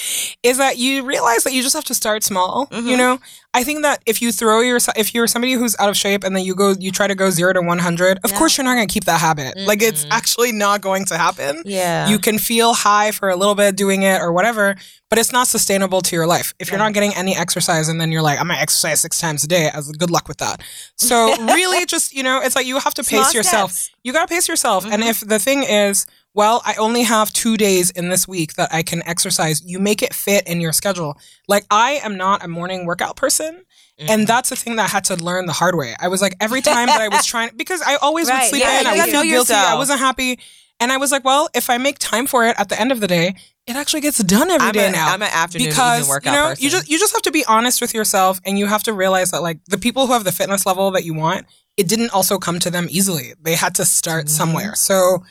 Is 0.43 0.57
that 0.57 0.77
you 0.77 1.03
realize 1.03 1.43
that 1.43 1.53
you 1.53 1.61
just 1.61 1.75
have 1.75 1.85
to 1.85 1.95
start 1.95 2.23
small. 2.23 2.67
You 2.71 2.77
mm-hmm. 2.77 2.97
know, 2.97 3.19
I 3.53 3.65
think 3.65 3.81
that 3.81 4.01
if 4.05 4.21
you 4.21 4.31
throw 4.31 4.61
yourself, 4.61 4.97
if 4.97 5.13
you're 5.13 5.27
somebody 5.27 5.53
who's 5.53 5.75
out 5.77 5.89
of 5.89 5.97
shape 5.97 6.23
and 6.23 6.33
then 6.35 6.45
you 6.45 6.55
go, 6.55 6.73
you 6.79 6.89
try 6.89 7.07
to 7.07 7.15
go 7.15 7.29
zero 7.29 7.51
to 7.51 7.61
100, 7.61 8.19
of 8.23 8.33
course 8.33 8.57
you're 8.57 8.63
not 8.63 8.75
going 8.75 8.87
to 8.87 8.93
keep 8.93 9.03
that 9.05 9.19
habit. 9.19 9.57
Like 9.57 9.81
it's 9.81 10.03
mm-hmm. 10.03 10.13
actually 10.13 10.51
not 10.53 10.79
going 10.79 11.03
to 11.05 11.17
happen. 11.17 11.61
Yeah. 11.65 12.07
You 12.07 12.17
can 12.17 12.39
feel 12.39 12.73
high 12.73 13.11
for 13.11 13.29
a 13.29 13.35
little 13.35 13.55
bit 13.55 13.75
doing 13.75 14.03
it 14.03 14.21
or 14.21 14.31
whatever, 14.31 14.75
but 15.09 15.19
it's 15.19 15.33
not 15.33 15.47
sustainable 15.47 15.99
to 16.01 16.15
your 16.15 16.27
life. 16.27 16.53
If 16.59 16.69
you're 16.69 16.79
not 16.79 16.93
getting 16.93 17.13
any 17.13 17.35
exercise 17.35 17.89
and 17.89 17.99
then 17.99 18.09
you're 18.09 18.21
like, 18.21 18.39
I'm 18.39 18.47
gonna 18.47 18.59
exercise 18.59 19.01
six 19.01 19.19
times 19.19 19.43
a 19.43 19.47
day, 19.47 19.69
as 19.73 19.91
good 19.91 20.11
luck 20.11 20.29
with 20.29 20.37
that. 20.37 20.61
So 20.95 21.35
really 21.45 21.85
just, 21.85 22.13
you 22.13 22.23
know, 22.23 22.39
it's 22.41 22.55
like 22.55 22.65
you 22.65 22.79
have 22.79 22.93
to 22.93 23.03
pace 23.03 23.19
Small 23.19 23.33
yourself. 23.33 23.71
steps. 23.73 23.95
You 24.03 24.13
gotta 24.13 24.27
pace 24.27 24.47
yourself. 24.47 24.85
And 24.85 25.01
mm-hmm. 25.01 25.09
if 25.09 25.19
the 25.19 25.39
thing 25.39 25.63
is, 25.63 26.05
well, 26.33 26.61
I 26.65 26.75
only 26.75 27.03
have 27.03 27.31
two 27.33 27.57
days 27.57 27.89
in 27.91 28.09
this 28.09 28.27
week 28.27 28.53
that 28.53 28.73
I 28.73 28.83
can 28.83 29.01
exercise, 29.07 29.61
you 29.65 29.79
make 29.79 30.01
it 30.01 30.13
fit 30.13 30.47
in 30.47 30.61
your 30.61 30.71
schedule. 30.73 31.17
Like 31.47 31.65
I 31.69 31.93
am 32.03 32.15
not 32.17 32.43
a 32.43 32.47
morning 32.47 32.85
workout 32.85 33.15
person. 33.15 33.63
And 34.07 34.25
that's 34.25 34.49
the 34.49 34.55
thing 34.55 34.77
that 34.77 34.85
I 34.85 34.87
had 34.87 35.03
to 35.05 35.15
learn 35.15 35.45
the 35.45 35.53
hard 35.53 35.75
way. 35.75 35.93
I 35.99 36.07
was 36.07 36.23
like, 36.23 36.35
every 36.39 36.61
time 36.61 36.87
that 36.87 36.99
I 37.01 37.07
was 37.07 37.23
trying, 37.31 37.51
because 37.55 37.83
I 37.85 37.97
always 37.97 38.31
would 38.31 38.43
sleep 38.45 38.63
yeah, 38.63 38.79
in, 38.81 38.87
I 38.87 38.97
would 38.97 39.09
feel 39.11 39.21
guilty, 39.23 39.53
I 39.53 39.75
wasn't 39.75 39.99
happy. 39.99 40.39
And 40.79 40.91
I 40.91 40.97
was 40.97 41.11
like, 41.11 41.23
well, 41.23 41.47
if 41.53 41.69
I 41.69 41.77
make 41.77 41.99
time 41.99 42.25
for 42.25 42.43
it 42.47 42.55
at 42.59 42.69
the 42.69 42.79
end 42.81 42.91
of 42.91 42.99
the 42.99 43.07
day, 43.07 43.35
it 43.67 43.75
actually 43.75 44.01
gets 44.01 44.17
done 44.23 44.49
every 44.49 44.71
day 44.71 44.87
I'm 44.87 44.93
a- 44.93 44.97
now. 44.97 45.13
I'm 45.13 45.21
an 45.21 45.29
afternoon 45.31 45.67
because 45.69 46.09
workout 46.09 46.33
you 46.33 46.39
know 46.39 46.47
person. 46.49 46.63
you 46.63 46.69
just 46.71 46.89
you 46.89 46.97
just 46.97 47.13
have 47.13 47.21
to 47.21 47.31
be 47.31 47.45
honest 47.45 47.79
with 47.79 47.93
yourself, 47.93 48.39
and 48.43 48.57
you 48.57 48.65
have 48.65 48.81
to 48.83 48.93
realize 48.93 49.29
that 49.29 49.43
like 49.43 49.63
the 49.65 49.77
people 49.77 50.07
who 50.07 50.13
have 50.13 50.23
the 50.23 50.31
fitness 50.31 50.65
level 50.65 50.89
that 50.91 51.03
you 51.05 51.13
want, 51.13 51.45
it 51.77 51.87
didn't 51.87 52.09
also 52.09 52.39
come 52.39 52.57
to 52.57 52.71
them 52.71 52.87
easily. 52.89 53.33
They 53.39 53.53
had 53.53 53.75
to 53.75 53.85
start 53.85 54.25
Mm-hmm. 54.25 54.29
somewhere. 54.29 54.73
So 54.73 55.23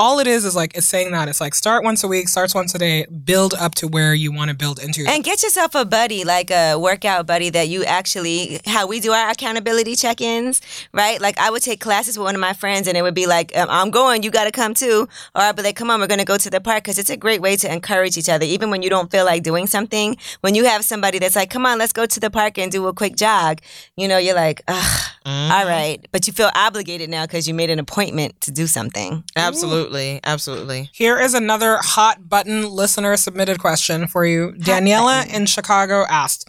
all 0.00 0.18
it 0.18 0.26
is 0.26 0.46
is 0.46 0.56
like 0.56 0.74
it's 0.74 0.86
saying 0.86 1.12
that 1.12 1.28
it's 1.28 1.42
like 1.42 1.54
start 1.54 1.84
once 1.84 2.02
a 2.02 2.08
week, 2.08 2.26
starts 2.26 2.54
once 2.54 2.74
a 2.74 2.78
day, 2.78 3.04
build 3.04 3.52
up 3.52 3.74
to 3.74 3.86
where 3.86 4.14
you 4.14 4.32
want 4.32 4.48
to 4.48 4.56
build 4.56 4.78
into. 4.78 5.04
And 5.06 5.22
get 5.22 5.42
yourself 5.42 5.74
a 5.74 5.84
buddy, 5.84 6.24
like 6.24 6.50
a 6.50 6.76
workout 6.76 7.26
buddy 7.26 7.50
that 7.50 7.68
you 7.68 7.84
actually, 7.84 8.60
how 8.64 8.86
we 8.86 9.00
do 9.00 9.12
our 9.12 9.28
accountability 9.28 9.94
check 9.96 10.22
ins, 10.22 10.62
right? 10.94 11.20
Like 11.20 11.36
I 11.38 11.50
would 11.50 11.60
take 11.60 11.80
classes 11.80 12.16
with 12.16 12.24
one 12.24 12.34
of 12.34 12.40
my 12.40 12.54
friends 12.54 12.88
and 12.88 12.96
it 12.96 13.02
would 13.02 13.14
be 13.14 13.26
like, 13.26 13.54
um, 13.54 13.68
I'm 13.70 13.90
going, 13.90 14.22
you 14.22 14.30
got 14.30 14.44
to 14.44 14.50
come 14.50 14.72
too. 14.72 15.06
Or 15.34 15.42
I'd 15.42 15.56
be 15.56 15.62
like, 15.62 15.76
come 15.76 15.90
on, 15.90 16.00
we're 16.00 16.06
going 16.06 16.18
to 16.18 16.24
go 16.24 16.38
to 16.38 16.48
the 16.48 16.62
park 16.62 16.84
because 16.84 16.98
it's 16.98 17.10
a 17.10 17.16
great 17.18 17.42
way 17.42 17.56
to 17.56 17.70
encourage 17.70 18.16
each 18.16 18.30
other. 18.30 18.46
Even 18.46 18.70
when 18.70 18.80
you 18.80 18.88
don't 18.88 19.10
feel 19.10 19.26
like 19.26 19.42
doing 19.42 19.66
something, 19.66 20.16
when 20.40 20.54
you 20.54 20.64
have 20.64 20.82
somebody 20.82 21.18
that's 21.18 21.36
like, 21.36 21.50
come 21.50 21.66
on, 21.66 21.76
let's 21.78 21.92
go 21.92 22.06
to 22.06 22.20
the 22.20 22.30
park 22.30 22.56
and 22.56 22.72
do 22.72 22.86
a 22.86 22.94
quick 22.94 23.16
jog, 23.16 23.60
you 23.98 24.08
know, 24.08 24.16
you're 24.16 24.34
like, 24.34 24.62
Ugh, 24.66 25.10
all 25.26 25.66
right. 25.66 25.98
But 26.10 26.26
you 26.26 26.32
feel 26.32 26.50
obligated 26.54 27.10
now 27.10 27.26
because 27.26 27.46
you 27.46 27.52
made 27.52 27.68
an 27.68 27.78
appointment 27.78 28.40
to 28.40 28.50
do 28.50 28.66
something. 28.66 29.24
Absolutely. 29.36 29.89
Absolutely. 30.24 30.90
Here 30.92 31.18
is 31.18 31.34
another 31.34 31.78
hot 31.80 32.28
button 32.28 32.68
listener 32.70 33.16
submitted 33.16 33.58
question 33.58 34.06
for 34.06 34.24
you. 34.24 34.52
Daniela 34.52 35.28
in 35.32 35.46
Chicago 35.46 36.04
asked. 36.08 36.48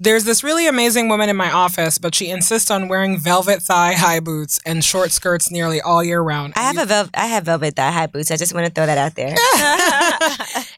There's 0.00 0.24
this 0.24 0.42
really 0.42 0.66
amazing 0.66 1.08
woman 1.08 1.28
in 1.28 1.36
my 1.36 1.52
office, 1.52 1.98
but 1.98 2.14
she 2.14 2.28
insists 2.28 2.70
on 2.70 2.88
wearing 2.88 3.16
velvet 3.16 3.62
thigh 3.62 3.92
high 3.92 4.18
boots 4.20 4.58
and 4.66 4.84
short 4.84 5.12
skirts 5.12 5.50
nearly 5.50 5.80
all 5.80 6.02
year 6.02 6.20
round. 6.20 6.52
I 6.56 6.62
have 6.62 6.78
a 6.78 6.84
vel- 6.84 7.10
I 7.14 7.26
have 7.26 7.44
velvet 7.44 7.76
thigh 7.76 7.92
high 7.92 8.08
boots. 8.08 8.30
I 8.30 8.36
just 8.36 8.52
want 8.52 8.66
to 8.66 8.72
throw 8.72 8.86
that 8.86 8.98
out 8.98 9.14
there. 9.14 9.36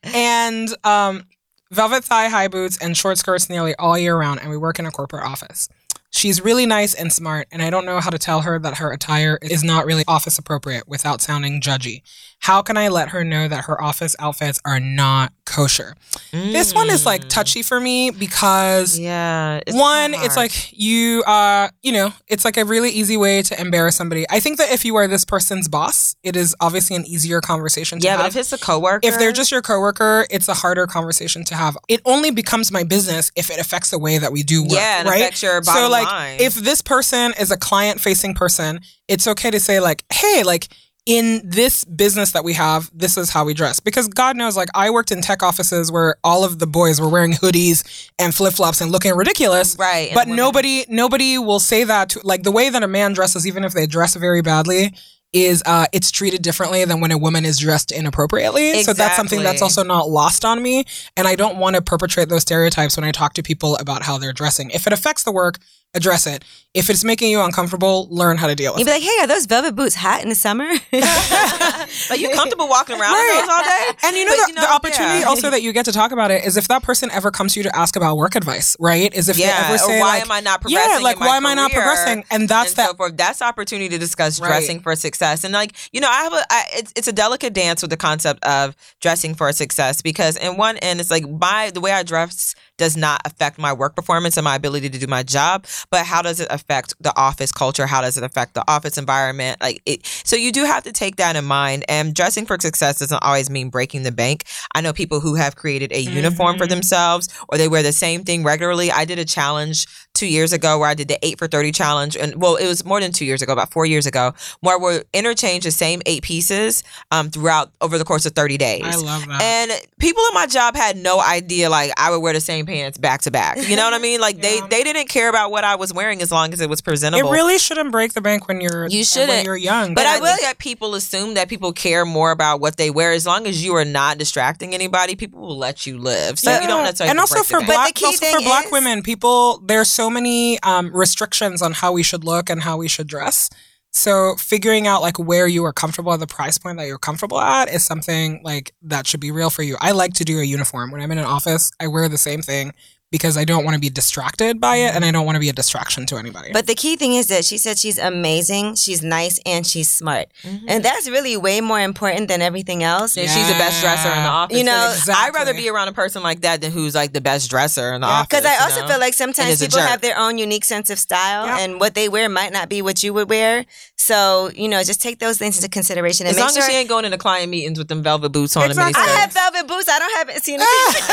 and 0.14 0.68
um, 0.84 1.24
velvet 1.70 2.04
thigh 2.04 2.28
high 2.28 2.48
boots 2.48 2.76
and 2.78 2.94
short 2.96 3.16
skirts 3.16 3.48
nearly 3.48 3.74
all 3.76 3.96
year 3.98 4.16
round, 4.16 4.40
and 4.40 4.50
we 4.50 4.56
work 4.58 4.78
in 4.78 4.86
a 4.86 4.90
corporate 4.90 5.24
office. 5.24 5.68
She's 6.10 6.42
really 6.42 6.66
nice 6.66 6.94
and 6.94 7.12
smart, 7.12 7.48
and 7.52 7.60
I 7.62 7.70
don't 7.70 7.84
know 7.84 8.00
how 8.00 8.10
to 8.10 8.18
tell 8.18 8.42
her 8.42 8.58
that 8.58 8.78
her 8.78 8.92
attire 8.92 9.38
is 9.42 9.62
not 9.62 9.84
really 9.86 10.04
office 10.08 10.38
appropriate 10.38 10.88
without 10.88 11.20
sounding 11.20 11.60
judgy. 11.60 12.02
How 12.40 12.62
can 12.62 12.76
I 12.76 12.88
let 12.88 13.08
her 13.08 13.24
know 13.24 13.48
that 13.48 13.64
her 13.64 13.82
office 13.82 14.14
outfits 14.20 14.60
are 14.64 14.78
not 14.78 15.32
kosher? 15.46 15.94
This 16.30 16.72
one 16.74 16.90
is 16.90 17.04
like 17.04 17.24
Mm. 17.24 17.28
touchy 17.28 17.62
for 17.62 17.80
me 17.80 18.10
because 18.10 18.96
Yeah. 18.98 19.60
it's 19.66 19.76
one, 19.76 20.14
it's 20.14 20.36
like 20.36 20.52
you, 20.72 21.24
uh, 21.24 21.68
you 21.82 21.90
know, 21.92 22.12
it's 22.28 22.44
like 22.44 22.56
a 22.56 22.64
really 22.64 22.90
easy 22.90 23.16
way 23.16 23.42
to 23.42 23.60
embarrass 23.60 23.96
somebody. 23.96 24.26
I 24.30 24.38
think 24.38 24.58
that 24.58 24.70
if 24.70 24.84
you 24.84 24.94
are 24.96 25.08
this 25.08 25.24
person's 25.24 25.66
boss, 25.66 26.14
it 26.22 26.36
is 26.36 26.54
obviously 26.60 26.94
an 26.94 27.04
easier 27.06 27.40
conversation 27.40 27.98
to 28.00 28.08
have. 28.08 28.18
yeah, 28.20 28.22
but 28.22 28.28
if 28.28 28.36
it's 28.36 28.52
a 28.52 28.58
coworker, 28.58 29.00
if 29.02 29.18
they're 29.18 29.32
just 29.32 29.50
your 29.50 29.62
coworker, 29.62 30.26
it's 30.30 30.46
a 30.46 30.54
harder 30.54 30.86
conversation 30.86 31.42
to 31.46 31.54
have. 31.56 31.76
It 31.88 32.00
only 32.04 32.30
becomes 32.30 32.70
my 32.70 32.84
business 32.84 33.32
if 33.34 33.50
it 33.50 33.58
affects 33.58 33.90
the 33.90 33.98
way 33.98 34.18
that 34.18 34.30
we 34.30 34.44
do 34.44 34.62
work, 34.62 34.72
yeah, 34.72 35.00
and 35.00 35.08
right? 35.08 35.20
affects 35.20 35.42
your 35.42 35.62
so 35.64 35.88
like 35.88 36.06
line. 36.06 36.36
if 36.38 36.54
this 36.54 36.80
person 36.80 37.34
is 37.40 37.50
a 37.50 37.56
client 37.56 38.00
facing 38.00 38.34
person, 38.34 38.80
it's 39.08 39.26
okay 39.26 39.50
to 39.50 39.58
say 39.58 39.80
like, 39.80 40.04
"Hey, 40.12 40.42
like 40.44 40.68
in 41.06 41.40
this 41.44 41.84
business 41.84 42.32
that 42.32 42.44
we 42.44 42.52
have, 42.52 42.90
this 42.92 43.16
is 43.16 43.30
how 43.30 43.44
we 43.44 43.54
dress." 43.54 43.80
Because 43.80 44.08
God 44.08 44.36
knows 44.36 44.56
like 44.56 44.68
I 44.74 44.90
worked 44.90 45.10
in 45.12 45.22
tech 45.22 45.42
offices 45.42 45.90
where 45.90 46.16
all 46.22 46.44
of 46.44 46.58
the 46.58 46.66
boys 46.66 47.00
were 47.00 47.08
wearing 47.08 47.32
hoodies 47.32 47.82
and 48.18 48.34
flip-flops 48.34 48.80
and 48.80 48.90
looking 48.92 49.14
ridiculous. 49.14 49.76
right, 49.78 50.10
But 50.14 50.26
women- 50.26 50.36
nobody 50.36 50.84
nobody 50.88 51.38
will 51.38 51.60
say 51.60 51.84
that 51.84 52.10
to 52.10 52.20
like 52.24 52.42
the 52.42 52.52
way 52.52 52.68
that 52.68 52.82
a 52.82 52.88
man 52.88 53.12
dresses 53.12 53.46
even 53.46 53.64
if 53.64 53.72
they 53.72 53.86
dress 53.86 54.14
very 54.14 54.42
badly 54.42 54.92
is 55.32 55.62
uh 55.66 55.86
it's 55.92 56.10
treated 56.10 56.40
differently 56.40 56.84
than 56.84 57.00
when 57.00 57.10
a 57.10 57.18
woman 57.18 57.44
is 57.44 57.58
dressed 57.58 57.90
inappropriately. 57.92 58.82
So 58.82 58.92
that's 58.92 59.16
something 59.16 59.42
that's 59.42 59.60
also 59.60 59.82
not 59.82 60.08
lost 60.08 60.44
on 60.44 60.62
me 60.62 60.84
and 61.16 61.26
I 61.28 61.34
don't 61.34 61.58
want 61.58 61.76
to 61.76 61.82
perpetrate 61.82 62.28
those 62.28 62.42
stereotypes 62.42 62.96
when 62.96 63.04
I 63.04 63.12
talk 63.12 63.34
to 63.34 63.42
people 63.42 63.76
about 63.76 64.02
how 64.02 64.18
they're 64.18 64.32
dressing. 64.32 64.70
If 64.70 64.86
it 64.86 64.92
affects 64.92 65.24
the 65.24 65.32
work, 65.32 65.58
address 65.94 66.26
it. 66.26 66.44
If 66.74 66.90
it's 66.90 67.02
making 67.04 67.30
you 67.30 67.40
uncomfortable, 67.40 68.06
learn 68.10 68.36
how 68.36 68.48
to 68.48 68.54
deal 68.54 68.74
with 68.74 68.80
it. 68.82 68.84
You'd 68.84 68.86
be 68.86 68.92
like, 68.92 69.02
hey, 69.02 69.24
are 69.24 69.26
those 69.26 69.46
velvet 69.46 69.74
boots 69.74 69.94
hot 69.94 70.22
in 70.22 70.28
the 70.28 70.34
summer? 70.34 70.64
are 72.10 72.16
you 72.16 72.28
comfortable 72.30 72.68
walking 72.68 73.00
around 73.00 73.14
in 73.16 73.36
those 73.40 73.48
all 73.48 73.62
day? 73.64 73.86
And 74.04 74.14
you 74.16 74.24
know, 74.26 74.32
But, 74.32 74.36
the, 74.36 74.44
you 74.48 74.54
know, 74.56 74.60
the 74.60 74.72
opportunity 74.72 75.18
yeah. 75.20 75.24
also 75.26 75.48
that 75.50 75.62
you 75.62 75.72
get 75.72 75.86
to 75.86 75.92
talk 75.92 76.12
about 76.12 76.30
it 76.30 76.44
is 76.44 76.58
if 76.58 76.68
that 76.68 76.82
person 76.82 77.10
ever 77.12 77.30
comes 77.30 77.54
to 77.54 77.60
you 77.60 77.64
to 77.64 77.74
ask 77.74 77.96
about 77.96 78.18
work 78.18 78.34
advice, 78.34 78.76
right? 78.78 79.12
Is 79.14 79.30
if 79.30 79.38
yeah, 79.38 79.46
they 79.46 79.74
ever 79.74 79.74
or 79.74 79.78
say 79.78 80.00
why 80.00 80.06
like, 80.18 80.22
am 80.22 80.32
I 80.32 80.40
not 80.40 80.60
progressing? 80.60 80.92
yeah, 80.92 80.98
like 80.98 81.16
in 81.16 81.20
my 81.20 81.26
why 81.28 81.36
am 81.38 81.46
I 81.46 81.54
not 81.54 81.72
progressing? 81.72 82.24
And 82.30 82.46
that's 82.46 82.72
and 82.72 82.76
that. 82.76 82.90
so 82.90 82.94
forth. 82.96 83.16
That's 83.16 83.40
opportunity 83.40 83.88
to 83.88 83.98
discuss 83.98 84.38
Right. 84.38 84.48
dressing 84.48 84.80
for 84.80 84.94
success. 84.96 85.44
And 85.44 85.54
like 85.54 85.72
you 85.92 86.00
know, 86.02 86.08
I 86.10 86.24
have 86.24 86.32
a 86.34 86.44
I, 86.50 86.64
it's 86.74 86.92
it's 86.94 87.08
a 87.08 87.12
delicate 87.12 87.54
dance 87.54 87.80
with 87.80 87.90
the 87.90 87.96
concept 87.96 88.44
of 88.44 88.76
dressing 89.00 89.34
for 89.34 89.50
success 89.52 90.02
because 90.02 90.36
in 90.36 90.58
one 90.58 90.76
end 90.78 91.00
it's 91.00 91.10
like 91.10 91.24
by 91.38 91.70
the 91.72 91.80
way 91.80 91.92
I 91.92 92.02
dress 92.02 92.54
does 92.78 92.96
not 92.96 93.20
affect 93.24 93.58
my 93.58 93.72
work 93.72 93.96
performance 93.96 94.36
and 94.36 94.44
my 94.44 94.54
ability 94.54 94.90
to 94.90 94.98
do 94.98 95.06
my 95.06 95.22
job, 95.22 95.66
but 95.90 96.04
how 96.04 96.22
does 96.22 96.40
it 96.40 96.48
affect 96.50 96.94
the 97.00 97.16
office 97.16 97.52
culture? 97.52 97.86
How 97.86 98.00
does 98.00 98.16
it 98.16 98.24
affect 98.24 98.54
the 98.54 98.64
office 98.70 98.98
environment? 98.98 99.60
Like 99.60 99.82
it, 99.86 100.04
so 100.04 100.36
you 100.36 100.52
do 100.52 100.64
have 100.64 100.84
to 100.84 100.92
take 100.92 101.16
that 101.16 101.36
in 101.36 101.44
mind. 101.44 101.84
And 101.88 102.14
dressing 102.14 102.46
for 102.46 102.58
success 102.60 102.98
doesn't 102.98 103.22
always 103.22 103.50
mean 103.50 103.70
breaking 103.70 104.02
the 104.02 104.12
bank. 104.12 104.44
I 104.74 104.80
know 104.80 104.92
people 104.92 105.20
who 105.20 105.34
have 105.34 105.56
created 105.56 105.92
a 105.92 106.00
uniform 106.00 106.58
for 106.58 106.66
Mhm. 106.66 106.70
themselves 106.70 107.28
or 107.48 107.58
they 107.58 107.68
wear 107.68 107.82
the 107.82 107.92
same 107.92 108.24
thing 108.24 108.44
regularly. 108.44 108.90
I 108.92 109.04
did 109.04 109.18
a 109.18 109.24
challenge 109.24 109.86
two 110.16 110.26
years 110.26 110.52
ago 110.52 110.78
where 110.78 110.88
I 110.88 110.94
did 110.94 111.08
the 111.08 111.18
eight 111.24 111.38
for 111.38 111.46
30 111.46 111.70
challenge. 111.72 112.16
And 112.16 112.40
well, 112.40 112.56
it 112.56 112.66
was 112.66 112.84
more 112.84 113.00
than 113.00 113.12
two 113.12 113.24
years 113.24 113.42
ago, 113.42 113.52
about 113.52 113.70
four 113.70 113.86
years 113.86 114.06
ago, 114.06 114.34
where 114.60 114.78
we 114.78 115.00
interchange 115.12 115.64
the 115.64 115.70
same 115.70 116.02
eight 116.06 116.22
pieces 116.22 116.82
um, 117.10 117.30
throughout 117.30 117.70
over 117.80 117.98
the 117.98 118.04
course 118.04 118.26
of 118.26 118.32
30 118.32 118.58
days. 118.58 118.82
I 118.84 118.96
love 118.96 119.26
that. 119.28 119.42
And 119.42 119.70
people 120.00 120.22
in 120.28 120.34
my 120.34 120.46
job 120.46 120.74
had 120.74 120.96
no 120.96 121.20
idea 121.20 121.70
like 121.70 121.92
I 121.96 122.10
would 122.10 122.20
wear 122.20 122.32
the 122.32 122.40
same 122.40 122.66
pants 122.66 122.98
back 122.98 123.22
to 123.22 123.30
back. 123.30 123.58
You 123.68 123.76
know 123.76 123.84
what 123.84 123.94
I 123.94 123.98
mean? 123.98 124.20
Like 124.20 124.36
Yeah. 124.36 124.42
they 124.42 124.76
they 124.78 124.84
didn't 124.84 125.08
care 125.08 125.28
about 125.28 125.50
what 125.50 125.64
I 125.64 125.76
was 125.76 125.92
wearing 125.92 126.22
as 126.22 126.32
long 126.32 126.52
as 126.52 126.60
it 126.60 126.68
was 126.68 126.80
presentable. 126.80 127.28
it 127.28 127.32
really 127.32 127.58
shouldn't 127.58 127.92
break 127.92 128.12
the 128.14 128.20
bank 128.20 128.48
when 128.48 128.60
you're 128.60 128.86
You 128.88 129.04
shouldn't. 129.04 129.44
you're 129.44 129.56
young. 129.56 129.94
but 129.94 130.06
I 130.06 130.16
I 130.16 130.20
will 130.20 130.36
that 130.42 130.58
people 130.58 130.94
assume 130.94 131.34
that 131.34 131.48
people 131.48 131.72
care 131.72 132.04
more 132.06 132.30
about 132.30 132.60
what 132.60 132.76
they 132.76 132.90
wear. 132.90 133.12
As 133.12 133.26
long 133.26 133.46
as 133.46 133.62
you 133.64 133.74
are 133.76 133.84
not 133.84 134.16
distracting 134.18 134.74
anybody, 134.74 135.14
people 135.14 135.40
will 135.40 135.58
let 135.58 135.86
you 135.86 135.98
live. 135.98 136.38
So 136.38 136.50
you 136.60 136.66
don't 136.66 136.84
necessarily. 136.84 137.10
and 137.10 137.18
have 137.18 137.28
to 137.28 137.36
also 137.38 137.54
for. 137.54 137.60
But 137.60 137.66
black, 137.66 138.02
also 138.02 138.26
for 138.26 138.40
black 138.40 138.70
women, 138.70 139.02
people, 139.02 139.58
they're 139.58 139.84
so 139.84 140.05
many 140.10 140.60
um, 140.60 140.94
restrictions 140.94 141.62
on 141.62 141.72
how 141.72 141.92
we 141.92 142.02
should 142.02 142.24
look 142.24 142.50
and 142.50 142.62
how 142.62 142.76
we 142.76 142.88
should 142.88 143.06
dress. 143.06 143.50
So 143.92 144.34
figuring 144.36 144.86
out 144.86 145.00
like 145.00 145.18
where 145.18 145.46
you 145.46 145.64
are 145.64 145.72
comfortable 145.72 146.12
at 146.12 146.20
the 146.20 146.26
price 146.26 146.58
point 146.58 146.76
that 146.78 146.86
you're 146.86 146.98
comfortable 146.98 147.40
at 147.40 147.70
is 147.70 147.84
something 147.84 148.42
like 148.44 148.74
that 148.82 149.06
should 149.06 149.20
be 149.20 149.30
real 149.30 149.48
for 149.48 149.62
you. 149.62 149.76
I 149.80 149.92
like 149.92 150.12
to 150.14 150.24
do 150.24 150.38
a 150.38 150.44
uniform 150.44 150.90
when 150.90 151.00
I'm 151.00 151.10
in 151.12 151.18
an 151.18 151.24
office. 151.24 151.70
I 151.80 151.86
wear 151.86 152.08
the 152.08 152.18
same 152.18 152.42
thing 152.42 152.72
because 153.16 153.36
I 153.36 153.44
don't 153.44 153.64
want 153.64 153.74
to 153.74 153.80
be 153.80 153.88
distracted 153.90 154.60
by 154.60 154.76
it 154.76 154.94
and 154.94 155.04
I 155.04 155.10
don't 155.10 155.24
want 155.26 155.36
to 155.36 155.40
be 155.40 155.48
a 155.48 155.52
distraction 155.52 156.04
to 156.06 156.16
anybody. 156.16 156.50
But 156.52 156.66
the 156.66 156.74
key 156.74 156.96
thing 156.96 157.14
is 157.14 157.26
that 157.28 157.44
she 157.44 157.56
said 157.58 157.78
she's 157.78 157.98
amazing, 157.98 158.74
she's 158.76 159.02
nice, 159.02 159.40
and 159.46 159.66
she's 159.66 159.88
smart. 159.88 160.26
Mhm. 160.44 160.64
And 160.68 160.84
that's 160.84 161.08
really 161.08 161.36
way 161.36 161.60
more 161.60 161.80
important 161.80 162.28
than 162.28 162.42
everything 162.42 162.82
else. 162.82 163.16
And 163.16 163.28
she's 163.30 163.46
the 163.48 163.54
best 163.54 163.80
dresser 163.82 164.08
in 164.10 164.22
the 164.22 164.28
office. 164.28 164.56
You 164.58 164.64
know, 164.64 164.94
And 165.06 165.10
I'd 165.16 165.34
rather 165.34 165.54
be 165.54 165.68
around 165.68 165.88
a 165.88 165.92
person 165.92 166.22
like 166.22 166.40
that 166.42 166.60
than 166.60 166.72
who's 166.72 166.94
like 166.94 167.12
the 167.12 167.20
best 167.20 167.48
dresser 167.50 167.92
in 167.94 168.00
the 168.02 168.06
Yeah. 168.06 168.12
office. 168.12 168.28
Because 168.28 168.44
I 168.44 168.56
also 168.64 168.80
know? 168.82 168.88
feel 168.88 169.00
like 169.00 169.14
sometimes 169.14 169.60
people 169.60 169.80
have 169.80 170.00
their 170.02 170.18
own 170.18 170.38
unique 170.38 170.64
sense 170.64 170.90
of 170.90 170.98
style, 170.98 171.46
Yeah. 171.46 171.58
and 171.60 171.80
what 171.80 171.94
they 171.94 172.08
wear 172.08 172.28
might 172.28 172.52
not 172.52 172.68
be 172.68 172.82
what 172.82 173.02
you 173.02 173.12
would 173.14 173.28
wear. 173.30 173.64
So 173.96 174.50
you 174.54 174.68
know, 174.68 174.82
just 174.84 175.00
take 175.02 175.18
those 175.18 175.38
things 175.38 175.56
into 175.56 175.68
consideration 175.68 176.26
and 176.26 176.30
as 176.30 176.36
make 176.36 176.44
long 176.44 176.54
sure. 176.54 176.62
as 176.62 176.68
she 176.68 176.76
ain't 176.76 176.88
going 176.88 177.04
into 177.04 177.18
client 177.18 177.50
meetings 177.50 177.78
with 177.78 177.88
them 177.88 178.02
velvet 178.02 178.30
boots 178.30 178.56
on 178.56 178.64
Exactly. 178.70 179.02
and 179.02 179.10
I 179.10 179.14
have 179.20 179.32
velvet 179.32 179.66
boots. 179.66 179.88
I 179.88 179.98
don't 179.98 180.28
have 180.28 180.42
seen 180.44 180.60
it. 180.62 180.66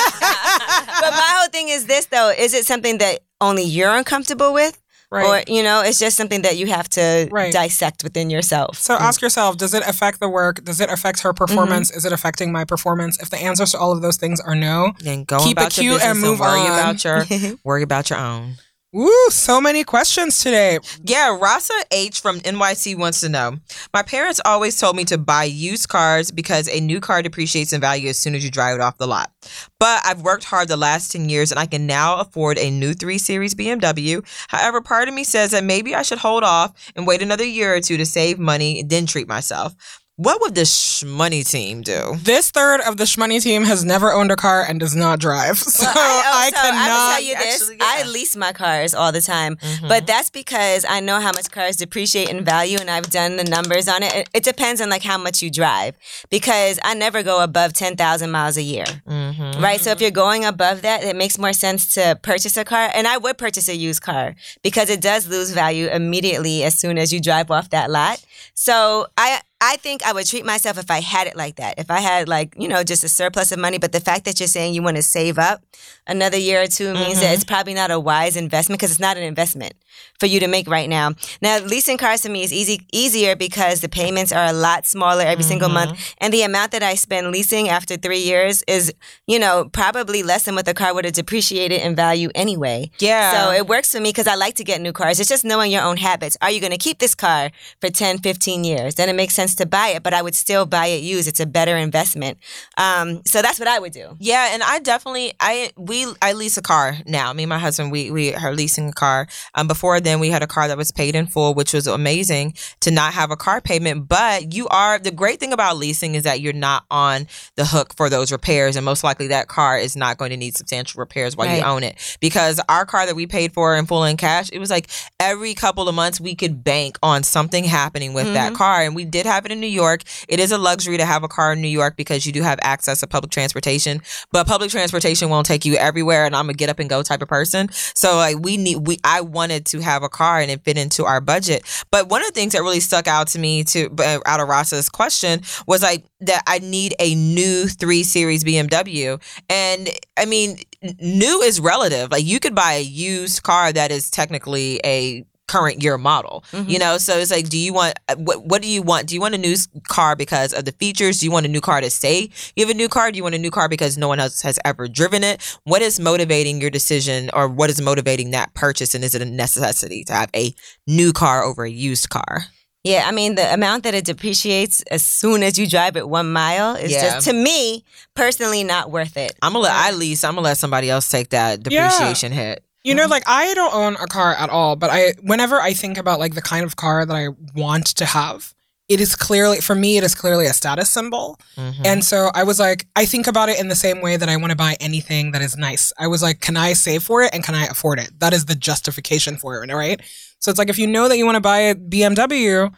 but 1.02 1.12
my 1.12 1.32
whole 1.38 1.50
thing 1.50 1.70
is 1.70 1.86
this, 1.94 2.06
though: 2.08 2.30
is 2.46 2.54
it 2.54 2.66
something 2.66 2.98
that 3.04 3.16
only 3.40 3.64
you're 3.64 3.96
uncomfortable 4.02 4.52
with, 4.54 4.76
right. 5.12 5.26
or 5.28 5.54
you 5.56 5.62
know, 5.68 5.78
it's 5.88 6.00
just 6.00 6.16
something 6.18 6.42
that 6.44 6.56
you 6.60 6.68
have 6.78 6.88
to 6.98 7.28
Right. 7.32 7.52
dissect 7.54 8.04
within 8.04 8.30
yourself? 8.30 8.78
So 8.78 8.94
ask 8.96 9.22
yourself, 9.22 9.58
does 9.58 9.74
it 9.74 9.84
affect 9.94 10.20
the 10.20 10.30
work? 10.30 10.56
Does 10.70 10.80
it 10.80 10.90
affect 10.90 11.18
her 11.26 11.34
performance? 11.34 11.90
Mm-hmm. 11.90 11.98
Is 12.00 12.06
it 12.06 12.14
affecting 12.14 12.52
my 12.52 12.66
performance? 12.66 13.14
If 13.22 13.30
the 13.30 13.38
answers 13.50 13.72
to 13.74 13.78
all 13.78 13.92
of 13.92 14.02
those 14.02 14.18
things 14.18 14.40
are 14.50 14.56
no, 14.56 14.94
Then 15.00 15.24
go 15.26 15.38
Keep 15.44 15.60
it 15.60 15.72
cute 15.74 16.02
and 16.02 16.20
move 16.20 16.40
worry 16.40 16.62
on. 16.62 16.68
about 16.80 17.04
your 17.04 17.26
worry 17.64 17.84
about 17.84 18.10
your 18.10 18.20
own. 18.20 18.56
Woo, 18.94 19.30
so 19.30 19.60
many 19.60 19.84
questions 19.84 20.40
today. 20.40 20.80
Yeah, 21.04 21.38
Rasa 21.38 21.74
H 21.92 22.22
from 22.22 22.40
NYC 22.42 22.98
wants 22.98 23.20
to 23.22 23.30
know. 23.30 23.58
My 23.94 24.04
parents 24.04 24.40
always 24.46 24.80
told 24.80 24.96
me 24.96 25.04
to 25.06 25.18
buy 25.18 25.46
used 25.46 25.90
cars 25.90 26.32
because 26.32 26.70
a 26.70 26.80
new 26.80 27.00
car 27.00 27.22
depreciates 27.22 27.74
in 27.74 27.82
value 27.82 28.10
as 28.10 28.20
soon 28.20 28.36
as 28.36 28.46
you 28.46 28.52
drive 28.52 28.76
it 28.76 28.82
off 28.82 28.98
the 28.98 29.08
lot. 29.08 29.32
But 29.80 30.02
I've 30.06 30.22
worked 30.22 30.46
hard 30.46 30.68
the 30.68 30.78
last 30.78 31.12
10 31.12 31.28
years 31.28 31.52
and 31.52 31.60
I 31.60 31.66
can 31.66 31.88
now 31.88 32.20
afford 32.20 32.58
a 32.58 32.70
new 32.70 32.94
3 32.94 33.18
Series 33.18 33.56
BMW. 33.56 34.24
However, 34.48 34.80
part 34.80 35.08
of 35.08 35.14
me 35.14 35.24
says 35.24 35.52
that 35.52 35.64
maybe 35.64 35.96
I 35.96 36.04
should 36.04 36.20
hold 36.20 36.44
off 36.44 36.74
and 36.96 37.08
wait 37.08 37.22
another 37.22 37.46
year 37.46 37.76
or 37.76 37.82
two 37.82 37.98
to 37.98 38.06
save 38.06 38.38
money 38.38 38.82
and 38.82 38.90
then 38.90 39.06
treat 39.06 39.28
myself. 39.28 39.76
What 40.16 40.42
would 40.42 40.54
the 40.54 40.62
shmoney 40.62 41.44
team 41.50 41.82
do? 41.82 42.16
This 42.22 42.52
third 42.52 42.82
of 42.82 42.98
the 42.98 43.06
Shmoney 43.06 43.42
team 43.42 43.64
has 43.64 43.84
never 43.84 44.12
owned 44.14 44.32
a 44.32 44.36
car 44.36 44.64
and 44.64 44.80
does 44.80 44.96
not 44.96 45.20
drive. 45.20 45.58
So 45.74 45.86
Well, 45.86 45.96
I, 45.96 46.46
also, 46.46 46.56
cannot. 46.62 46.88
Gonna 46.88 47.14
tell 47.16 47.22
you 47.24 47.36
this: 47.36 47.62
Actually, 47.64 47.78
yeah. 47.78 47.84
I 47.88 48.04
lease 48.04 48.36
my 48.36 48.54
cars 48.54 48.94
all 48.94 49.12
the 49.12 49.22
time, 49.22 49.56
Mhm. 49.56 49.88
but 49.90 50.06
that's 50.06 50.30
because 50.30 50.86
I 50.88 51.00
know 51.00 51.20
how 51.20 51.32
much 51.32 51.50
cars 51.50 51.78
depreciate 51.78 52.30
in 52.30 52.46
value, 52.46 52.78
and 52.80 52.92
I've 52.92 53.10
done 53.10 53.38
the 53.38 53.44
numbers 53.44 53.88
on 53.88 54.04
it. 54.04 54.30
It, 54.36 54.44
depends 54.44 54.82
on 54.82 54.90
like 54.92 55.02
how 55.04 55.18
much 55.18 55.42
you 55.42 55.50
drive, 55.50 55.96
because 56.30 56.80
I 56.84 56.94
never 56.94 57.24
go 57.24 57.42
above 57.42 57.74
ten 57.74 57.96
thousand 57.96 58.30
miles 58.30 58.56
a 58.56 58.62
year. 58.62 58.86
Mhm. 59.10 59.60
Right. 59.60 59.82
So 59.82 59.90
if 59.90 60.00
you're 60.00 60.12
going 60.12 60.46
above 60.46 60.84
that, 60.84 61.04
it 61.04 61.16
makes 61.16 61.40
more 61.40 61.54
sense 61.54 61.92
to 61.96 62.20
purchase 62.22 62.56
a 62.56 62.64
car. 62.64 62.92
And 62.94 63.08
I 63.08 63.18
would 63.18 63.40
purchase 63.40 63.68
a 63.68 63.76
used 63.76 64.04
car 64.04 64.36
because 64.62 64.92
it 64.92 65.02
does 65.02 65.28
lose 65.28 65.50
value 65.52 65.88
immediately 65.88 66.64
as 66.64 66.76
soon 66.76 67.00
as 67.00 67.12
you 67.12 67.20
drive 67.20 67.50
off 67.50 67.72
that 67.72 67.90
lot. 67.90 68.24
So 68.54 69.08
I 69.18 69.42
I 69.66 69.78
think 69.78 70.06
I 70.06 70.12
would 70.12 70.26
treat 70.28 70.46
myself 70.46 70.78
if 70.78 70.92
I 70.92 71.00
had 71.00 71.26
it 71.26 71.38
like 71.38 71.56
that. 71.56 71.76
If 71.78 71.90
I 71.90 72.02
had 72.02 72.28
like, 72.28 72.54
you 72.60 72.68
know, 72.68 72.84
just 72.84 73.02
a 73.06 73.08
surplus 73.10 73.54
of 73.54 73.60
money. 73.60 73.78
But 73.78 73.94
the 73.94 74.02
fact 74.02 74.26
that 74.26 74.38
you're 74.40 74.48
saying 74.48 74.74
you 74.74 74.84
want 74.84 74.98
to 74.98 75.04
save 75.04 75.40
up 75.40 75.64
another 76.06 76.38
year 76.38 76.62
or 76.64 76.68
2 76.68 76.94
means 76.94 77.22
that 77.22 77.30
Mhm. 77.32 77.36
it's 77.36 77.46
probably 77.46 77.74
not 77.74 77.90
a 77.90 77.98
wise 77.98 78.36
investment 78.36 78.80
because 78.80 78.92
it's 78.92 79.00
not 79.00 79.16
an 79.16 79.24
investment 79.24 79.74
for 80.20 80.26
you 80.28 80.40
to 80.40 80.48
make 80.48 80.68
right 80.70 80.90
now. 80.90 81.12
Now, 81.42 81.60
leasing 81.60 81.98
cars 81.98 82.22
to 82.22 82.30
me 82.30 82.44
is 82.44 82.54
easy 82.54 82.86
easier 82.92 83.36
because 83.36 83.82
the 83.82 83.90
payments 83.90 84.32
are 84.32 84.46
a 84.46 84.54
lot 84.54 84.86
smaller 84.86 85.24
every 85.24 85.44
single 85.44 85.70
Mhm. 85.70 85.74
month. 85.74 86.14
And 86.20 86.34
the 86.34 86.44
amount 86.44 86.72
that 86.72 86.84
I 86.84 86.96
spend 86.96 87.32
leasing 87.32 87.70
after 87.70 87.98
three 87.98 88.20
years 88.20 88.64
is, 88.68 88.94
you 89.28 89.40
know, 89.40 89.66
probably 89.72 90.24
less 90.24 90.44
than 90.44 90.56
what 90.56 90.66
the 90.66 90.74
car 90.74 90.94
would 90.94 91.06
have 91.06 91.14
depreciated 91.14 91.82
in 91.82 91.96
value 91.96 92.30
anyway. 92.36 92.90
Yeah. 93.00 93.32
So 93.34 93.52
it 93.52 93.68
works 93.68 93.92
for 93.92 94.00
me 94.00 94.10
because 94.10 94.28
I 94.28 94.36
like 94.36 94.56
to 94.56 94.64
get 94.64 94.80
new 94.82 94.94
cars. 94.94 95.20
It's 95.20 95.30
just 95.30 95.44
knowing 95.46 95.72
your 95.72 95.84
own 95.84 95.98
habits. 95.98 96.38
Are 96.42 96.52
you 96.52 96.60
going 96.60 96.72
to 96.72 96.78
keep 96.78 97.00
this 97.00 97.16
car 97.16 97.52
for 97.82 97.90
10, 97.90 98.20
15 98.20 98.64
years? 98.64 98.96
Then 98.96 99.10
it 99.10 99.14
makes 99.16 99.34
sense 99.36 99.56
to 99.56 99.66
buy 99.66 99.90
it, 99.90 100.04
but 100.04 100.14
I 100.14 100.22
would 100.22 100.36
still 100.36 100.66
buy 100.66 100.88
it 100.88 101.04
used. 101.04 101.28
It's 101.28 101.40
a 101.40 101.46
better 101.46 101.76
investment. 101.78 102.38
Um, 102.78 103.22
so 103.26 103.42
that's 103.42 103.60
what 103.60 103.68
I 103.68 103.80
would 103.80 103.92
do. 103.94 104.16
Yeah, 104.20 104.50
and 104.54 104.64
I 104.64 104.80
definitely 104.80 105.34
I 105.40 105.72
we 105.78 106.06
I 106.22 106.34
lease 106.34 106.58
a 106.58 106.62
car 106.62 106.98
now. 107.06 107.34
Me 107.34 107.44
and 107.44 107.50
my 107.50 107.60
husband 107.60 107.92
we 107.92 108.10
we 108.12 108.34
are 108.36 108.54
leasing 108.54 108.90
a 108.90 108.94
car. 108.94 109.28
Um, 109.56 109.68
before 109.68 109.83
before 109.84 110.00
then 110.00 110.22
we 110.22 110.30
had 110.30 110.42
a 110.42 110.48
car 110.48 110.70
that 110.70 110.78
was 110.78 110.92
paid 110.92 111.14
in 111.14 111.28
full, 111.28 111.54
which 111.54 111.74
was 111.74 111.88
amazing 111.88 112.54
to 112.80 112.90
not 112.90 113.14
have 113.14 113.32
a 113.32 113.36
car 113.36 113.60
payment. 113.60 114.08
But 114.08 114.54
you 114.54 114.66
are 114.70 114.98
the 114.98 115.12
great 115.12 115.42
thing 115.42 115.52
about 115.52 115.76
leasing 115.76 116.16
is 116.16 116.24
that 116.24 116.40
you're 116.40 116.54
not 116.54 116.86
on 116.90 117.28
the 117.58 117.66
hook 117.66 117.94
for 117.94 118.10
those 118.10 118.32
repairs, 118.32 118.78
and 118.78 118.86
most 118.86 119.04
likely 119.04 119.28
that 119.28 119.50
car 119.50 119.78
is 119.78 119.98
not 119.98 120.18
going 120.18 120.30
to 120.30 120.38
need 120.38 120.56
substantial 120.56 121.00
repairs 121.00 121.36
while 121.36 121.54
you 121.54 121.62
own 121.64 121.84
it. 121.84 122.18
Because 122.22 122.62
our 122.70 122.86
car 122.86 123.06
that 123.06 123.18
we 123.18 123.28
paid 123.28 123.54
for 123.54 123.76
in 123.76 123.86
full 123.86 124.06
in 124.06 124.16
cash, 124.16 124.50
it 124.54 124.60
was 124.60 124.70
like 124.70 124.90
every 125.20 125.54
couple 125.54 125.90
of 125.90 125.96
months 125.96 126.18
we 126.18 126.34
could 126.34 126.64
bank 126.64 126.98
on 127.04 127.22
something 127.22 127.66
happening 127.66 128.14
with 128.14 128.32
that 128.34 128.54
mm-hmm. 128.54 128.56
car, 128.56 128.84
and 128.84 128.96
we 128.96 129.04
did 129.04 129.26
have 129.26 129.46
it 129.46 129.52
in 129.52 129.60
New 129.60 129.68
York. 129.68 130.04
It 130.30 130.40
is 130.40 130.54
a 130.54 130.58
luxury 130.58 130.96
to 130.96 131.06
have 131.06 131.24
a 131.24 131.28
car 131.28 131.52
in 131.52 131.62
New 131.62 131.68
York 131.68 131.98
because 131.98 132.26
you 132.26 132.32
do 132.32 132.42
have 132.42 132.58
access 132.62 133.02
to 133.02 133.08
public 133.08 133.32
transportation, 133.32 134.02
but 134.32 134.48
public 134.48 134.72
transportation 134.72 135.30
won't 135.30 135.46
take 135.46 135.66
you 135.66 135.76
everywhere, 135.76 136.24
and 136.26 136.38
I'm 136.38 136.50
a 136.50 136.54
get 136.54 136.70
up 136.70 136.80
and 136.80 136.90
go 136.90 137.04
type 137.04 137.22
of 137.22 137.28
person. 137.28 137.68
So 137.96 138.16
like 138.16 138.40
we 138.40 138.56
need 138.56 138.88
we 138.88 138.98
I 139.04 139.20
wanted 139.20 139.66
to 139.74 139.80
have 139.80 140.04
a 140.04 140.10
car 140.10 140.40
and 140.40 140.52
it 140.52 140.64
fit 140.64 140.78
into 140.78 141.04
our 141.06 141.20
budget. 141.20 141.64
But 141.90 142.10
one 142.10 142.22
of 142.22 142.28
the 142.28 142.34
things 142.34 142.54
that 142.54 142.62
really 142.62 142.80
stuck 142.80 143.08
out 143.08 143.28
to 143.30 143.40
me 143.40 143.64
to 143.66 143.90
uh, 144.00 144.20
out 144.26 144.40
of 144.40 144.48
Ross's 144.48 144.88
question 144.88 145.42
was 145.68 145.82
like 145.82 146.06
that 146.22 146.44
I 146.48 146.60
need 146.60 146.94
a 147.00 147.16
new 147.16 147.68
3 147.68 148.04
series 148.04 148.44
BMW. 148.44 149.22
And 149.50 149.90
I 150.18 150.26
mean 150.26 150.60
new 151.00 151.42
is 151.42 151.60
relative. 151.60 152.12
Like 152.12 152.24
you 152.24 152.40
could 152.40 152.54
buy 152.54 152.74
a 152.74 152.84
used 152.84 153.42
car 153.44 153.74
that 153.74 153.92
is 153.92 154.12
technically 154.12 154.80
a 154.86 155.26
current 155.48 155.84
year 155.84 155.98
model 155.98 156.44
you 156.54 156.80
know? 156.80 156.98
So 156.98 157.18
it's 157.18 157.32
like 157.32 157.50
do 157.50 157.58
you 157.58 157.74
want 157.74 157.96
uh, 158.08 158.16
what 158.16 158.46
what 158.46 158.62
do 158.62 158.68
you 158.68 158.82
want? 158.82 159.08
Do 159.08 159.16
you 159.16 159.22
want 159.22 159.36
a 159.36 159.38
new 159.38 159.56
car 159.88 160.16
because 160.16 160.54
of 160.54 160.66
the 160.66 160.72
features? 160.72 161.20
Do 161.20 161.26
you 161.26 161.32
want 161.32 161.46
a 161.46 161.50
new 161.50 161.62
car 161.62 161.82
to 161.82 161.90
say 161.90 162.30
you 162.56 162.66
have 162.66 162.70
a 162.74 162.78
new 162.78 162.88
car 162.90 163.12
do 163.12 163.18
you 163.18 163.24
want 163.24 163.36
a 163.36 163.38
new 163.38 163.52
car 163.52 163.68
because 163.70 163.98
no 163.98 164.08
one 164.08 164.20
else 164.20 164.42
has 164.42 164.58
ever 164.66 164.88
driven 164.88 165.24
it? 165.24 165.42
What 165.66 165.82
is 165.82 166.00
motivating 166.00 166.62
your 166.62 166.70
decision 166.70 167.30
or 167.34 167.48
what 167.48 167.70
is 167.70 167.82
motivating 167.82 168.32
that 168.32 168.54
purchase? 168.54 168.96
And 168.96 169.04
is 169.04 169.14
it 169.16 169.22
a 169.22 169.26
necessity 169.26 170.04
to 170.06 170.14
have 170.14 170.30
a 170.36 170.54
new 170.88 171.12
car 171.14 171.44
over 171.44 171.66
a 171.66 171.70
used 171.70 172.10
car? 172.10 172.46
Yeah, 172.86 173.04
I 173.08 173.12
mean 173.12 173.36
the 173.36 173.54
amount 173.54 173.84
that 173.84 173.94
it 173.94 174.04
depreciates 174.06 174.82
as 174.92 175.06
soon 175.06 175.42
as 175.44 175.58
you 175.58 175.68
drive 175.70 175.96
it 175.96 176.08
one 176.10 176.32
mile 176.34 176.76
is 176.76 176.92
Yeah. 176.92 177.02
just 177.02 177.28
to 177.28 177.34
me 177.34 177.84
personally 178.14 178.64
not 178.64 178.92
worth 178.92 179.16
it. 179.18 179.34
i'm 179.42 179.54
gonna 179.54 179.64
let 179.64 179.72
i 179.74 179.92
lease 179.92 180.24
i'm 180.26 180.36
gonna 180.36 180.42
let 180.46 180.58
somebody 180.58 180.90
else 180.90 181.08
take 181.10 181.30
that 181.30 181.60
Yeah. 181.70 181.88
depreciation 181.88 182.32
hit 182.34 182.64
You 182.84 182.94
know, 182.96 183.06
like 183.06 183.24
I 183.26 183.54
don't 183.54 183.74
own 183.74 183.96
a 183.96 184.08
car 184.08 184.34
at 184.34 184.50
all, 184.50 184.76
but 184.76 184.90
I 184.92 185.14
whenever 185.22 185.60
I 185.60 185.74
think 185.74 185.98
about 185.98 186.20
like 186.20 186.36
the 186.36 186.42
kind 186.42 186.66
of 186.66 186.76
car 186.76 187.06
that 187.06 187.16
I 187.16 187.30
want 187.56 187.86
to 187.96 188.06
have, 188.06 188.54
it 188.90 189.00
is 189.00 189.16
clearly 189.16 189.62
for 189.62 189.74
me 189.74 189.98
it 189.98 190.04
is 190.04 190.14
clearly 190.14 190.48
a 190.48 190.54
status 190.54 190.90
symbol. 190.90 191.40
Mhm. 191.58 191.86
And 191.86 192.04
so 192.04 192.30
I 192.34 192.44
was 192.44 192.60
like, 192.60 192.86
I 192.98 193.06
think 193.06 193.26
about 193.26 193.48
it 193.48 193.58
in 193.58 193.70
the 193.70 193.76
same 193.76 194.02
way 194.02 194.18
that 194.18 194.28
I 194.28 194.36
want 194.36 194.52
to 194.52 194.58
buy 194.58 194.76
anything 194.82 195.32
that 195.32 195.42
is 195.42 195.56
nice. 195.56 195.94
I 195.98 196.08
was 196.08 196.22
like, 196.22 196.42
can 196.42 196.58
I 196.58 196.74
save 196.74 197.04
for 197.04 197.24
it 197.24 197.34
and 197.34 197.42
can 197.44 197.56
I 197.56 197.66
afford 197.68 198.00
it? 198.00 198.20
That 198.20 198.34
is 198.34 198.46
the 198.46 198.56
justification 198.56 199.38
for 199.38 199.64
it, 199.64 199.72
right? 199.72 200.02
So 200.40 200.50
it's 200.50 200.60
like 200.60 200.70
if 200.70 200.78
you 200.78 200.88
know 200.88 201.08
that 201.08 201.18
you 201.18 201.26
want 201.26 201.38
to 201.38 201.42
buy 201.42 201.60
a 201.60 201.76
BMW, 201.76 202.70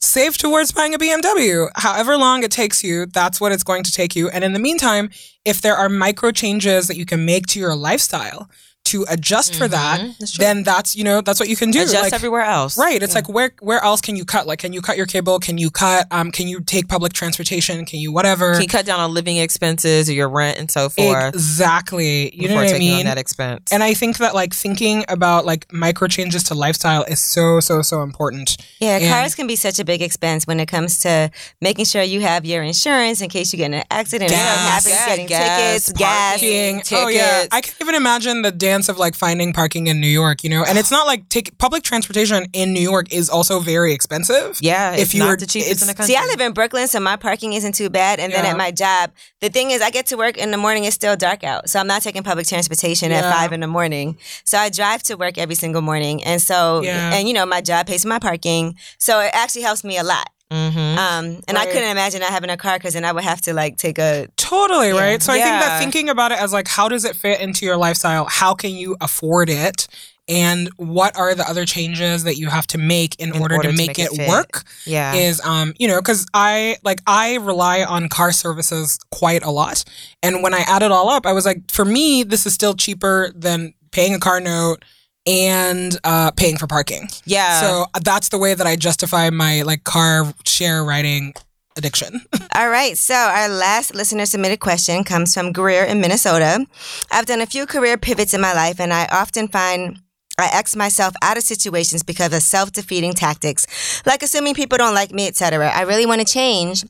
save 0.00 0.36
towards 0.36 0.72
buying 0.72 0.92
a 0.92 0.98
BMW. 0.98 1.68
However 1.76 2.16
long 2.16 2.42
it 2.42 2.50
takes 2.50 2.82
you, 2.82 3.06
that's 3.06 3.40
what 3.40 3.52
it's 3.52 3.62
going 3.62 3.84
to 3.84 3.92
take 3.92 4.16
you. 4.16 4.28
And 4.28 4.42
in 4.42 4.54
the 4.54 4.58
meantime, 4.58 5.10
if 5.44 5.60
there 5.60 5.76
are 5.76 5.88
micro 5.88 6.32
changes 6.32 6.88
that 6.88 6.96
you 6.96 7.06
can 7.06 7.24
make 7.24 7.46
to 7.48 7.60
your 7.60 7.76
lifestyle 7.76 8.50
to 8.84 9.06
adjust 9.08 9.54
for 9.54 9.68
that, 9.68 10.00
Mhm. 10.00 10.18
That's 10.18 10.36
then 10.38 10.64
that's, 10.64 10.94
you 10.96 11.04
know, 11.04 11.20
that's 11.20 11.38
what 11.40 11.48
you 11.48 11.56
can 11.56 11.70
do. 11.70 11.80
adjust 11.82 11.94
Like- 12.02 12.12
everywhere 12.12 12.42
else 12.42 12.76
Right. 12.76 13.02
It's 13.02 13.12
Yeah. 13.12 13.18
like 13.18 13.28
where 13.28 13.52
where 13.60 13.82
else 13.82 14.00
can 14.00 14.16
you 14.16 14.24
cut? 14.24 14.46
Like 14.46 14.58
can 14.58 14.72
you 14.72 14.82
cut 14.82 14.96
your 14.96 15.06
cable? 15.06 15.38
Can 15.38 15.56
you 15.56 15.70
cut 15.70 16.06
um 16.10 16.30
can 16.32 16.48
you 16.48 16.60
take 16.60 16.88
public 16.88 17.12
transportation? 17.12 17.86
Can 17.86 18.00
you 18.00 18.12
whatever? 18.12 18.52
can 18.52 18.62
you 18.62 18.68
cut 18.68 18.84
down 18.84 18.98
on 19.00 19.14
living 19.14 19.36
expenses 19.38 20.10
or 20.10 20.12
your 20.12 20.28
rent 20.28 20.58
and 20.58 20.70
so 20.70 20.88
forth 20.88 21.34
Exactly. 21.34 22.34
You 22.34 22.42
know 22.42 22.48
before 22.48 22.56
what 22.56 22.66
I 22.66 22.72
taking 22.72 22.90
on 22.90 22.96
mean? 22.98 23.06
that 23.06 23.18
expense 23.18 23.70
And 23.70 23.82
I 23.82 23.94
think 23.94 24.18
that 24.18 24.34
like 24.34 24.52
thinking 24.52 25.04
about 25.08 25.46
like 25.46 25.72
micro 25.72 26.08
changes 26.08 26.42
to 26.44 26.54
lifestyle 26.54 27.04
is 27.04 27.20
so 27.20 27.60
so 27.60 27.82
so 27.82 28.02
important. 28.02 28.56
Yeah, 28.80 28.96
And- 28.96 29.08
cars 29.08 29.34
can 29.34 29.46
be 29.46 29.56
such 29.56 29.78
a 29.78 29.84
big 29.84 30.02
expense 30.02 30.46
when 30.46 30.58
it 30.60 30.66
comes 30.66 30.98
to 31.00 31.30
making 31.60 31.84
sure 31.86 32.02
you 32.02 32.20
have 32.22 32.44
your 32.44 32.62
insurance 32.62 33.20
in 33.20 33.28
case 33.30 33.52
you 33.52 33.58
get 33.58 33.66
in 33.66 33.74
an 33.74 33.84
accident. 33.90 34.30
If 34.32 34.36
Gas. 34.36 34.48
something 34.48 34.70
happens, 34.72 34.88
Yeah, 34.94 35.06
getting 35.08 35.26
gas, 35.26 35.60
tickets, 35.60 35.92
gas. 35.98 36.30
parking. 36.40 36.82
Oh 36.92 37.08
yeah. 37.08 37.46
I 37.52 37.60
can't 37.60 37.76
even 37.80 37.94
imagine 37.94 38.42
the 38.42 38.50
dance 38.72 38.88
of 38.92 38.96
like 39.04 39.14
finding 39.24 39.52
parking 39.52 39.84
in 39.90 39.96
New 40.00 40.14
York. 40.22 40.38
You 40.44 40.50
know, 40.54 40.62
and 40.68 40.74
it's 40.80 40.90
not 40.96 41.04
like 41.06 41.20
take 41.36 41.48
public 41.58 41.82
transportation 41.90 42.46
in 42.60 42.66
New 42.72 42.86
York 42.92 43.06
is 43.12 43.26
also 43.36 43.54
very 43.72 43.92
expensive. 43.98 44.48
yeah 44.60 44.92
If 44.94 45.00
if 45.02 45.08
you 45.14 45.18
you 45.18 45.24
were- 45.26 45.32
not 45.34 45.40
the 45.40 45.46
cheapest 45.54 45.82
in 45.82 45.88
the 45.88 45.94
country 45.94 46.14
See, 46.14 46.20
I 46.22 46.26
live 46.32 46.40
in 46.46 46.52
Brooklyn, 46.58 46.86
so 46.94 46.98
my 47.10 47.16
parking 47.28 47.50
isn't 47.58 47.74
too 47.80 47.90
bad. 47.90 48.14
And 48.22 48.28
then 48.32 48.44
at 48.52 48.56
my 48.66 48.70
job, 48.84 49.04
the 49.44 49.50
thing 49.56 49.66
is, 49.74 49.78
I 49.88 49.90
get 49.98 50.04
to 50.12 50.16
work 50.24 50.36
in 50.44 50.48
the 50.54 50.60
morning, 50.66 50.82
it's 50.88 50.96
still 51.02 51.16
dark 51.28 51.40
out. 51.52 51.62
So 51.70 51.74
I'm 51.80 51.86
not 51.94 52.00
taking 52.08 52.22
public 52.32 52.46
transportation 52.54 53.06
Yeah. 53.10 53.18
at 53.20 53.24
five 53.36 53.50
in 53.56 53.60
the 53.60 53.72
morning. 53.78 54.06
So 54.50 54.54
I 54.64 54.66
drive 54.80 55.00
to 55.08 55.12
work 55.24 55.34
every 55.44 55.54
single 55.64 55.82
morning. 55.90 56.16
And 56.30 56.38
so, 56.48 56.58
Yeah. 56.82 57.14
and 57.14 57.22
you 57.28 57.34
know, 57.38 57.46
my 57.56 57.60
job 57.70 57.82
pays 57.90 58.02
for 58.02 58.08
my 58.16 58.18
parking. 58.30 58.64
So 59.06 59.12
it 59.26 59.30
actually 59.42 59.64
helps 59.68 59.82
me 59.90 59.94
a 59.98 60.06
lot. 60.14 60.28
Mm-hmm. 60.52 60.98
Um, 60.98 61.40
and 61.48 61.56
I 61.56 61.66
couldn't 61.66 61.90
imagine 61.90 62.20
not 62.20 62.30
having 62.30 62.50
a 62.50 62.56
car 62.56 62.78
because 62.78 62.94
then 62.94 63.04
I 63.04 63.12
would 63.12 63.24
have 63.24 63.40
to 63.42 63.54
like 63.54 63.76
take 63.76 63.98
a 63.98 64.28
Totally, 64.36 64.90
right? 64.90 65.22
So 65.22 65.32
I 65.32 65.36
think 65.36 65.46
that 65.46 65.78
thinking 65.80 66.08
about 66.08 66.30
it 66.30 66.38
as 66.38 66.52
like 66.52 66.68
how 66.68 66.88
does 66.88 67.04
it 67.04 67.16
fit 67.16 67.40
into 67.40 67.64
your 67.64 67.76
lifestyle? 67.76 68.26
How 68.26 68.54
can 68.54 68.72
you 68.72 68.96
afford 69.00 69.48
it? 69.48 69.88
And 70.28 70.68
what 70.76 71.16
are 71.16 71.34
the 71.34 71.48
other 71.48 71.64
changes 71.66 72.24
that 72.24 72.36
you 72.36 72.48
have 72.48 72.66
to 72.68 72.78
make 72.78 73.16
in, 73.16 73.32
order, 73.32 73.60
to 73.60 73.72
make, 73.72 73.98
it, 73.98 74.10
fit. 74.10 74.28
work? 74.28 74.62
yeah 74.86 75.14
Is 75.14 75.40
um, 75.40 75.74
you 75.78 75.88
know, 75.88 76.00
because 76.00 76.26
I 76.32 76.76
like 76.84 77.00
I 77.06 77.36
rely 77.36 77.82
on 77.82 78.08
car 78.08 78.30
services 78.30 78.98
quite 79.10 79.42
a 79.42 79.50
lot. 79.50 79.84
And 80.22 80.42
when 80.42 80.54
I 80.54 80.60
add 80.60 80.82
it 80.82 80.92
all 80.92 81.08
up, 81.08 81.26
I 81.26 81.32
was 81.32 81.44
like, 81.44 81.70
for 81.70 81.84
me, 81.84 82.22
this 82.22 82.46
is 82.46 82.54
still 82.54 82.74
cheaper 82.74 83.32
than 83.34 83.74
paying 83.90 84.14
a 84.14 84.18
car 84.18 84.38
note 84.38 84.84
and 85.26 85.98
uh 86.04 86.30
paying 86.32 86.56
for 86.56 86.66
parking. 86.66 87.08
yeah 87.24 87.60
So 87.60 87.86
that's 88.02 88.28
the 88.30 88.38
way 88.38 88.54
that 88.54 88.66
I 88.66 88.76
justify 88.76 89.30
my 89.30 89.62
like 89.62 89.84
car 89.84 90.32
share 90.44 90.84
riding 90.84 91.34
addiction. 91.76 92.20
All 92.54 92.68
right. 92.68 92.96
So 92.98 93.14
our 93.14 93.48
last 93.48 93.94
listener 93.94 94.26
submitted 94.26 94.60
question 94.60 95.04
comes 95.04 95.34
from 95.34 95.52
Greer 95.52 95.84
in 95.84 96.00
Minnesota. 96.00 96.66
I've 97.10 97.26
done 97.26 97.40
a 97.40 97.46
few 97.46 97.66
career 97.66 97.96
pivots 97.96 98.34
in 98.34 98.40
my 98.40 98.52
life, 98.52 98.80
and 98.80 98.92
I 98.92 99.06
often 99.10 99.48
find 99.48 99.98
I 100.38 100.48
X 100.52 100.76
myself 100.76 101.14
out 101.22 101.36
of 101.36 101.42
situations 101.42 102.02
because 102.02 102.32
of 102.32 102.42
self-defeating 102.42 103.14
tactics, 103.14 103.66
like 104.06 104.22
assuming 104.22 104.54
people 104.54 104.78
don't 104.78 104.94
like 104.94 105.12
me, 105.12 105.26
etc. 105.28 105.68
I 105.68 105.82
really 105.82 106.06
want 106.06 106.20
to 106.20 106.26
change. 106.26 106.84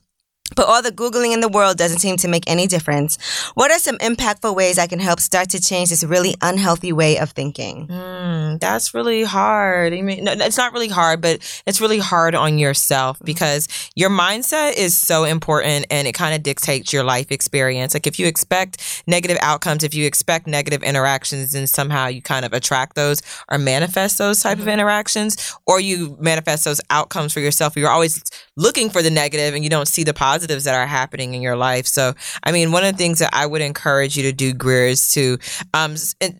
But 0.54 0.66
all 0.66 0.82
the 0.82 0.92
Googling 0.92 1.32
in 1.32 1.40
the 1.40 1.48
world 1.48 1.76
doesn't 1.78 1.98
seem 1.98 2.16
to 2.18 2.28
make 2.28 2.44
any 2.46 2.66
difference. 2.66 3.18
What 3.54 3.70
are 3.70 3.78
some 3.78 3.98
impactful 3.98 4.54
ways 4.54 4.78
I 4.78 4.86
can 4.86 4.98
help 4.98 5.20
start 5.20 5.50
to 5.50 5.60
change 5.60 5.90
this 5.90 6.04
really 6.04 6.34
unhealthy 6.40 6.92
way 6.92 7.18
of 7.18 7.30
thinking? 7.30 7.88
Mm, 7.88 8.60
that's 8.60 8.94
really 8.94 9.22
hard. 9.22 9.92
I 9.92 10.02
mean, 10.02 10.24
no, 10.24 10.32
it's 10.32 10.56
not 10.56 10.72
really 10.72 10.88
hard, 10.88 11.20
but 11.20 11.62
it's 11.66 11.80
really 11.80 11.98
hard 11.98 12.34
on 12.34 12.58
yourself 12.58 13.18
because 13.24 13.68
your 13.94 14.10
mindset 14.10 14.76
is 14.76 14.96
so 14.96 15.24
important 15.24 15.86
and 15.90 16.06
it 16.06 16.12
kind 16.12 16.34
of 16.34 16.42
dictates 16.42 16.92
your 16.92 17.04
life 17.04 17.30
experience. 17.30 17.94
Like 17.94 18.06
if 18.06 18.18
you 18.18 18.26
expect 18.26 19.02
negative 19.06 19.38
outcomes, 19.40 19.84
if 19.84 19.94
you 19.94 20.06
expect 20.06 20.46
negative 20.46 20.82
interactions, 20.82 21.52
then 21.52 21.66
somehow 21.66 22.06
you 22.06 22.22
kind 22.22 22.44
of 22.44 22.52
attract 22.52 22.96
those 22.96 23.22
or 23.50 23.58
manifest 23.58 24.18
those 24.18 24.40
type 24.40 24.58
of 24.58 24.68
interactions, 24.68 25.56
or 25.66 25.80
you 25.80 26.16
manifest 26.20 26.64
those 26.64 26.80
outcomes 26.90 27.32
for 27.32 27.40
yourself. 27.40 27.76
You're 27.76 27.88
always 27.88 28.22
looking 28.56 28.90
for 28.90 29.02
the 29.02 29.10
negative 29.10 29.54
and 29.54 29.64
you 29.64 29.70
don't 29.70 29.88
see 29.88 30.04
the 30.04 30.14
positives 30.42 30.64
that 30.64 30.74
are 30.74 30.86
happening 30.86 31.34
in 31.34 31.42
your 31.42 31.56
life. 31.56 31.86
So, 31.86 32.14
I 32.42 32.50
mean, 32.52 32.72
one 32.72 32.84
of 32.84 32.92
the 32.92 32.98
things 32.98 33.20
that 33.20 33.30
I 33.32 33.46
would 33.46 33.62
encourage 33.62 34.16
you 34.16 34.24
to 34.24 34.32
do, 34.32 34.52
Greer, 34.52 34.88
is 34.88 35.08
to 35.14 35.38
um 35.72 35.94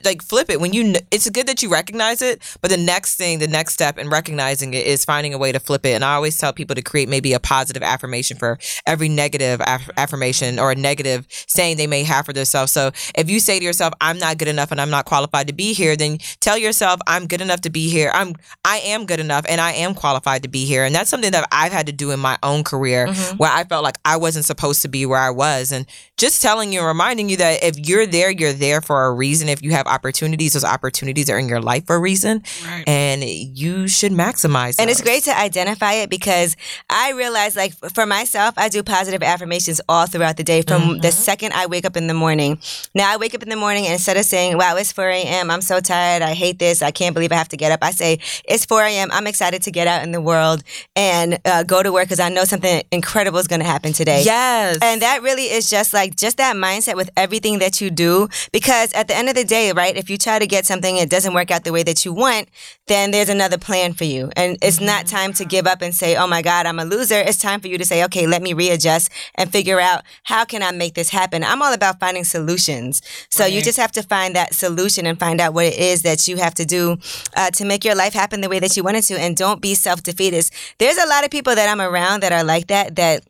like 0.05 0.23
flip 0.23 0.51
it 0.51 0.61
when 0.61 0.73
you. 0.73 0.95
It's 1.11 1.29
good 1.31 1.47
that 1.47 1.63
you 1.63 1.71
recognize 1.71 2.21
it, 2.23 2.43
but 2.61 2.71
the 2.71 2.77
next 2.77 3.17
thing, 3.17 3.39
the 3.39 3.47
next 3.49 3.75
step 3.75 3.99
in 3.99 4.11
recognizing 4.11 4.75
it 4.75 4.87
is 4.87 5.05
finding 5.05 5.35
a 5.35 5.39
way 5.39 5.53
to 5.53 5.61
flip 5.61 5.87
it. 5.87 5.93
And 5.93 6.05
I 6.05 6.15
always 6.15 6.37
tell 6.37 6.53
people 6.53 6.75
to 6.75 6.83
create 6.83 7.09
maybe 7.09 7.33
a 7.33 7.41
positive 7.41 7.83
affirmation 7.83 8.37
for 8.37 8.59
every 8.87 9.09
negative 9.09 9.61
aff- 9.61 9.91
affirmation 9.97 10.59
or 10.59 10.73
a 10.73 10.75
negative 10.75 11.27
saying 11.47 11.77
they 11.77 11.87
may 11.87 12.03
have 12.03 12.27
for 12.27 12.33
themselves. 12.33 12.73
So 12.73 12.91
if 13.15 13.31
you 13.31 13.39
say 13.39 13.59
to 13.59 13.65
yourself, 13.65 13.95
"I'm 14.01 14.19
not 14.19 14.39
good 14.39 14.49
enough 14.49 14.73
and 14.73 14.81
I'm 14.81 14.91
not 14.91 15.05
qualified 15.05 15.47
to 15.47 15.53
be 15.53 15.73
here," 15.75 15.97
then 15.97 16.19
tell 16.41 16.59
yourself, 16.59 17.01
"I'm 17.07 17.27
good 17.27 17.41
enough 17.41 17.61
to 17.63 17.71
be 17.71 17.89
here. 17.89 18.11
I'm 18.13 18.35
I 18.65 18.79
am 18.79 19.07
good 19.07 19.21
enough 19.21 19.45
and 19.49 19.61
I 19.61 19.73
am 19.73 19.95
qualified 19.95 20.43
to 20.43 20.49
be 20.49 20.65
here." 20.65 20.85
And 20.85 20.95
that's 20.95 21.11
something 21.11 21.31
that 21.33 21.47
I've 21.53 21.73
had 21.73 21.87
to 21.87 21.93
do 21.93 22.11
in 22.11 22.19
my 22.21 22.37
own 22.43 22.65
career 22.65 23.07
where 23.37 23.51
I 23.53 23.65
felt 23.65 23.85
like 23.85 23.92
I 24.05 24.17
wasn't 24.17 24.45
supposed 24.45 24.83
to 24.83 24.89
be 24.89 25.07
where 25.07 25.19
I 25.19 25.31
was. 25.31 25.73
And 25.73 25.87
just 26.23 26.41
telling 26.41 26.73
you 26.73 26.79
and 26.79 26.87
reminding 26.87 27.29
you 27.29 27.37
that 27.37 27.65
if 27.65 27.77
you're 27.81 28.07
there, 28.07 28.31
you're 28.31 28.53
there 28.53 28.81
for 28.81 29.07
a 29.07 29.13
reason. 29.13 29.49
If 29.49 29.61
you 29.61 29.73
have 29.73 29.89
opportunities, 29.89 30.53
those 30.53 30.63
opportunities 30.63 31.29
are 31.29 31.37
in 31.37 31.49
your 31.49 31.61
life 31.61 31.85
for 31.85 31.97
a 31.97 31.99
reason. 31.99 32.45
Right. 32.65 32.85
And 32.87 33.25
you 33.25 33.89
should 33.89 34.13
maximize 34.13 34.77
And 34.79 34.89
it's 34.89 35.01
great 35.01 35.25
to 35.25 35.37
identify 35.37 35.95
it 35.95 36.11
because 36.11 36.57
I 36.89 37.11
realize, 37.11 37.57
like, 37.57 37.75
for 37.75 38.07
myself, 38.07 38.55
I 38.57 38.69
do 38.69 38.85
positive 38.85 39.21
affirmations 39.21 39.81
all 39.89 40.07
throughout 40.07 40.37
the 40.37 40.45
day 40.45 40.63
from 40.63 40.99
the 41.01 41.11
second 41.11 41.55
I 41.55 41.67
wake 41.67 41.85
up 41.85 41.97
in 41.97 42.07
the 42.07 42.15
morning. 42.15 42.61
Now, 42.95 43.13
I 43.13 43.17
wake 43.17 43.35
up 43.35 43.43
in 43.43 43.49
the 43.49 43.57
morning 43.57 43.87
and 43.87 43.95
instead 43.95 44.17
of 44.17 44.25
saying, 44.25 44.57
wow, 44.57 44.77
it's 44.77 44.93
4 44.93 45.09
a.m., 45.09 45.51
I'm 45.51 45.61
so 45.61 45.81
tired, 45.81 46.23
I 46.23 46.35
hate 46.35 46.61
this, 46.61 46.83
I 46.83 46.93
can't 46.93 47.15
believe 47.15 47.33
I 47.33 47.37
have 47.37 47.49
to 47.49 47.57
get 47.57 47.73
up, 47.73 47.81
I 47.83 47.91
say, 47.91 48.21
it's 48.45 48.65
4 48.65 48.81
a.m., 48.83 49.09
I'm 49.11 49.27
excited 49.27 49.63
to 49.63 49.73
get 49.73 49.89
out 49.89 50.05
in 50.05 50.13
the 50.13 50.21
world 50.21 50.63
and 50.95 51.41
uh, 51.45 51.65
go 51.65 51.83
to 51.83 51.91
work 51.91 52.05
because 52.05 52.21
I 52.21 52.29
know 52.29 52.45
something 52.45 52.83
incredible 52.93 53.41
is 53.41 53.49
going 53.49 53.61
to 53.61 53.67
happen 53.67 53.93
today. 53.93 54.23
Yes. 54.25 54.79
And 54.83 55.03
that 55.03 55.23
really 55.23 55.51
is 55.51 55.69
just 55.69 55.93
like 55.93 56.12
like 56.13 56.19
just 56.19 56.37
that 56.37 56.57
mindset 56.57 56.95
with 56.97 57.11
everything 57.17 57.59
that 57.61 57.81
you 57.81 57.91
do. 57.91 58.29
Because 58.53 58.93
at 58.93 59.09
the 59.09 59.17
end 59.17 59.29
of 59.29 59.35
the 59.35 59.45
day, 59.45 59.73
right, 59.73 59.97
if 59.97 60.11
you 60.11 60.19
try 60.19 60.39
to 60.39 60.47
get 60.47 60.67
something, 60.67 60.97
and 60.99 61.05
it 61.05 61.11
doesn't 61.11 61.33
work 61.35 61.51
out 61.51 61.65
the 61.65 61.73
way 61.73 61.83
that 61.83 62.05
you 62.05 62.13
want, 62.13 62.49
then 62.87 63.11
there's 63.13 63.29
another 63.31 63.59
plan 63.59 63.95
for 63.95 64.05
you. 64.05 64.31
And 64.37 64.59
it's 64.61 64.81
not 64.81 65.07
time 65.07 65.33
to 65.35 65.45
give 65.45 65.67
up 65.67 65.81
and 65.83 65.95
say, 65.95 66.17
oh 66.17 66.27
my 66.27 66.43
God, 66.43 66.67
I'm 66.67 66.79
a 66.79 66.85
loser. 66.85 67.19
It's 67.19 67.39
time 67.39 67.61
for 67.61 67.69
you 67.69 67.79
to 67.79 67.85
say, 67.85 68.05
okay, 68.05 68.27
let 68.27 68.43
me 68.43 68.53
readjust 68.53 69.11
and 69.37 69.51
figure 69.51 69.81
out 69.81 70.03
how 70.25 70.45
can 70.45 70.63
I 70.63 70.71
make 70.73 70.95
this 70.95 71.09
happen. 71.09 71.43
I'm 71.45 71.63
all 71.63 71.73
about 71.73 71.99
finding 71.99 72.25
solutions. 72.25 73.01
So 73.31 73.47
you 73.47 73.63
just 73.63 73.79
have 73.79 73.93
to 73.93 74.03
find 74.03 74.37
that 74.37 74.55
solution 74.55 75.07
and 75.07 75.19
find 75.19 75.41
out 75.41 75.55
what 75.55 75.67
it 75.67 75.79
is 75.79 76.03
that 76.03 76.29
you 76.29 76.37
have 76.37 76.55
to 76.55 76.65
do 76.65 76.99
uh, 77.37 77.51
to 77.53 77.65
make 77.65 77.85
your 77.85 77.95
life 77.95 78.13
happen 78.13 78.41
the 78.43 78.49
way 78.49 78.59
that 78.59 78.77
you 78.77 78.83
want 78.83 78.97
it 78.99 79.03
to. 79.05 79.19
And 79.19 79.37
don't 79.37 79.63
be 79.63 79.75
self 79.75 80.03
defeatist. 80.03 80.53
There's 80.79 80.99
a 80.99 81.07
lot 81.07 81.25
of 81.25 81.31
people 81.31 81.55
that 81.55 81.69
I'm 81.69 81.81
around 81.81 82.23
that 82.23 82.33
are 82.33 82.45
like 82.45 82.67
that, 82.67 82.97
that 82.97 83.25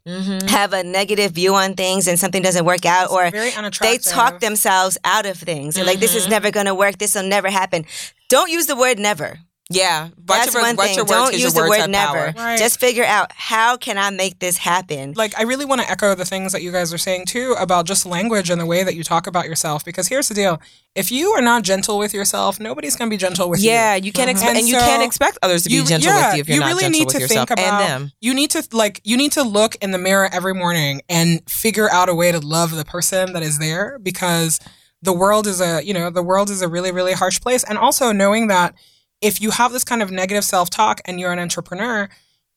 have 0.49 0.73
a 0.73 0.83
negative 0.83 1.33
view 1.33 1.55
on 1.55 1.75
things 1.75 2.09
and 2.09 2.19
something 2.19 2.43
doesn't 2.43 2.62
work 2.63 2.85
out 2.87 3.11
or 3.11 3.31
they 3.31 3.99
talk 3.99 4.41
themselves 4.41 4.99
out 5.05 5.27
of 5.27 5.37
things. 5.39 5.75
They're 5.75 5.85
like, 5.85 6.01
this 6.01 6.15
is 6.15 6.29
never 6.29 6.51
going 6.51 6.67
to 6.67 6.75
work. 6.75 6.99
This 6.99 7.15
will 7.15 7.23
never 7.25 7.51
happen. 7.51 7.85
Don't 8.29 8.51
use 8.51 8.67
the 8.67 8.77
word 8.77 8.99
never. 8.99 9.39
Yeah, 9.75 10.05
watch 10.05 10.13
That's 10.27 10.55
your, 10.55 10.63
one 10.63 10.77
thing. 10.77 10.95
your 10.97 11.05
words 11.05 11.11
Don't 11.11 11.39
use 11.39 11.55
the 11.55 11.63
word 11.69 11.89
never. 11.91 12.33
Right. 12.37 12.59
Just 12.59 12.79
figure 12.81 13.05
out 13.05 13.33
how 13.33 13.77
can 13.77 13.99
I 13.99 14.11
make 14.11 14.39
this 14.39 14.57
happen. 14.57 15.13
like 15.17 15.39
I 15.39 15.43
really 15.43 15.65
want 15.65 15.81
to 15.81 15.91
echo 15.91 16.15
the 16.15 16.25
things 16.25 16.53
that 16.53 16.63
you 16.63 16.73
guys 16.73 16.93
are 16.93 16.99
saying 16.99 17.27
too 17.27 17.55
about 17.59 17.87
just 17.87 18.07
language 18.07 18.51
and 18.51 18.61
the 18.61 18.67
way 18.67 18.85
that 18.85 18.95
you 18.95 19.05
talk 19.05 19.27
about 19.27 19.47
yourself 19.47 19.85
because 19.85 20.09
here's 20.09 20.29
the 20.29 20.35
deal 20.35 20.61
if 20.95 21.11
you 21.11 21.31
are 21.31 21.41
not 21.43 21.63
gentle 21.63 21.99
with 21.99 22.13
yourself 22.13 22.61
nobody's 22.61 22.97
going 22.97 23.09
to 23.11 23.15
be 23.15 23.19
gentle 23.19 23.49
with 23.49 23.61
you 23.63 23.71
Yeah, 23.71 23.95
you 23.95 24.13
can't 24.13 24.29
mm-hmm. 24.29 24.31
expect, 24.31 24.51
And 24.51 24.59
and, 24.59 24.69
you 24.69 24.75
so 24.75 24.81
can't 24.81 25.03
expect 25.03 25.39
others 25.43 25.63
to 25.65 25.69
be 25.69 25.77
you, 25.77 25.85
gentle 25.85 26.11
yeah, 26.13 26.29
with 26.29 26.37
you 26.37 26.41
if 26.43 26.49
you're 26.49 26.55
you 26.57 26.61
not 26.61 26.67
really 26.69 26.83
gentle 26.83 26.99
need 26.99 27.07
with 27.07 27.15
to 27.15 27.21
yourself 27.21 27.49
think 27.49 27.59
about 27.61 27.83
and 27.83 28.05
them. 28.05 28.13
you 28.21 28.35
need 28.35 28.51
to 28.51 28.67
like 28.73 29.01
you 29.05 29.17
need 29.17 29.33
to 29.33 29.43
look 29.43 29.77
in 29.77 29.91
the 29.91 29.99
mirror 29.99 30.29
every 30.33 30.55
morning 30.55 31.03
and 31.09 31.43
figure 31.49 31.91
out 31.91 32.09
a 32.09 32.15
way 32.15 32.31
to 32.33 32.39
love 32.41 32.75
the 32.75 32.85
person 32.85 33.33
that 33.33 33.43
is 33.43 33.59
there 33.59 33.99
because 34.03 34.61
the 35.03 35.13
world 35.13 35.47
is 35.47 35.61
a 35.61 35.85
you 35.85 35.93
know 35.95 36.11
the 36.11 36.23
world 36.23 36.51
is 36.51 36.63
a 36.63 36.69
really 36.69 36.93
really 36.93 37.13
harsh 37.13 37.41
place 37.41 37.65
and 37.65 37.77
also 37.79 38.13
knowing 38.13 38.47
that 38.49 38.75
if 39.23 39.41
you 39.41 39.51
have 39.53 39.73
this 39.73 39.85
kind 39.85 40.03
of 40.03 40.11
negative 40.11 40.45
self-talk 40.45 41.01
and 41.07 41.19
you're 41.19 41.33
an 41.33 41.39
entrepreneur 41.39 42.09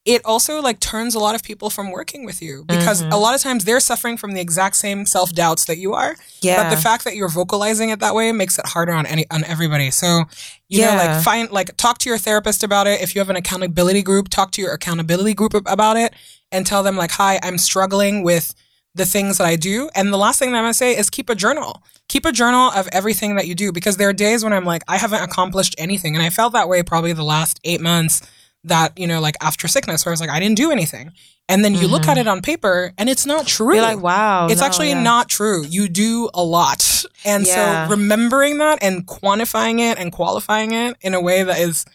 it 0.05 0.21
also 0.23 0.61
like 0.61 0.79
turns 0.79 1.15
a 1.15 1.19
lot 1.19 1.33
of 1.33 1.41
people 1.41 1.67
from 1.71 1.89
working 1.89 2.25
with 2.25 2.39
you 2.39 2.63
because 2.67 3.01
Mm-hmm. 3.01 3.11
a 3.11 3.17
lot 3.17 3.33
of 3.33 3.41
times 3.41 3.65
they're 3.65 3.79
suffering 3.79 4.17
from 4.17 4.33
the 4.33 4.39
exact 4.41 4.75
same 4.75 5.05
self-doubts 5.07 5.65
that 5.65 5.77
you 5.79 5.93
are 5.95 6.15
Yeah. 6.41 6.61
but 6.61 6.69
the 6.75 6.79
fact 6.81 7.05
that 7.05 7.15
you're 7.15 7.27
vocalizing 7.41 7.89
it 7.89 7.99
that 8.01 8.13
way 8.13 8.31
makes 8.31 8.59
it 8.59 8.67
harder 8.67 8.93
on 8.93 9.07
any 9.07 9.25
on 9.31 9.43
everybody. 9.45 9.89
So, 9.89 10.25
you 10.69 10.81
know, 10.81 10.91
Yeah. 10.91 10.97
like 11.15 11.23
find 11.23 11.49
like 11.51 11.75
talk 11.77 11.97
to 11.99 12.09
your 12.09 12.19
therapist 12.19 12.63
about 12.63 12.85
it. 12.85 13.01
If 13.01 13.15
you 13.15 13.19
have 13.19 13.31
an 13.31 13.35
accountability 13.35 14.03
group, 14.03 14.29
talk 14.29 14.51
to 14.51 14.61
your 14.61 14.73
accountability 14.73 15.33
group 15.33 15.53
about 15.65 15.97
it 15.97 16.13
and 16.51 16.67
tell 16.67 16.83
them 16.83 16.95
like, 16.97 17.11
"Hi, 17.13 17.39
I'm 17.41 17.57
struggling 17.57 18.21
with 18.21 18.53
the 18.95 19.05
things 19.05 19.37
that 19.37 19.45
I 19.45 19.55
do." 19.55 19.89
And 19.93 20.11
the 20.11 20.17
last 20.17 20.39
thing 20.39 20.51
that 20.51 20.57
I'm 20.57 20.63
going 20.63 20.73
to 20.73 20.77
say 20.77 20.97
is 20.97 21.09
keep 21.09 21.29
a 21.29 21.35
journal. 21.35 21.83
Keep 22.07 22.25
a 22.25 22.31
journal 22.31 22.71
of 22.71 22.87
everything 22.91 23.35
that 23.35 23.47
you 23.47 23.55
do 23.55 23.71
because 23.71 23.97
there 23.97 24.09
are 24.09 24.13
days 24.13 24.43
when 24.43 24.53
I'm 24.53 24.65
like, 24.65 24.83
I 24.87 24.97
haven't 24.97 25.23
accomplished 25.23 25.75
anything. 25.77 26.15
And 26.15 26.23
I 26.23 26.29
felt 26.29 26.53
that 26.53 26.69
way 26.69 26.83
probably 26.83 27.13
the 27.13 27.23
last 27.23 27.59
8 27.63 27.81
months 27.81 28.21
that, 28.63 28.97
you 28.97 29.07
know, 29.07 29.19
like 29.19 29.35
after 29.41 29.67
sickness 29.67 30.05
where 30.05 30.11
I 30.11 30.13
was 30.13 30.21
like, 30.21 30.29
I 30.29 30.39
didn't 30.39 30.57
do 30.57 30.71
anything. 30.71 31.13
And 31.47 31.63
then 31.63 31.75
you 31.75 31.87
look 31.87 32.03
at 32.07 32.17
mm-hmm. 32.17 32.19
it 32.19 32.27
on 32.27 32.41
paper 32.41 32.91
and 32.97 33.07
it's 33.07 33.25
not 33.25 33.45
true. 33.45 33.75
You're 33.75 33.83
like, 33.83 34.01
wow. 34.01 34.47
It's 34.47 34.61
no, 34.61 34.67
actually 34.67 34.89
yeah. 34.89 35.03
not 35.03 35.29
true. 35.29 35.63
You 35.63 35.87
do 35.87 36.29
a 36.33 36.43
lot. 36.43 37.05
And 37.23 37.45
Yeah. 37.45 37.85
so 37.85 37.91
remembering 37.91 38.57
that 38.57 38.79
and 38.81 39.05
quantifying 39.05 39.79
it 39.79 39.99
and 39.99 40.11
qualifying 40.11 40.71
it 40.71 40.97
in 41.01 41.13
a 41.13 41.21
way 41.21 41.43
that 41.43 41.59
is 41.59 41.85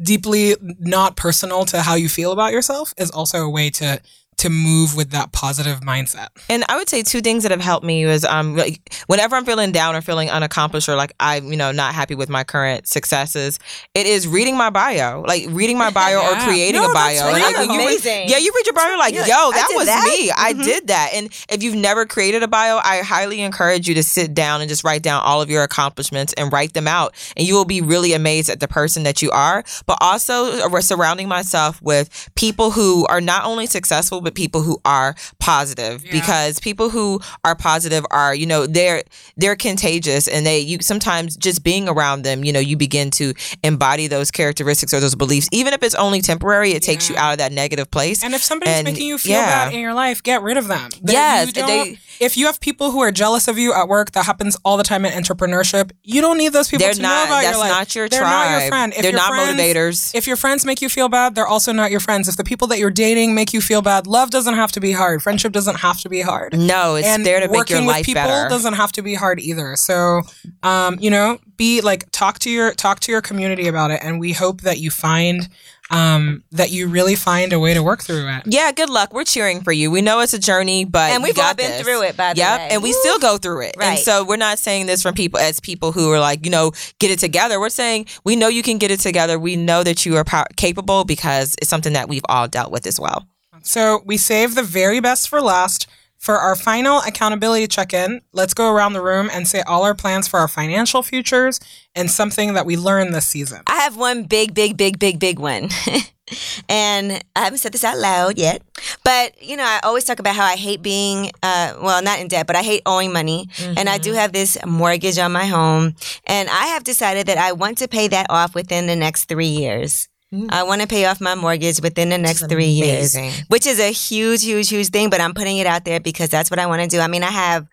deeply 0.00 0.56
not 0.78 1.16
personal 1.16 1.64
to 1.66 1.82
how 1.82 1.94
you 1.94 2.08
feel 2.08 2.32
about 2.32 2.52
yourself 2.52 2.94
is 2.96 3.10
also 3.10 3.44
a 3.44 3.50
way 3.50 3.70
to 3.70 4.00
to 4.42 4.50
move 4.50 4.96
with 4.96 5.10
that 5.10 5.32
positive 5.32 5.80
mindset. 5.80 6.28
And 6.48 6.64
I 6.68 6.76
would 6.76 6.88
say 6.88 7.02
two 7.02 7.20
things 7.20 7.42
that 7.42 7.50
have 7.50 7.60
helped 7.60 7.84
me 7.84 8.04
is 8.04 8.24
um 8.24 8.56
like 8.56 8.94
whenever 9.06 9.34
I'm 9.36 9.44
feeling 9.44 9.72
down 9.72 9.96
or 9.96 10.02
feeling 10.02 10.30
unaccomplished 10.30 10.88
or 10.88 10.94
like 10.96 11.12
I'm 11.18 11.50
you 11.50 11.56
know 11.56 11.72
not 11.72 11.94
happy 11.94 12.14
with 12.14 12.28
my 12.28 12.44
current 12.44 12.86
successes, 12.86 13.58
it 13.94 14.06
is 14.06 14.28
reading 14.28 14.56
my 14.56 14.70
bio, 14.70 15.22
like 15.26 15.44
reading 15.48 15.78
my 15.78 15.90
bio 16.00 16.18
or 16.20 16.36
creating 16.46 16.80
No, 16.80 16.90
a 16.90 16.94
bio. 16.94 17.26
really 17.26 17.40
Like, 17.40 17.56
when 17.56 17.70
you 17.70 17.78
read- 17.78 18.04
yeah, 18.28 18.38
you 18.38 18.52
read 18.54 18.66
your 18.66 18.74
bio, 18.74 18.86
you're 18.88 18.98
like, 18.98 19.14
You're 19.14 19.26
yo, 19.26 19.50
that 19.52 19.68
was 19.74 19.86
that? 19.86 20.04
me. 20.18 20.30
I 20.36 20.52
Mhm. 20.54 20.64
did 20.64 20.86
that. 20.88 21.10
And 21.14 21.26
if 21.48 21.62
you've 21.62 21.74
never 21.74 22.04
created 22.06 22.42
a 22.42 22.48
bio, 22.48 22.78
I 22.82 22.98
highly 22.98 23.40
encourage 23.40 23.88
you 23.88 23.94
to 23.94 24.02
sit 24.02 24.34
down 24.34 24.60
and 24.60 24.68
just 24.68 24.84
write 24.84 25.02
down 25.02 25.22
all 25.22 25.40
of 25.40 25.48
your 25.50 25.62
accomplishments 25.62 26.32
and 26.36 26.52
write 26.52 26.72
them 26.74 26.88
out, 26.88 27.14
and 27.36 27.46
you 27.46 27.54
will 27.54 27.64
be 27.64 27.80
really 27.80 28.12
amazed 28.12 28.50
at 28.50 28.60
the 28.60 28.68
person 28.68 29.02
that 29.04 29.22
you 29.22 29.30
are. 29.30 29.64
But 29.86 29.98
also, 30.00 30.46
uh, 30.60 30.80
surrounding 30.80 31.28
myself 31.28 31.80
with 31.80 32.28
people 32.34 32.72
who 32.72 33.06
are 33.06 33.20
not 33.20 33.44
only 33.44 33.66
successful, 33.66 34.20
but 34.20 34.31
people 34.32 34.62
who 34.62 34.80
are 34.84 35.14
positive 35.38 36.04
Yeah. 36.04 36.12
because 36.12 36.58
people 36.60 36.90
who 36.90 37.20
are 37.44 37.54
positive 37.54 38.04
are 38.10 38.34
you 38.34 38.46
know 38.46 38.66
they're 38.66 39.02
they're 39.36 39.56
contagious 39.56 40.28
and 40.28 40.46
they 40.46 40.58
you 40.60 40.78
sometimes 40.80 41.36
just 41.36 41.62
being 41.62 41.88
around 41.88 42.22
them 42.22 42.44
you 42.44 42.52
know 42.52 42.60
you 42.60 42.76
begin 42.76 43.10
to 43.12 43.34
embody 43.62 44.06
those 44.06 44.30
characteristics 44.30 44.94
or 44.94 45.00
those 45.00 45.14
beliefs 45.14 45.48
even 45.52 45.72
if 45.74 45.82
it's 45.82 45.94
only 45.96 46.20
temporary 46.20 46.72
it 46.72 46.82
takes 46.82 47.08
you 47.10 47.16
out 47.16 47.32
of 47.32 47.38
that 47.38 47.52
negative 47.52 47.90
place 47.90 48.22
And 48.22 48.34
if 48.34 48.42
somebody's 48.42 48.74
And, 48.76 48.84
making 48.86 49.06
you 49.06 49.18
feel 49.18 49.32
yeah. 49.32 49.64
bad 49.66 49.74
in 49.74 49.80
your 49.80 49.94
life, 49.94 50.22
get 50.22 50.42
rid 50.42 50.56
of 50.56 50.68
them. 50.68 50.90
Yes, 51.04 51.48
you 51.54 51.66
they- 51.66 51.98
if 52.20 52.36
you 52.36 52.46
have 52.46 52.60
people 52.60 52.92
who 52.92 53.00
are 53.00 53.10
jealous 53.10 53.48
of 53.48 53.58
you 53.58 53.72
at 53.74 53.88
work, 53.88 54.12
that 54.12 54.24
happens 54.26 54.56
all 54.64 54.76
the 54.76 54.84
time 54.84 55.04
in 55.04 55.12
entrepreneurship. 55.12 55.90
You 56.04 56.20
don't 56.20 56.38
need 56.38 56.52
those 56.52 56.68
people 56.68 56.84
they're 56.86 56.94
to 56.94 57.02
know 57.02 57.08
not 57.08 57.26
about 57.26 57.42
that's 57.42 57.56
your 57.56 57.58
life. 57.66 57.70
not 57.72 57.94
your 57.96 58.08
they're 58.08 58.20
tribe 58.20 58.30
not 58.30 58.60
your 58.60 58.68
friend. 58.68 58.92
If 58.92 59.02
they're 59.02 59.10
your 59.10 59.20
not 59.20 59.28
friends- 59.30 59.60
motivators 59.60 60.14
If 60.14 60.26
your 60.26 60.36
friends 60.36 60.64
make 60.64 60.80
you 60.82 60.88
feel 60.88 61.08
bad, 61.08 61.34
they're 61.34 61.46
also 61.46 61.72
not 61.72 61.90
your 61.90 62.00
friends. 62.00 62.28
If 62.28 62.36
the 62.36 62.44
people 62.44 62.68
that 62.68 62.78
you're 62.78 62.90
dating 62.90 63.34
make 63.34 63.52
you 63.52 63.60
feel 63.60 63.82
bad, 63.82 64.06
love 64.12 64.30
doesn't 64.30 64.54
have 64.54 64.72
to 64.72 64.80
be 64.80 64.92
hard. 64.92 65.22
Friendship 65.22 65.52
doesn't 65.52 65.76
have 65.80 65.98
to 66.00 66.08
be 66.08 66.20
hard. 66.20 66.56
no 66.56 66.94
it's 66.96 67.06
and 67.08 67.24
there 67.26 67.40
to 67.40 67.48
make 67.48 67.56
working 67.56 67.76
your 67.76 67.86
with 67.86 67.96
life 67.96 68.06
people 68.06 68.22
better 68.22 68.48
doesn't 68.48 68.74
have 68.74 68.92
to 68.92 69.02
be 69.02 69.14
hard 69.14 69.40
either. 69.40 69.74
So, 69.76 70.22
um, 70.62 70.98
you 71.00 71.10
know, 71.10 71.38
be 71.56 71.80
like 71.80 72.10
talk 72.12 72.38
to 72.40 72.50
your 72.50 72.72
talk 72.74 73.00
to 73.00 73.12
your 73.12 73.22
community 73.22 73.66
about 73.68 73.90
it, 73.90 74.00
and 74.02 74.20
we 74.20 74.32
hope 74.32 74.60
that 74.62 74.78
you 74.78 74.90
find 74.90 75.48
um, 75.90 76.42
that 76.52 76.70
you 76.70 76.88
really 76.88 77.14
find 77.14 77.52
a 77.52 77.58
way 77.60 77.74
to 77.74 77.82
work 77.82 78.02
through 78.02 78.26
it. 78.26 78.42
yeah, 78.46 78.72
good 78.72 78.88
luck. 78.88 79.12
We're 79.12 79.24
cheering 79.24 79.60
for 79.62 79.72
you. 79.72 79.90
We 79.90 80.00
know 80.00 80.20
it's 80.20 80.32
a 80.32 80.38
journey, 80.38 80.86
but 80.86 81.10
And 81.12 81.22
we've 81.22 81.36
all 81.36 81.44
got 81.44 81.58
been 81.58 81.70
this. 81.70 81.82
through 81.82 82.02
it, 82.04 82.16
by 82.16 82.32
the 82.32 82.38
yep, 82.38 82.60
way. 82.60 82.68
and 82.72 82.82
we 82.82 82.90
Woo. 82.90 83.00
still 83.00 83.18
go 83.18 83.36
through 83.36 83.62
it. 83.66 83.74
And 83.78 83.90
Right. 83.90 83.98
so 83.98 84.24
we're 84.24 84.36
not 84.38 84.58
saying 84.58 84.86
this 84.86 85.02
from 85.02 85.14
people 85.14 85.38
as 85.38 85.60
people 85.60 85.92
who 85.92 86.10
are 86.10 86.18
like, 86.20 86.46
you 86.46 86.50
know, 86.50 86.72
get 86.98 87.10
it 87.10 87.18
together. 87.18 87.60
We're 87.60 87.68
saying 87.68 88.06
we 88.24 88.36
know 88.36 88.48
you 88.48 88.62
can 88.62 88.78
get 88.78 88.90
it 88.90 89.00
together. 89.00 89.38
We 89.38 89.54
know 89.56 89.82
that 89.82 90.06
you 90.06 90.16
are 90.16 90.24
pow- 90.24 90.46
capable 90.56 91.04
because 91.04 91.56
it's 91.60 91.68
something 91.68 91.92
that 91.92 92.08
we've 92.08 92.24
all 92.26 92.48
dealt 92.48 92.72
with 92.72 92.86
as 92.86 92.98
well. 92.98 93.26
So 93.62 94.02
we 94.04 94.16
save 94.16 94.54
the 94.54 94.62
very 94.62 95.00
best 95.00 95.28
for 95.28 95.40
last. 95.40 95.86
For 96.22 96.38
our 96.38 96.54
final 96.54 97.00
accountability 97.00 97.66
check 97.66 97.92
in, 97.92 98.20
let's 98.32 98.54
go 98.54 98.72
around 98.72 98.92
the 98.92 99.02
room 99.02 99.28
and 99.32 99.48
say 99.48 99.60
all 99.62 99.82
our 99.82 99.92
plans 99.92 100.28
for 100.28 100.38
our 100.38 100.46
financial 100.46 101.02
futures 101.02 101.58
and 101.96 102.08
something 102.08 102.54
that 102.54 102.64
we 102.64 102.76
learned 102.76 103.12
this 103.12 103.26
season. 103.26 103.62
I 103.66 103.80
have 103.80 103.96
one 103.96 104.22
big, 104.22 104.54
big, 104.54 104.76
big, 104.76 105.00
big, 105.00 105.18
big 105.18 105.40
one. 105.40 105.68
and 106.68 107.24
I 107.34 107.40
haven't 107.40 107.58
said 107.58 107.72
this 107.72 107.82
out 107.82 107.98
loud 107.98 108.38
yet. 108.38 108.62
But, 109.02 109.42
you 109.42 109.56
know, 109.56 109.64
I 109.64 109.80
always 109.82 110.04
talk 110.04 110.20
about 110.20 110.36
how 110.36 110.44
I 110.44 110.54
hate 110.54 110.80
being, 110.80 111.32
uh, 111.42 111.74
well, 111.82 112.00
not 112.02 112.20
in 112.20 112.28
debt, 112.28 112.46
but 112.46 112.54
I 112.54 112.62
hate 112.62 112.82
owing 112.86 113.12
money. 113.12 113.48
And 113.76 113.88
I 113.88 113.98
do 113.98 114.12
have 114.12 114.32
this 114.32 114.56
mortgage 114.64 115.18
on 115.18 115.32
my 115.32 115.46
home. 115.46 115.96
And 116.24 116.48
I 116.48 116.66
have 116.66 116.84
decided 116.84 117.26
that 117.26 117.38
I 117.38 117.50
want 117.50 117.78
to 117.78 117.88
pay 117.88 118.06
that 118.06 118.26
off 118.30 118.54
within 118.54 118.86
the 118.86 118.94
next 118.94 119.24
three 119.24 119.46
years. 119.46 120.08
I 120.50 120.62
want 120.62 120.80
to 120.80 120.86
pay 120.88 121.04
off 121.04 121.20
my 121.20 121.34
mortgage 121.34 121.80
within 121.82 122.08
the 122.08 122.18
next 122.18 122.48
three 122.48 122.66
years, 122.66 123.14
which 123.48 123.66
is 123.66 123.78
a 123.78 123.92
huge, 123.92 124.42
huge, 124.44 124.68
huge 124.70 124.88
thing. 124.88 125.10
But 125.10 125.20
I'm 125.20 125.34
putting 125.34 125.58
it 125.58 125.66
out 125.66 125.84
there 125.84 126.00
because 126.00 126.30
that's 126.30 126.50
what 126.50 126.58
I 126.58 126.66
want 126.66 126.82
to 126.82 126.88
do. 126.88 127.00
I 127.00 127.06
mean, 127.06 127.22
I 127.22 127.30
have 127.30 127.68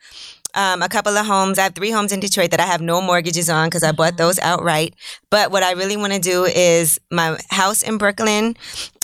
um, 0.56 0.82
a 0.82 0.90
couple 0.90 1.16
of 1.16 1.26
homes. 1.26 1.58
I 1.60 1.64
have 1.64 1.76
three 1.76 1.92
homes 1.92 2.12
in 2.12 2.20
Detroit 2.20 2.52
that 2.52 2.60
I 2.60 2.66
have 2.66 2.82
no 2.82 3.02
mortgages 3.02 3.50
on 3.50 3.68
because 3.68 3.84
I 3.84 3.92
bought 3.92 4.18
those 4.18 4.40
outright. 4.40 4.94
But 5.30 5.52
what 5.52 5.64
I 5.64 5.72
really 5.74 5.96
want 5.96 6.14
to 6.14 6.20
do 6.20 6.46
is 6.46 7.00
my 7.12 7.38
house 7.50 7.82
in 7.82 7.98
Brooklyn. 7.98 8.58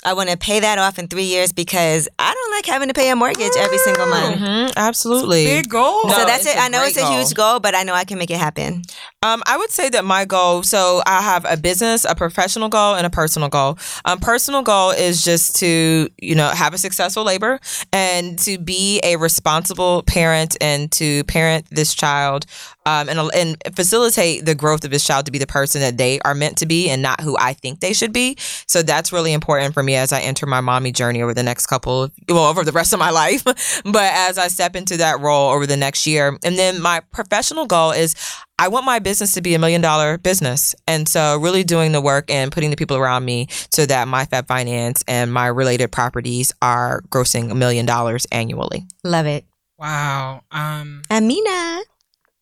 I 0.06 0.12
want 0.14 0.30
to 0.30 0.36
pay 0.36 0.60
that 0.60 0.78
off 0.78 0.98
in 1.00 1.08
three 1.08 1.24
years 1.24 1.52
because 1.52 2.08
I 2.18 2.32
don't 2.32 2.52
like 2.52 2.64
having 2.66 2.88
to 2.88 2.94
pay 2.94 3.10
a 3.10 3.16
mortgage 3.16 3.52
every 3.58 3.78
single 3.78 4.06
month. 4.06 4.36
Mhm, 4.40 4.72
absolutely. 4.76 5.44
Big 5.44 5.68
goal. 5.68 6.06
No, 6.06 6.14
so 6.14 6.24
that's 6.24 6.46
it. 6.46 6.56
I 6.56 6.68
know 6.68 6.84
it's 6.84 6.96
a 6.96 7.00
goal. 7.00 7.18
huge 7.18 7.34
goal, 7.34 7.58
but 7.60 7.74
I 7.74 7.82
know 7.82 7.92
I 7.92 8.04
can 8.04 8.16
make 8.16 8.30
it 8.30 8.38
happen. 8.38 8.82
Um, 9.22 9.42
I 9.46 9.56
would 9.56 9.70
say 9.72 9.88
that 9.90 10.04
my 10.04 10.24
goal. 10.24 10.62
So 10.62 11.02
I 11.06 11.20
have 11.22 11.44
a 11.48 11.56
business, 11.56 12.04
a 12.08 12.14
professional 12.14 12.68
goal, 12.68 12.94
and 12.94 13.04
a 13.04 13.10
personal 13.10 13.48
goal. 13.48 13.78
Um, 14.04 14.20
personal 14.20 14.62
goal 14.62 14.90
is 14.92 15.24
just 15.24 15.56
to 15.56 16.08
you 16.18 16.34
know 16.36 16.48
have 16.50 16.72
a 16.72 16.78
successful 16.78 17.24
labor 17.24 17.58
and 17.92 18.38
to 18.40 18.58
be 18.58 19.00
a 19.02 19.16
responsible 19.16 20.04
parent 20.04 20.56
and 20.60 20.90
to 20.92 21.24
parent 21.24 21.66
this 21.70 21.92
child. 21.94 22.46
Um, 22.86 23.08
and, 23.08 23.18
and 23.34 23.56
facilitate 23.74 24.46
the 24.46 24.54
growth 24.54 24.84
of 24.84 24.92
this 24.92 25.04
child 25.04 25.26
to 25.26 25.32
be 25.32 25.38
the 25.38 25.46
person 25.46 25.80
that 25.80 25.98
they 25.98 26.20
are 26.20 26.34
meant 26.34 26.56
to 26.58 26.66
be 26.66 26.88
and 26.88 27.02
not 27.02 27.20
who 27.20 27.36
I 27.36 27.52
think 27.52 27.80
they 27.80 27.92
should 27.92 28.12
be. 28.12 28.36
So 28.38 28.82
that's 28.82 29.12
really 29.12 29.32
important 29.32 29.74
for 29.74 29.82
me 29.82 29.96
as 29.96 30.12
I 30.12 30.20
enter 30.20 30.46
my 30.46 30.60
mommy 30.60 30.92
journey 30.92 31.20
over 31.20 31.34
the 31.34 31.42
next 31.42 31.66
couple, 31.66 32.10
well, 32.28 32.46
over 32.46 32.62
the 32.62 32.70
rest 32.70 32.92
of 32.92 33.00
my 33.00 33.10
life. 33.16 33.42
but 33.44 34.12
as 34.14 34.38
I 34.38 34.46
step 34.46 34.76
into 34.76 34.96
that 34.98 35.20
role 35.20 35.50
over 35.50 35.66
the 35.66 35.76
next 35.76 36.06
year, 36.06 36.38
and 36.44 36.56
then 36.56 36.80
my 36.80 37.00
professional 37.12 37.66
goal 37.66 37.90
is 37.90 38.14
I 38.58 38.68
want 38.68 38.86
my 38.86 38.98
business 39.00 39.32
to 39.32 39.42
be 39.42 39.54
a 39.54 39.58
million 39.58 39.80
dollar 39.80 40.16
business. 40.16 40.74
And 40.86 41.08
so 41.08 41.36
really 41.38 41.62
doing 41.64 41.92
the 41.92 42.00
work 42.00 42.30
and 42.30 42.50
putting 42.50 42.70
the 42.70 42.76
people 42.76 42.96
around 42.96 43.24
me 43.24 43.48
so 43.70 43.84
that 43.86 44.08
my 44.08 44.24
Fab 44.24 44.46
Finance 44.46 45.04
and 45.06 45.32
my 45.32 45.46
related 45.48 45.92
properties 45.92 46.52
are 46.62 47.02
grossing 47.08 47.50
a 47.50 47.54
million 47.54 47.84
dollars 47.84 48.26
annually. 48.32 48.86
Love 49.04 49.26
it. 49.26 49.44
Wow. 49.78 50.42
Um, 50.50 51.02
Amina. 51.10 51.82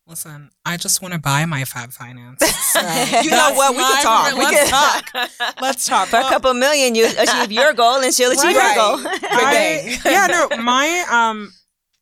Listen, 0.07 0.49
I 0.65 0.77
just 0.77 1.01
want 1.01 1.13
to 1.13 1.19
buy 1.19 1.45
my 1.45 1.65
Fab 1.65 1.91
Finance. 1.91 2.41
So 2.75 2.81
You 3.23 3.29
know 3.31 3.53
what? 3.53 3.71
We 3.71 3.81
can 3.83 4.03
talk. 4.03 4.33
We 4.37 4.43
Let's 4.43 4.59
can 4.59 4.67
talk. 4.69 5.55
Let's 5.61 5.85
talk. 5.85 6.07
For 6.09 6.17
a 6.17 6.23
couple 6.23 6.53
million, 6.53 6.93
you 6.93 7.05
achieve 7.17 7.51
your 7.53 7.71
goal, 7.73 8.01
and 8.01 8.13
she'll 8.13 8.31
achieve 8.31 8.55
Right. 8.55 8.75
her 8.75 8.97
goal. 8.97 8.99
I, 9.23 9.97
yeah, 10.05 10.27
no, 10.27 10.57
my 10.61 11.05
um 11.09 11.53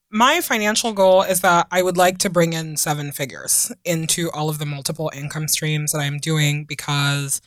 my 0.09 0.41
financial 0.41 0.93
goal 0.93 1.21
is 1.21 1.41
that 1.41 1.67
I 1.69 1.83
would 1.83 1.95
like 1.97 2.17
to 2.19 2.29
bring 2.29 2.53
in 2.53 2.75
seven 2.77 3.11
figures 3.11 3.71
into 3.85 4.31
all 4.31 4.49
of 4.49 4.57
the 4.57 4.65
multiple 4.65 5.11
income 5.13 5.47
streams 5.47 5.91
that 5.91 5.99
I'm 5.99 6.17
doing 6.17 6.65
because 6.65 7.39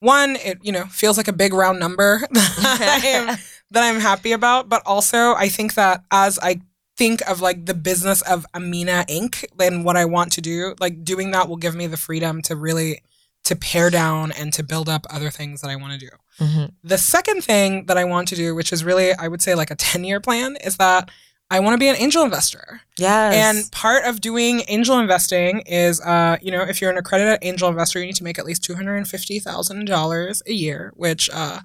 one, 0.00 0.34
it 0.36 0.58
you 0.62 0.72
know 0.72 0.86
feels 0.86 1.16
like 1.16 1.28
a 1.28 1.32
big 1.32 1.52
round 1.54 1.78
number 1.78 2.22
that 2.32 3.02
I'm, 3.30 3.38
that 3.70 3.84
I'm 3.84 4.00
happy 4.00 4.32
about, 4.32 4.68
but 4.68 4.82
also 4.84 5.34
I 5.34 5.48
think 5.48 5.74
that 5.74 6.02
as 6.10 6.40
I 6.42 6.60
think 6.96 7.20
of 7.28 7.40
like 7.40 7.66
the 7.66 7.74
business 7.74 8.22
of 8.22 8.46
Amina 8.54 9.04
Inc. 9.08 9.44
and 9.58 9.84
what 9.84 9.96
I 9.96 10.04
want 10.04 10.32
to 10.32 10.40
do, 10.40 10.74
like 10.80 11.04
doing 11.04 11.30
that 11.32 11.48
will 11.48 11.56
give 11.56 11.74
me 11.74 11.86
the 11.86 11.96
freedom 11.96 12.40
to 12.42 12.56
really 12.56 13.02
to 13.44 13.54
pare 13.56 13.90
down 13.90 14.32
and 14.32 14.52
to 14.54 14.62
build 14.62 14.88
up 14.88 15.04
other 15.10 15.30
things 15.30 15.60
that 15.60 15.68
I 15.70 15.76
want 15.76 15.92
to 15.92 15.98
do. 15.98 16.08
Mhm. 16.40 16.72
The 16.82 16.96
second 16.96 17.44
thing 17.44 17.84
that 17.86 17.98
I 17.98 18.04
want 18.04 18.28
to 18.28 18.36
do, 18.36 18.54
which 18.54 18.72
is 18.72 18.84
really, 18.84 19.12
I 19.12 19.28
would 19.28 19.42
say, 19.42 19.54
like 19.54 19.70
a 19.70 19.74
10 19.74 20.02
year 20.04 20.18
plan, 20.20 20.56
is 20.64 20.76
that 20.78 21.10
I 21.50 21.60
want 21.60 21.74
to 21.74 21.78
be 21.78 21.88
an 21.88 21.96
angel 21.96 22.22
investor. 22.24 22.80
Yes. 22.96 23.34
And 23.34 23.70
part 23.70 24.06
of 24.06 24.22
doing 24.22 24.62
angel 24.66 24.98
investing 24.98 25.60
is, 25.66 26.00
uh, 26.00 26.38
you 26.40 26.50
know, 26.50 26.62
if 26.62 26.80
you're 26.80 26.90
an 26.90 26.96
accredited 26.96 27.38
angel 27.42 27.68
investor, 27.68 28.00
you 28.00 28.06
need 28.06 28.16
to 28.16 28.24
make 28.24 28.38
at 28.38 28.46
least 28.46 28.62
$250,000 28.62 30.42
a 30.46 30.52
year, 30.52 30.92
which 30.96 31.28
uh, 31.32 31.60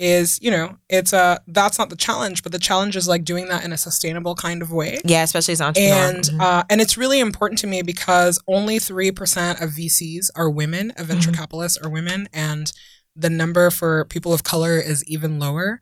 is, 0.00 0.38
you 0.42 0.50
know, 0.50 0.76
it's 0.88 1.12
a 1.12 1.40
that's 1.46 1.78
not 1.78 1.90
the 1.90 1.96
challenge, 1.96 2.42
but 2.42 2.52
the 2.52 2.58
challenge 2.58 2.96
is 2.96 3.06
like 3.06 3.24
doing 3.24 3.46
that 3.48 3.64
in 3.64 3.72
a 3.72 3.76
sustainable 3.78 4.34
kind 4.34 4.62
of 4.62 4.72
way. 4.72 4.98
yeah, 5.04 5.22
especially 5.22 5.52
as 5.52 5.60
an 5.60 5.66
entrepreneur. 5.68 6.08
And 6.08 6.24
Mhm. 6.24 6.40
uh, 6.40 6.64
and 6.70 6.80
it's 6.80 6.96
really 6.96 7.20
important 7.20 7.58
to 7.60 7.66
me 7.66 7.82
because 7.82 8.38
only 8.48 8.78
three 8.78 9.10
percent 9.12 9.60
of 9.60 9.70
VCs 9.70 10.30
are 10.34 10.48
women, 10.50 10.90
of 10.96 11.06
venture 11.06 11.30
Mhm. 11.30 11.36
capitalists 11.36 11.78
are 11.78 11.88
women, 11.90 12.28
and 12.32 12.72
the 13.14 13.30
number 13.30 13.70
for 13.70 14.04
people 14.06 14.32
of 14.32 14.42
color 14.42 14.78
is 14.78 15.04
even 15.04 15.38
lower. 15.38 15.80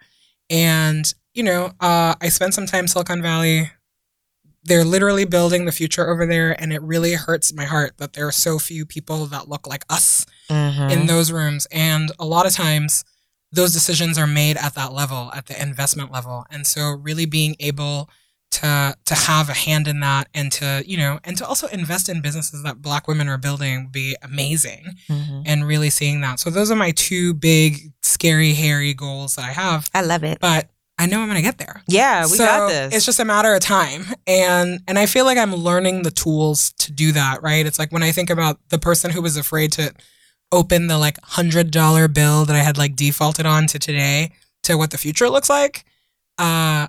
And 0.50 1.12
you 1.34 1.44
know, 1.44 1.72
uh, 1.80 2.14
I 2.20 2.28
spent 2.30 2.54
some 2.54 2.66
time 2.66 2.84
in 2.84 2.88
Silicon 2.88 3.22
Valley. 3.22 3.70
They're 4.64 4.84
literally 4.84 5.24
building 5.24 5.64
the 5.66 5.72
future 5.72 6.10
over 6.10 6.26
there, 6.26 6.60
and 6.60 6.72
it 6.72 6.82
really 6.82 7.12
hurts 7.14 7.52
my 7.54 7.64
heart 7.64 7.94
that 7.98 8.14
there 8.14 8.26
are 8.26 8.32
so 8.32 8.58
few 8.58 8.84
people 8.84 9.26
that 9.26 9.48
look 9.48 9.66
like 9.66 9.84
us 9.88 10.26
Mhm. 10.50 10.90
in 10.90 11.06
those 11.06 11.30
rooms. 11.30 11.66
And 11.70 12.10
a 12.18 12.24
lot 12.26 12.44
of 12.44 12.52
times, 12.52 13.04
those 13.52 13.72
decisions 13.72 14.18
are 14.18 14.26
made 14.26 14.56
at 14.56 14.74
that 14.74 14.92
level, 14.92 15.30
at 15.34 15.46
the 15.46 15.60
investment 15.60 16.12
level. 16.12 16.44
And 16.50 16.66
so, 16.66 16.90
really 16.90 17.26
being 17.26 17.56
able 17.60 18.10
to 18.50 18.94
to 19.04 19.14
have 19.14 19.48
a 19.50 19.54
hand 19.54 19.86
in 19.88 20.00
that, 20.00 20.28
and 20.34 20.50
to 20.52 20.82
you 20.86 20.96
know, 20.96 21.20
and 21.24 21.36
to 21.36 21.46
also 21.46 21.66
invest 21.68 22.08
in 22.08 22.20
businesses 22.22 22.62
that 22.62 22.80
Black 22.80 23.06
women 23.06 23.28
are 23.28 23.38
building 23.38 23.84
would 23.84 23.92
be 23.92 24.16
amazing. 24.22 24.96
Mhm. 25.10 25.42
And 25.46 25.66
really 25.66 25.90
seeing 25.90 26.20
that. 26.22 26.40
So 26.40 26.50
those 26.50 26.70
are 26.70 26.76
my 26.76 26.90
two 26.92 27.34
big, 27.34 27.92
scary, 28.02 28.54
hairy 28.54 28.94
goals 28.94 29.36
that 29.36 29.44
I 29.44 29.52
have. 29.52 29.90
I 29.94 30.00
love 30.02 30.24
it. 30.24 30.38
But 30.40 30.70
I 30.98 31.06
know 31.06 31.20
I'm 31.20 31.28
gonna 31.28 31.42
get 31.42 31.58
there. 31.58 31.82
Yeah, 31.86 32.24
we 32.24 32.36
so 32.36 32.44
got 32.44 32.68
this. 32.68 32.94
It's 32.94 33.06
just 33.06 33.20
a 33.20 33.24
matter 33.24 33.54
of 33.54 33.60
time. 33.60 34.06
And 34.26 34.80
and 34.88 34.98
I 34.98 35.06
feel 35.06 35.24
like 35.24 35.38
I'm 35.38 35.54
learning 35.54 36.02
the 36.02 36.10
tools 36.10 36.72
to 36.78 36.92
do 36.92 37.12
that, 37.12 37.42
right? 37.42 37.64
It's 37.64 37.78
like 37.78 37.92
when 37.92 38.02
I 38.02 38.12
think 38.12 38.30
about 38.30 38.58
the 38.70 38.78
person 38.78 39.10
who 39.10 39.22
was 39.22 39.36
afraid 39.36 39.72
to 39.72 39.92
open 40.52 40.86
the 40.86 40.98
like 40.98 41.20
hundred 41.22 41.70
dollar 41.70 42.08
bill 42.08 42.44
that 42.44 42.56
I 42.56 42.60
had 42.60 42.78
like 42.78 42.96
defaulted 42.96 43.46
on 43.46 43.66
to 43.68 43.78
today 43.78 44.32
to 44.64 44.76
what 44.76 44.90
the 44.90 44.98
future 44.98 45.28
looks 45.28 45.50
like, 45.50 45.84
uh 46.38 46.88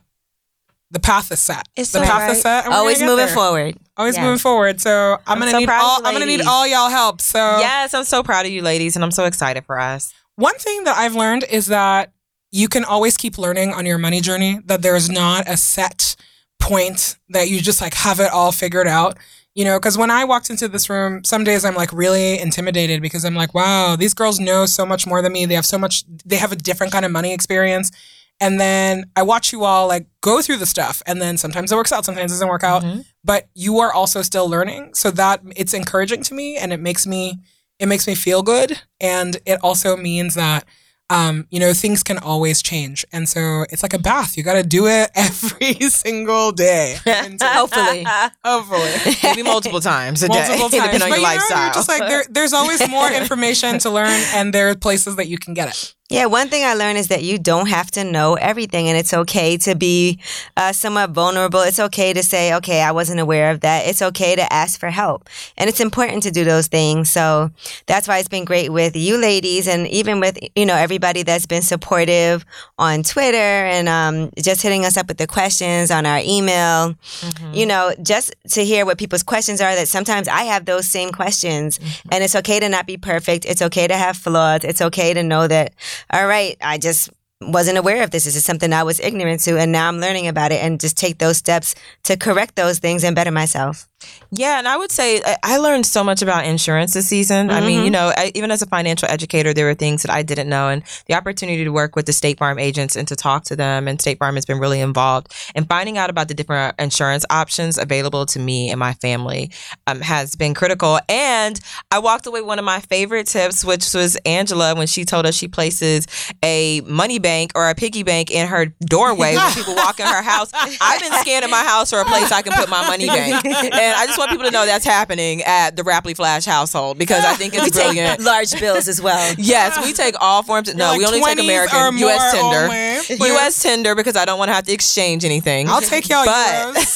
the 0.92 1.00
path 1.00 1.32
is 1.32 1.40
set. 1.40 1.68
It's 1.76 1.92
the 1.92 2.00
so 2.00 2.06
path 2.06 2.22
right. 2.22 2.32
is 2.32 2.42
set. 2.42 2.66
Always 2.66 3.00
moving 3.00 3.18
there. 3.18 3.28
forward. 3.28 3.78
Always 3.96 4.16
Yes. 4.16 4.24
moving 4.24 4.40
forward. 4.40 4.82
So 4.82 5.14
I'm, 5.14 5.20
I'm 5.28 5.40
gonna 5.40 5.52
so 5.52 5.60
need 5.60 5.68
proud 5.68 5.84
all 5.84 5.98
I'm 6.06 6.14
gonna 6.14 6.26
need 6.26 6.42
all 6.42 6.66
y'all 6.66 6.90
help. 6.90 7.22
So 7.22 7.38
yes, 7.60 7.94
I'm 7.94 8.06
so 8.06 8.24
proud 8.24 8.46
of 8.46 8.52
you 8.52 8.62
ladies, 8.64 8.96
and 8.96 9.06
I'm 9.06 9.12
so 9.12 9.26
excited 9.26 9.66
for 9.66 9.80
us. 9.80 10.14
One 10.36 10.56
thing 10.58 10.86
that 10.86 10.98
I've 10.98 11.16
learned 11.16 11.44
is 11.50 11.68
that 11.68 12.12
you 12.52 12.68
can 12.68 12.84
always 12.84 13.18
keep 13.18 13.38
learning 13.38 13.74
on 13.74 13.86
your 13.86 14.00
money 14.00 14.22
journey, 14.22 14.62
that 14.66 14.82
there's 14.82 15.10
not 15.10 15.48
a 15.48 15.58
set 15.58 16.16
point 16.60 17.18
that 17.30 17.50
you 17.50 17.62
just 17.62 17.82
like 17.82 17.94
have 17.94 18.20
it 18.20 18.32
all 18.32 18.52
figured 18.52 18.88
out. 18.88 19.18
You 19.56 19.66
know, 19.66 19.78
because 19.80 19.98
when 19.98 20.12
I 20.12 20.24
walked 20.26 20.50
into 20.50 20.68
this 20.68 20.90
room, 20.90 21.24
some 21.24 21.44
days 21.44 21.66
I'm 21.66 21.76
like 21.76 21.92
really 21.92 22.40
intimidated 22.40 23.02
because 23.02 23.26
I'm 23.26 23.36
like, 23.36 23.54
wow, 23.54 23.96
these 23.96 24.14
girls 24.14 24.40
know 24.40 24.66
so 24.66 24.86
much 24.86 25.06
more 25.08 25.22
than 25.22 25.34
me. 25.34 25.46
They 25.46 25.56
have 25.56 25.66
so 25.66 25.78
much, 25.78 26.04
they 26.26 26.38
have 26.38 26.52
a 26.52 26.56
different 26.56 26.94
kind 26.94 27.04
of 27.04 27.12
money 27.12 27.34
experience. 27.34 27.92
And 28.40 28.60
then 28.60 29.06
I 29.18 29.24
watch 29.24 29.52
you 29.52 29.66
all 29.66 29.88
like 29.88 30.08
go 30.22 30.42
through 30.42 30.58
the 30.58 30.66
stuff. 30.66 31.02
And 31.06 31.22
then 31.22 31.36
sometimes 31.38 31.72
it 31.72 31.76
works 31.76 31.92
out, 31.92 32.06
sometimes 32.06 32.32
it 32.32 32.36
doesn't 32.36 32.48
work 32.48 32.64
out. 32.64 32.84
Mhm. 32.84 33.06
But 33.24 33.50
you 33.54 33.80
are 33.80 33.92
also 33.92 34.22
still 34.22 34.48
learning. 34.48 34.92
So 34.94 35.12
that 35.12 35.42
it's 35.56 35.74
encouraging 35.74 36.24
to 36.24 36.34
me 36.34 36.56
and 36.56 36.72
it 36.72 36.80
makes 36.80 37.06
me 37.06 37.40
it 37.80 37.88
makes 37.88 38.08
me 38.08 38.14
feel 38.16 38.44
good. 38.44 38.80
And 39.02 39.38
it 39.46 39.60
also 39.64 39.98
means 39.98 40.36
that 40.36 40.66
um, 41.10 41.48
you 41.50 41.60
know, 41.60 41.74
things 41.74 42.04
can 42.04 42.18
always 42.20 42.62
change. 42.62 43.06
And 43.12 43.28
so 43.28 43.66
it's 43.72 43.84
like 43.84 43.94
a 43.94 44.00
bath. 44.00 44.38
You 44.38 44.44
gotta 44.44 44.64
do 44.64 44.88
it 44.88 45.10
every 45.16 45.74
single 45.90 46.52
day. 46.52 46.98
And 47.06 47.40
so- 47.42 47.48
Hopefully. 47.48 48.06
Hopefully. 48.46 49.16
Maybe 49.24 49.44
multiple 49.44 49.80
times 49.82 50.24
a 50.24 50.28
Multiple 50.28 50.70
day, 50.70 50.80
times. 50.80 50.92
depending 50.94 51.02
on 51.04 51.10
your 51.10 51.18
you 51.18 51.24
know, 51.24 51.30
lifestyle. 51.30 51.64
you're 51.66 51.74
just 51.74 51.88
like 51.90 52.00
there, 52.02 52.24
there's 52.30 52.54
always 52.54 52.88
more 52.90 53.12
information 53.12 53.80
to 53.80 53.90
learn 53.90 54.10
and 54.36 54.54
there 54.54 54.70
are 54.70 54.76
places 54.76 55.16
that 55.18 55.28
you 55.28 55.38
can 55.38 55.54
get 55.54 55.70
it. 55.70 55.96
Yeah, 56.12 56.26
one 56.26 56.50
thing 56.50 56.64
I 56.64 56.74
learned 56.74 56.98
is 56.98 57.10
that 57.10 57.24
you 57.24 57.38
don't 57.38 57.68
have 57.68 57.92
to 57.92 58.04
know 58.04 58.34
everything, 58.34 58.88
and 58.88 58.98
it's 58.98 59.14
okay 59.14 59.58
to 59.58 59.76
be 59.76 60.20
uh, 60.58 60.72
somewhat 60.74 61.12
vulnerable. 61.12 61.62
It's 61.62 61.80
okay 61.80 62.14
to 62.14 62.24
say, 62.24 62.52
okay, 62.56 62.82
I 62.82 62.92
wasn't 62.92 63.20
aware 63.20 63.52
of 63.52 63.60
that. 63.60 63.86
It's 63.86 64.02
okay 64.02 64.36
to 64.36 64.52
ask 64.52 64.80
for 64.80 64.90
help. 64.90 65.30
And 65.56 65.70
it's 65.70 65.80
important 65.80 66.24
to 66.24 66.32
do 66.32 66.44
those 66.44 66.66
things. 66.66 67.12
So 67.12 67.52
that's 67.86 68.08
why 68.08 68.18
it's 68.18 68.28
been 68.28 68.44
great 68.44 68.72
with 68.72 68.96
you 68.96 69.18
ladies 69.18 69.68
and 69.68 69.88
even 69.90 70.20
with, 70.20 70.40
you 70.56 70.66
know, 70.66 70.76
everybody 70.76 71.22
that's 71.22 71.46
been 71.46 71.62
supportive 71.62 72.44
on 72.80 73.04
Twitter 73.04 73.38
and 73.38 73.88
um, 73.88 74.32
just 74.42 74.64
hitting 74.64 74.86
us 74.86 74.98
up 74.98 75.10
with 75.10 75.20
the 75.20 75.28
questions 75.28 75.92
on 75.92 76.08
our 76.08 76.22
email. 76.26 76.96
Mhm. 77.22 77.54
You 77.56 77.68
know, 77.68 77.94
just 78.02 78.34
to 78.54 78.66
hear 78.66 78.84
what 78.84 78.98
people's 78.98 79.22
questions 79.22 79.62
are 79.62 79.76
that 79.76 79.88
sometimes 79.88 80.28
I 80.28 80.44
have 80.44 80.66
those 80.66 80.88
same 80.88 81.12
questions. 81.12 81.80
And 82.12 82.24
it's 82.24 82.36
okay 82.36 82.60
to 82.60 82.68
not 82.68 82.88
be 82.88 82.98
perfect. 82.98 83.46
It's 83.46 83.62
okay 83.62 83.88
to 83.88 83.96
have 83.96 84.18
flaws. 84.18 84.62
It's 84.64 84.82
okay 84.82 85.14
to 85.14 85.22
know 85.22 85.48
that, 85.48 85.74
all 86.12 86.28
right, 86.28 86.56
I 86.62 86.78
just 86.78 87.10
wasn't 87.42 87.78
aware 87.78 88.04
of 88.04 88.12
this. 88.12 88.26
This 88.26 88.36
is 88.36 88.46
something 88.46 88.72
I 88.72 88.84
was 88.84 89.00
ignorant 89.00 89.42
to, 89.42 89.58
and 89.58 89.72
now 89.72 89.88
I'm 89.88 90.00
learning 90.00 90.28
about 90.28 90.52
it 90.52 90.64
and 90.64 90.80
just 90.80 90.98
take 90.98 91.18
those 91.18 91.38
steps 91.38 91.76
to 92.04 92.18
correct 92.18 92.56
those 92.56 92.80
things 92.80 93.04
and 93.04 93.16
better 93.16 93.32
myself. 93.32 93.89
Yeah, 94.32 94.60
and 94.60 94.68
I 94.68 94.78
would 94.78 94.92
say 94.92 95.22
I- 95.44 95.58
learned 95.60 95.86
so 95.86 96.04
much 96.04 96.22
about 96.22 96.46
insurance 96.46 96.94
this 96.94 97.08
season. 97.08 97.50
I 97.50 97.60
mean, 97.60 97.84
you 97.84 97.92
know, 97.92 98.14
I, 98.16 98.32
even 98.34 98.50
as 98.50 98.62
a 98.62 98.66
financial 98.66 99.10
educator, 99.10 99.54
there 99.54 99.66
were 99.66 99.74
things 99.74 100.04
that 100.04 100.12
I 100.12 100.24
didn't 100.24 100.48
know, 100.48 100.70
and 100.70 100.84
the 101.08 101.16
opportunity 101.16 101.64
to 101.66 101.70
work 101.72 101.96
with 101.98 102.06
the 102.06 102.14
State 102.14 102.38
Farm 102.40 102.58
agents 102.60 102.96
and 102.96 103.06
to 103.10 103.16
talk 103.16 103.44
to 103.46 103.56
them, 103.58 103.88
and 103.90 104.00
State 104.00 104.20
Farm 104.20 104.36
has 104.36 104.46
been 104.46 104.60
really 104.60 104.80
involved. 104.80 105.34
in 105.56 105.66
finding 105.66 105.98
out 105.98 106.10
about 106.10 106.28
the 106.30 106.34
different 106.34 106.76
insurance 106.80 107.26
options 107.30 107.78
available 107.78 108.26
to 108.28 108.40
me 108.40 108.70
and 108.70 108.80
my 108.80 108.94
family 108.94 109.52
um, 109.88 110.00
has 110.02 110.36
been 110.36 110.54
critical. 110.54 111.00
And 111.10 111.60
I 111.92 112.00
walked 112.00 112.26
away 112.26 112.42
one 112.42 112.58
of 112.60 112.66
my 112.66 112.80
favorite 112.80 113.28
tips, 113.28 113.66
which 113.66 113.94
was 113.94 114.16
Angela 114.26 114.76
when 114.76 114.88
she 114.88 115.04
told 115.04 115.26
us 115.26 115.36
she 115.36 115.48
places 115.48 116.08
a 116.44 116.82
money 116.82 117.20
bank 117.20 117.52
or 117.56 117.70
a 117.70 117.76
piggy 117.76 118.04
bank 118.04 118.32
in 118.32 118.48
her 118.48 118.68
doorway 118.86 119.36
when 119.36 119.54
people 119.54 119.76
walk 119.76 120.00
in 120.00 120.06
her 120.06 120.22
house. 120.22 120.52
I've 120.54 121.02
been 121.02 121.14
scanning 121.22 121.50
my 121.50 121.64
house 121.64 121.90
for 121.90 122.00
a 122.00 122.06
place 122.06 122.32
I 122.32 122.42
can 122.42 122.54
put 122.54 122.70
my 122.70 122.88
money 122.88 123.08
bank. 123.08 123.46
And 123.46 123.74
I 123.96 124.06
just 124.06 124.18
want 124.18 124.32
people 124.32 124.46
to 124.46 124.52
know 124.52 124.66
that's 124.66 124.86
happening 124.86 125.42
at 125.44 125.76
the 125.76 125.84
Rapley 125.84 126.16
Flash 126.16 126.46
household 126.46 126.98
because 126.98 127.24
I 127.26 127.34
think 127.34 127.54
it's 127.56 127.70
brilliant. 127.72 128.22
large 128.22 128.58
bills 128.60 128.88
as 128.88 129.02
well. 129.02 129.36
Yes, 129.38 129.84
we 129.86 129.94
take 129.94 130.16
all 130.20 130.44
forms. 130.44 130.74
No, 130.76 130.90
Like 130.90 131.00
we 131.00 131.06
only 131.06 131.22
take 131.22 131.38
20s 131.38 131.42
or 131.42 131.44
American 131.44 131.98
U.S. 132.00 132.32
tender. 132.34 133.18
only. 133.20 133.30
U.S. 133.30 133.62
tender 133.64 133.96
because 133.96 134.16
I 134.16 134.26
don't 134.26 134.38
want 134.38 134.50
to 134.50 134.54
have 134.54 134.66
to 134.66 134.72
exchange 134.74 135.26
anything. 135.26 135.68
I'll 135.70 135.82
take 135.82 136.08
y'all 136.10 136.26
But- 136.26 136.74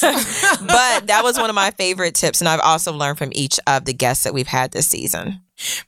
but 0.66 1.06
that 1.08 1.20
was 1.22 1.38
one 1.38 1.48
of 1.50 1.54
my 1.56 1.70
favorite 1.72 2.14
tips, 2.14 2.40
and 2.40 2.48
I've 2.48 2.60
also 2.60 2.92
learned 2.92 3.18
from 3.18 3.30
each 3.32 3.58
of 3.66 3.84
the 3.84 3.92
guests 3.94 4.24
that 4.24 4.34
we've 4.34 4.46
had 4.46 4.72
this 4.72 4.86
season. 4.86 5.40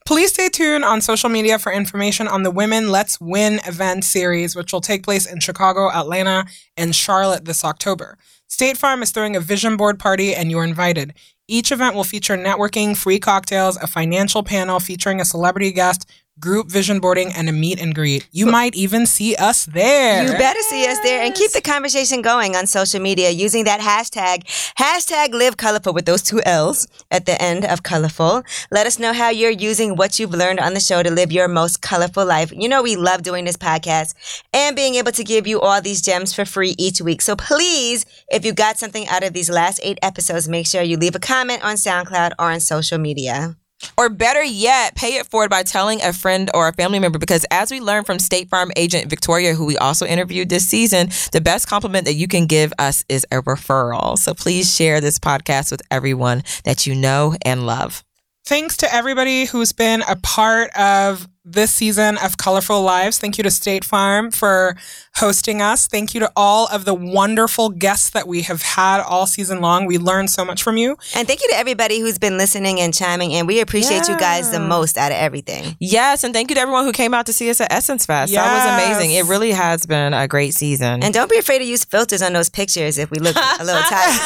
Please 0.07 0.33
stay 0.33 0.49
tuned 0.49 0.85
on 0.85 1.01
social 1.01 1.29
media 1.29 1.59
for 1.59 1.73
information 1.73 2.29
on 2.29 2.43
the 2.45 2.51
Women 2.51 2.91
Let's 2.91 3.21
Win 3.21 3.61
event 3.67 4.05
series, 4.05 4.55
which 4.55 4.73
will 4.73 4.81
take 4.81 5.03
place 5.03 5.27
in 5.31 5.41
Chicago, 5.41 5.91
Atlanta, 5.91 6.47
and 6.77 6.95
Charlotte 6.95 7.45
this 7.45 7.65
October. 7.65 8.17
State 8.57 8.79
Farm 8.79 9.03
is 9.03 9.11
throwing 9.11 9.37
a 9.37 9.41
vision 9.41 9.77
board 9.77 9.99
party, 9.99 10.35
and 10.35 10.51
you're 10.51 10.65
invited. 10.65 11.13
Each 11.47 11.71
event 11.71 11.95
will 11.95 12.05
feature 12.05 12.39
networking, 12.39 12.97
free 12.97 13.19
cocktails, 13.19 13.77
a 13.77 13.87
financial 13.87 14.43
panel 14.43 14.81
featuring 14.81 15.21
a 15.21 15.27
celebrity 15.27 15.73
guest, 15.73 16.09
group 16.39 16.71
vision 16.71 17.01
boarding, 17.01 17.33
and 17.33 17.49
a 17.49 17.53
meet 17.53 17.81
and 17.81 17.95
greet. 17.95 18.29
You 18.31 18.47
might 18.47 18.75
even 18.75 19.07
see 19.07 19.35
us 19.37 19.65
there. 19.65 20.25
You 20.25 20.33
better 20.33 20.61
see 20.63 20.87
us 20.87 20.99
there 21.01 21.23
and 21.23 21.35
keep 21.35 21.53
the 21.53 21.61
conversation 21.61 22.23
going 22.23 22.55
on 22.55 22.67
social 22.67 23.01
media 23.01 23.31
using 23.31 23.65
that 23.65 23.81
hashtag, 23.81 24.45
hashtag 24.79 25.33
live 25.33 25.57
colorful 25.57 25.95
with 25.95 26.05
those 26.05 26.23
two 26.23 26.41
L's 26.45 26.87
at 27.11 27.27
the 27.27 27.41
end 27.41 27.65
of 27.65 27.83
colorful. 27.83 28.43
Let 28.71 28.87
us 28.87 28.99
know 28.99 29.13
how 29.13 29.31
you're 29.31 29.51
using 29.51 29.97
what 29.97 30.19
you've 30.19 30.35
learned 30.35 30.61
on 30.61 30.75
the 30.75 30.81
show 30.81 31.03
to 31.03 31.11
live 31.11 31.33
your 31.33 31.49
most 31.49 31.81
colorful 31.81 32.27
life. 32.27 32.53
You 32.55 32.69
know, 32.69 32.83
we 32.83 32.97
love 32.97 33.23
doing 33.23 33.45
this 33.45 33.57
podcast 33.57 34.15
and 34.53 34.77
being 34.77 34.97
able 34.97 35.13
to 35.13 35.25
give 35.25 35.47
you 35.47 35.61
all 35.61 35.81
these 35.81 36.03
gems 36.03 36.35
for 36.35 36.45
free 36.45 36.75
each 36.79 37.01
week. 37.01 37.23
So 37.23 37.35
please, 37.37 38.05
if 38.29 38.45
you 38.45 38.53
got 38.53 38.79
something 38.79 39.09
out 39.09 39.25
of 39.25 39.33
these 39.33 39.49
last 39.49 39.81
eight 39.83 39.99
episodes, 40.03 40.49
make 40.49 40.67
sure 40.67 40.83
you 40.83 40.97
leave 40.97 41.15
a 41.15 41.21
comment 41.21 41.65
on 41.65 41.77
SoundCloud 41.77 42.33
or 42.39 42.51
on 42.51 42.61
social 42.61 42.99
media. 42.99 43.57
Or 43.97 44.09
better 44.09 44.43
yet, 44.43 44.95
pay 44.95 45.17
it 45.17 45.27
forward 45.27 45.51
by 45.51 45.63
telling 45.63 46.03
a 46.03 46.13
friend 46.13 46.51
or 46.55 46.69
a 46.69 46.73
family 46.73 46.99
member 46.99 47.19
because 47.19 47.47
as 47.51 47.71
we 47.71 47.81
learned 47.81 48.07
from 48.07 48.19
State 48.19 48.49
Farm 48.49 48.71
agent 48.77 49.09
Victoria, 49.09 49.55
who 49.55 49.65
we 49.65 49.77
also 49.77 50.07
interviewed 50.07 50.49
this 50.49 50.67
season, 50.67 51.09
the 51.33 51.41
best 51.41 51.69
compliment 51.69 52.05
that 52.05 52.15
you 52.15 52.29
can 52.29 52.47
give 52.47 52.73
us 52.79 53.05
is 53.09 53.27
a 53.33 53.43
referral. 53.43 54.19
So 54.19 54.35
please 54.35 54.75
share 54.75 55.01
this 55.01 55.19
podcast 55.19 55.71
with 55.71 55.83
everyone 55.91 56.43
that 56.65 56.87
you 56.87 56.95
know 56.95 57.35
and 57.43 57.67
love. 57.67 58.05
Thanks 58.45 58.77
to 58.79 58.95
everybody 58.95 59.45
who's 59.45 59.73
been 59.73 60.03
a 60.03 60.15
part 60.17 60.71
of 60.79 61.27
this 61.47 61.71
season 61.71 62.19
of 62.19 62.37
Colorful 62.37 62.83
Lives. 62.83 63.19
Thank 63.19 63.39
you 63.39 63.45
to 63.45 63.51
State 63.53 63.85
Farm 63.85 64.33
for 64.33 64.77
hosting 65.15 65.63
us. 65.63 65.87
Thank 65.87 66.13
you 66.13 66.21
to 66.21 66.31
all 66.35 66.67
of 66.73 66.85
the 66.85 66.93
wonderful 66.93 67.71
guests 67.71 68.11
that 68.11 68.27
we 68.27 68.43
have 68.43 68.63
had 68.63 69.01
all 69.01 69.27
season 69.27 69.61
long. 69.61 69.87
We 69.87 69.97
learned 69.97 70.29
so 70.31 70.45
much 70.45 70.63
from 70.63 70.77
you. 70.77 70.97
And 71.15 71.27
thank 71.29 71.41
you 71.43 71.49
to 71.51 71.57
everybody 71.57 72.01
who's 72.01 72.19
been 72.19 72.37
listening 72.37 72.81
and 72.81 72.93
chiming 72.93 73.31
in. 73.31 73.47
We 73.47 73.61
appreciate 73.61 74.09
you 74.09 74.19
guys 74.19 74.51
the 74.51 74.59
most 74.59 74.99
out 74.99 75.13
of 75.13 75.19
everything. 75.19 75.77
Yes, 75.79 76.25
and 76.25 76.35
thank 76.35 76.51
you 76.51 76.57
to 76.57 76.61
everyone 76.61 76.85
who 76.85 76.93
came 76.93 77.15
out 77.15 77.27
to 77.27 77.33
see 77.33 77.49
us 77.49 77.61
at 77.61 77.73
Essence 77.73 78.05
Fest. 78.07 78.33
That 78.33 78.53
was 78.53 78.85
amazing. 78.91 79.13
It 79.13 79.27
really 79.27 79.53
has 79.53 79.87
been 79.87 80.13
a 80.15 80.27
great 80.27 80.53
season. 80.53 81.05
And 81.05 81.15
don't 81.15 81.31
be 81.31 81.39
afraid 81.39 81.61
to 81.61 81.65
use 81.65 81.85
filters 81.85 82.23
on 82.23 82.33
those 82.33 82.49
pictures 82.49 82.99
if 82.99 83.11
we 83.13 83.19
look 83.21 83.37
a 83.37 83.65
little 83.65 83.83
tired. 83.89 84.21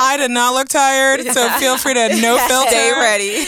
I 0.00 0.16
did 0.16 0.30
not 0.30 0.54
look 0.54 0.68
tired, 0.68 1.20
so 1.26 1.48
feel 1.58 1.76
free 1.76 1.94
to 1.94 2.08
no 2.20 2.38
filter. 2.48 2.70
Stay 2.70 2.92
ready. 2.92 3.44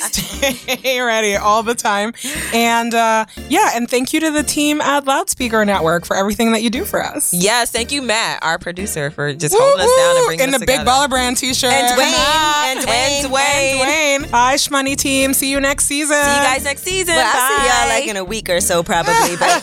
Stay 0.00 0.55
ready 0.84 1.36
all 1.36 1.62
the 1.62 1.74
time. 1.74 2.12
And 2.52 2.94
uh, 2.94 3.26
yeah, 3.48 3.70
and 3.74 3.88
thank 3.88 4.12
you 4.12 4.20
to 4.20 4.30
the 4.30 4.42
team 4.42 4.80
at 4.80 5.04
Loudspeaker 5.06 5.64
Network 5.64 6.04
for 6.04 6.16
everything 6.16 6.52
that 6.52 6.62
you 6.62 6.70
do 6.70 6.84
for 6.84 7.02
us. 7.04 7.32
yes, 7.34 7.70
thank 7.70 7.92
you, 7.92 8.02
Matt, 8.02 8.42
our 8.42 8.58
producer, 8.58 9.10
for 9.10 9.32
just 9.34 9.54
holding 9.56 9.80
us 9.80 9.96
down 9.96 10.16
and 10.16 10.26
bringing 10.26 10.48
in 10.48 10.54
us 10.54 10.60
the 10.60 10.66
Big. 10.66 10.80
Baller 10.80 11.08
Brand 11.08 11.36
t-shirt. 11.36 11.72
And 11.72 11.98
Dwayne. 11.98 12.14
And 12.66 12.80
Dwayne. 12.80 13.24
And 13.24 13.32
Dwayne. 13.32 14.24
Dwayne. 14.24 14.30
Bye, 14.30 14.54
Shmoney 14.56 14.96
team. 14.96 15.32
See 15.34 15.50
you 15.50 15.60
next 15.60 15.86
season. 15.86 16.16
See 16.16 16.30
you 16.30 16.42
guys 16.42 16.64
next 16.64 16.82
season. 16.82 17.14
Well, 17.14 17.32
I'll 17.34 17.58
see 17.60 17.68
y'all 17.68 17.88
like 18.00 18.08
in 18.08 18.16
a 18.16 18.24
week 18.24 18.48
or 18.50 18.60
so, 18.60 18.82
probably. 18.82 19.36
But 19.36 19.62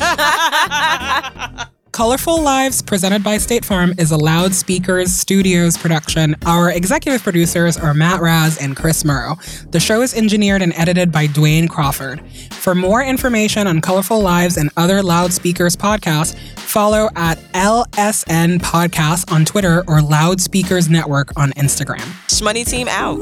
Colorful 1.94 2.42
Lives, 2.42 2.82
presented 2.82 3.24
by 3.24 3.38
State 3.38 3.64
Farm, 3.64 3.94
is 4.00 4.10
a 4.10 4.18
Loudspeakers 4.18 5.14
Studios 5.14 5.78
production. 5.78 6.36
Our 6.44 6.72
executive 6.72 7.22
producers 7.22 7.78
are 7.78 7.94
Matt 7.94 8.20
Raz 8.20 8.58
and 8.58 8.76
Chris 8.76 9.04
Murrow. 9.04 9.38
The 9.70 9.80
show 9.80 10.02
is 10.02 10.16
engineered 10.16 10.64
and 10.64 10.74
edited 10.74 11.12
by 11.12 11.28
Dwayne 11.28 11.70
Crawford. 11.70 12.20
For 12.50 12.74
more 12.74 13.04
information 13.04 13.68
on 13.68 13.80
Colorful 13.80 14.20
Lives 14.20 14.58
and 14.58 14.72
other 14.76 15.04
Loudspeakers 15.04 15.76
podcasts, 15.76 16.36
follow 16.58 17.10
at 17.16 17.38
LSN 17.54 18.58
Podcast 18.58 19.32
on 19.32 19.46
Twitter 19.46 19.84
or 19.88 20.02
Loudspeakers 20.02 20.90
Network 20.90 21.30
on 21.38 21.52
Instagram. 21.52 22.02
Shmoney 22.28 22.68
team 22.68 22.88
out. 22.88 23.20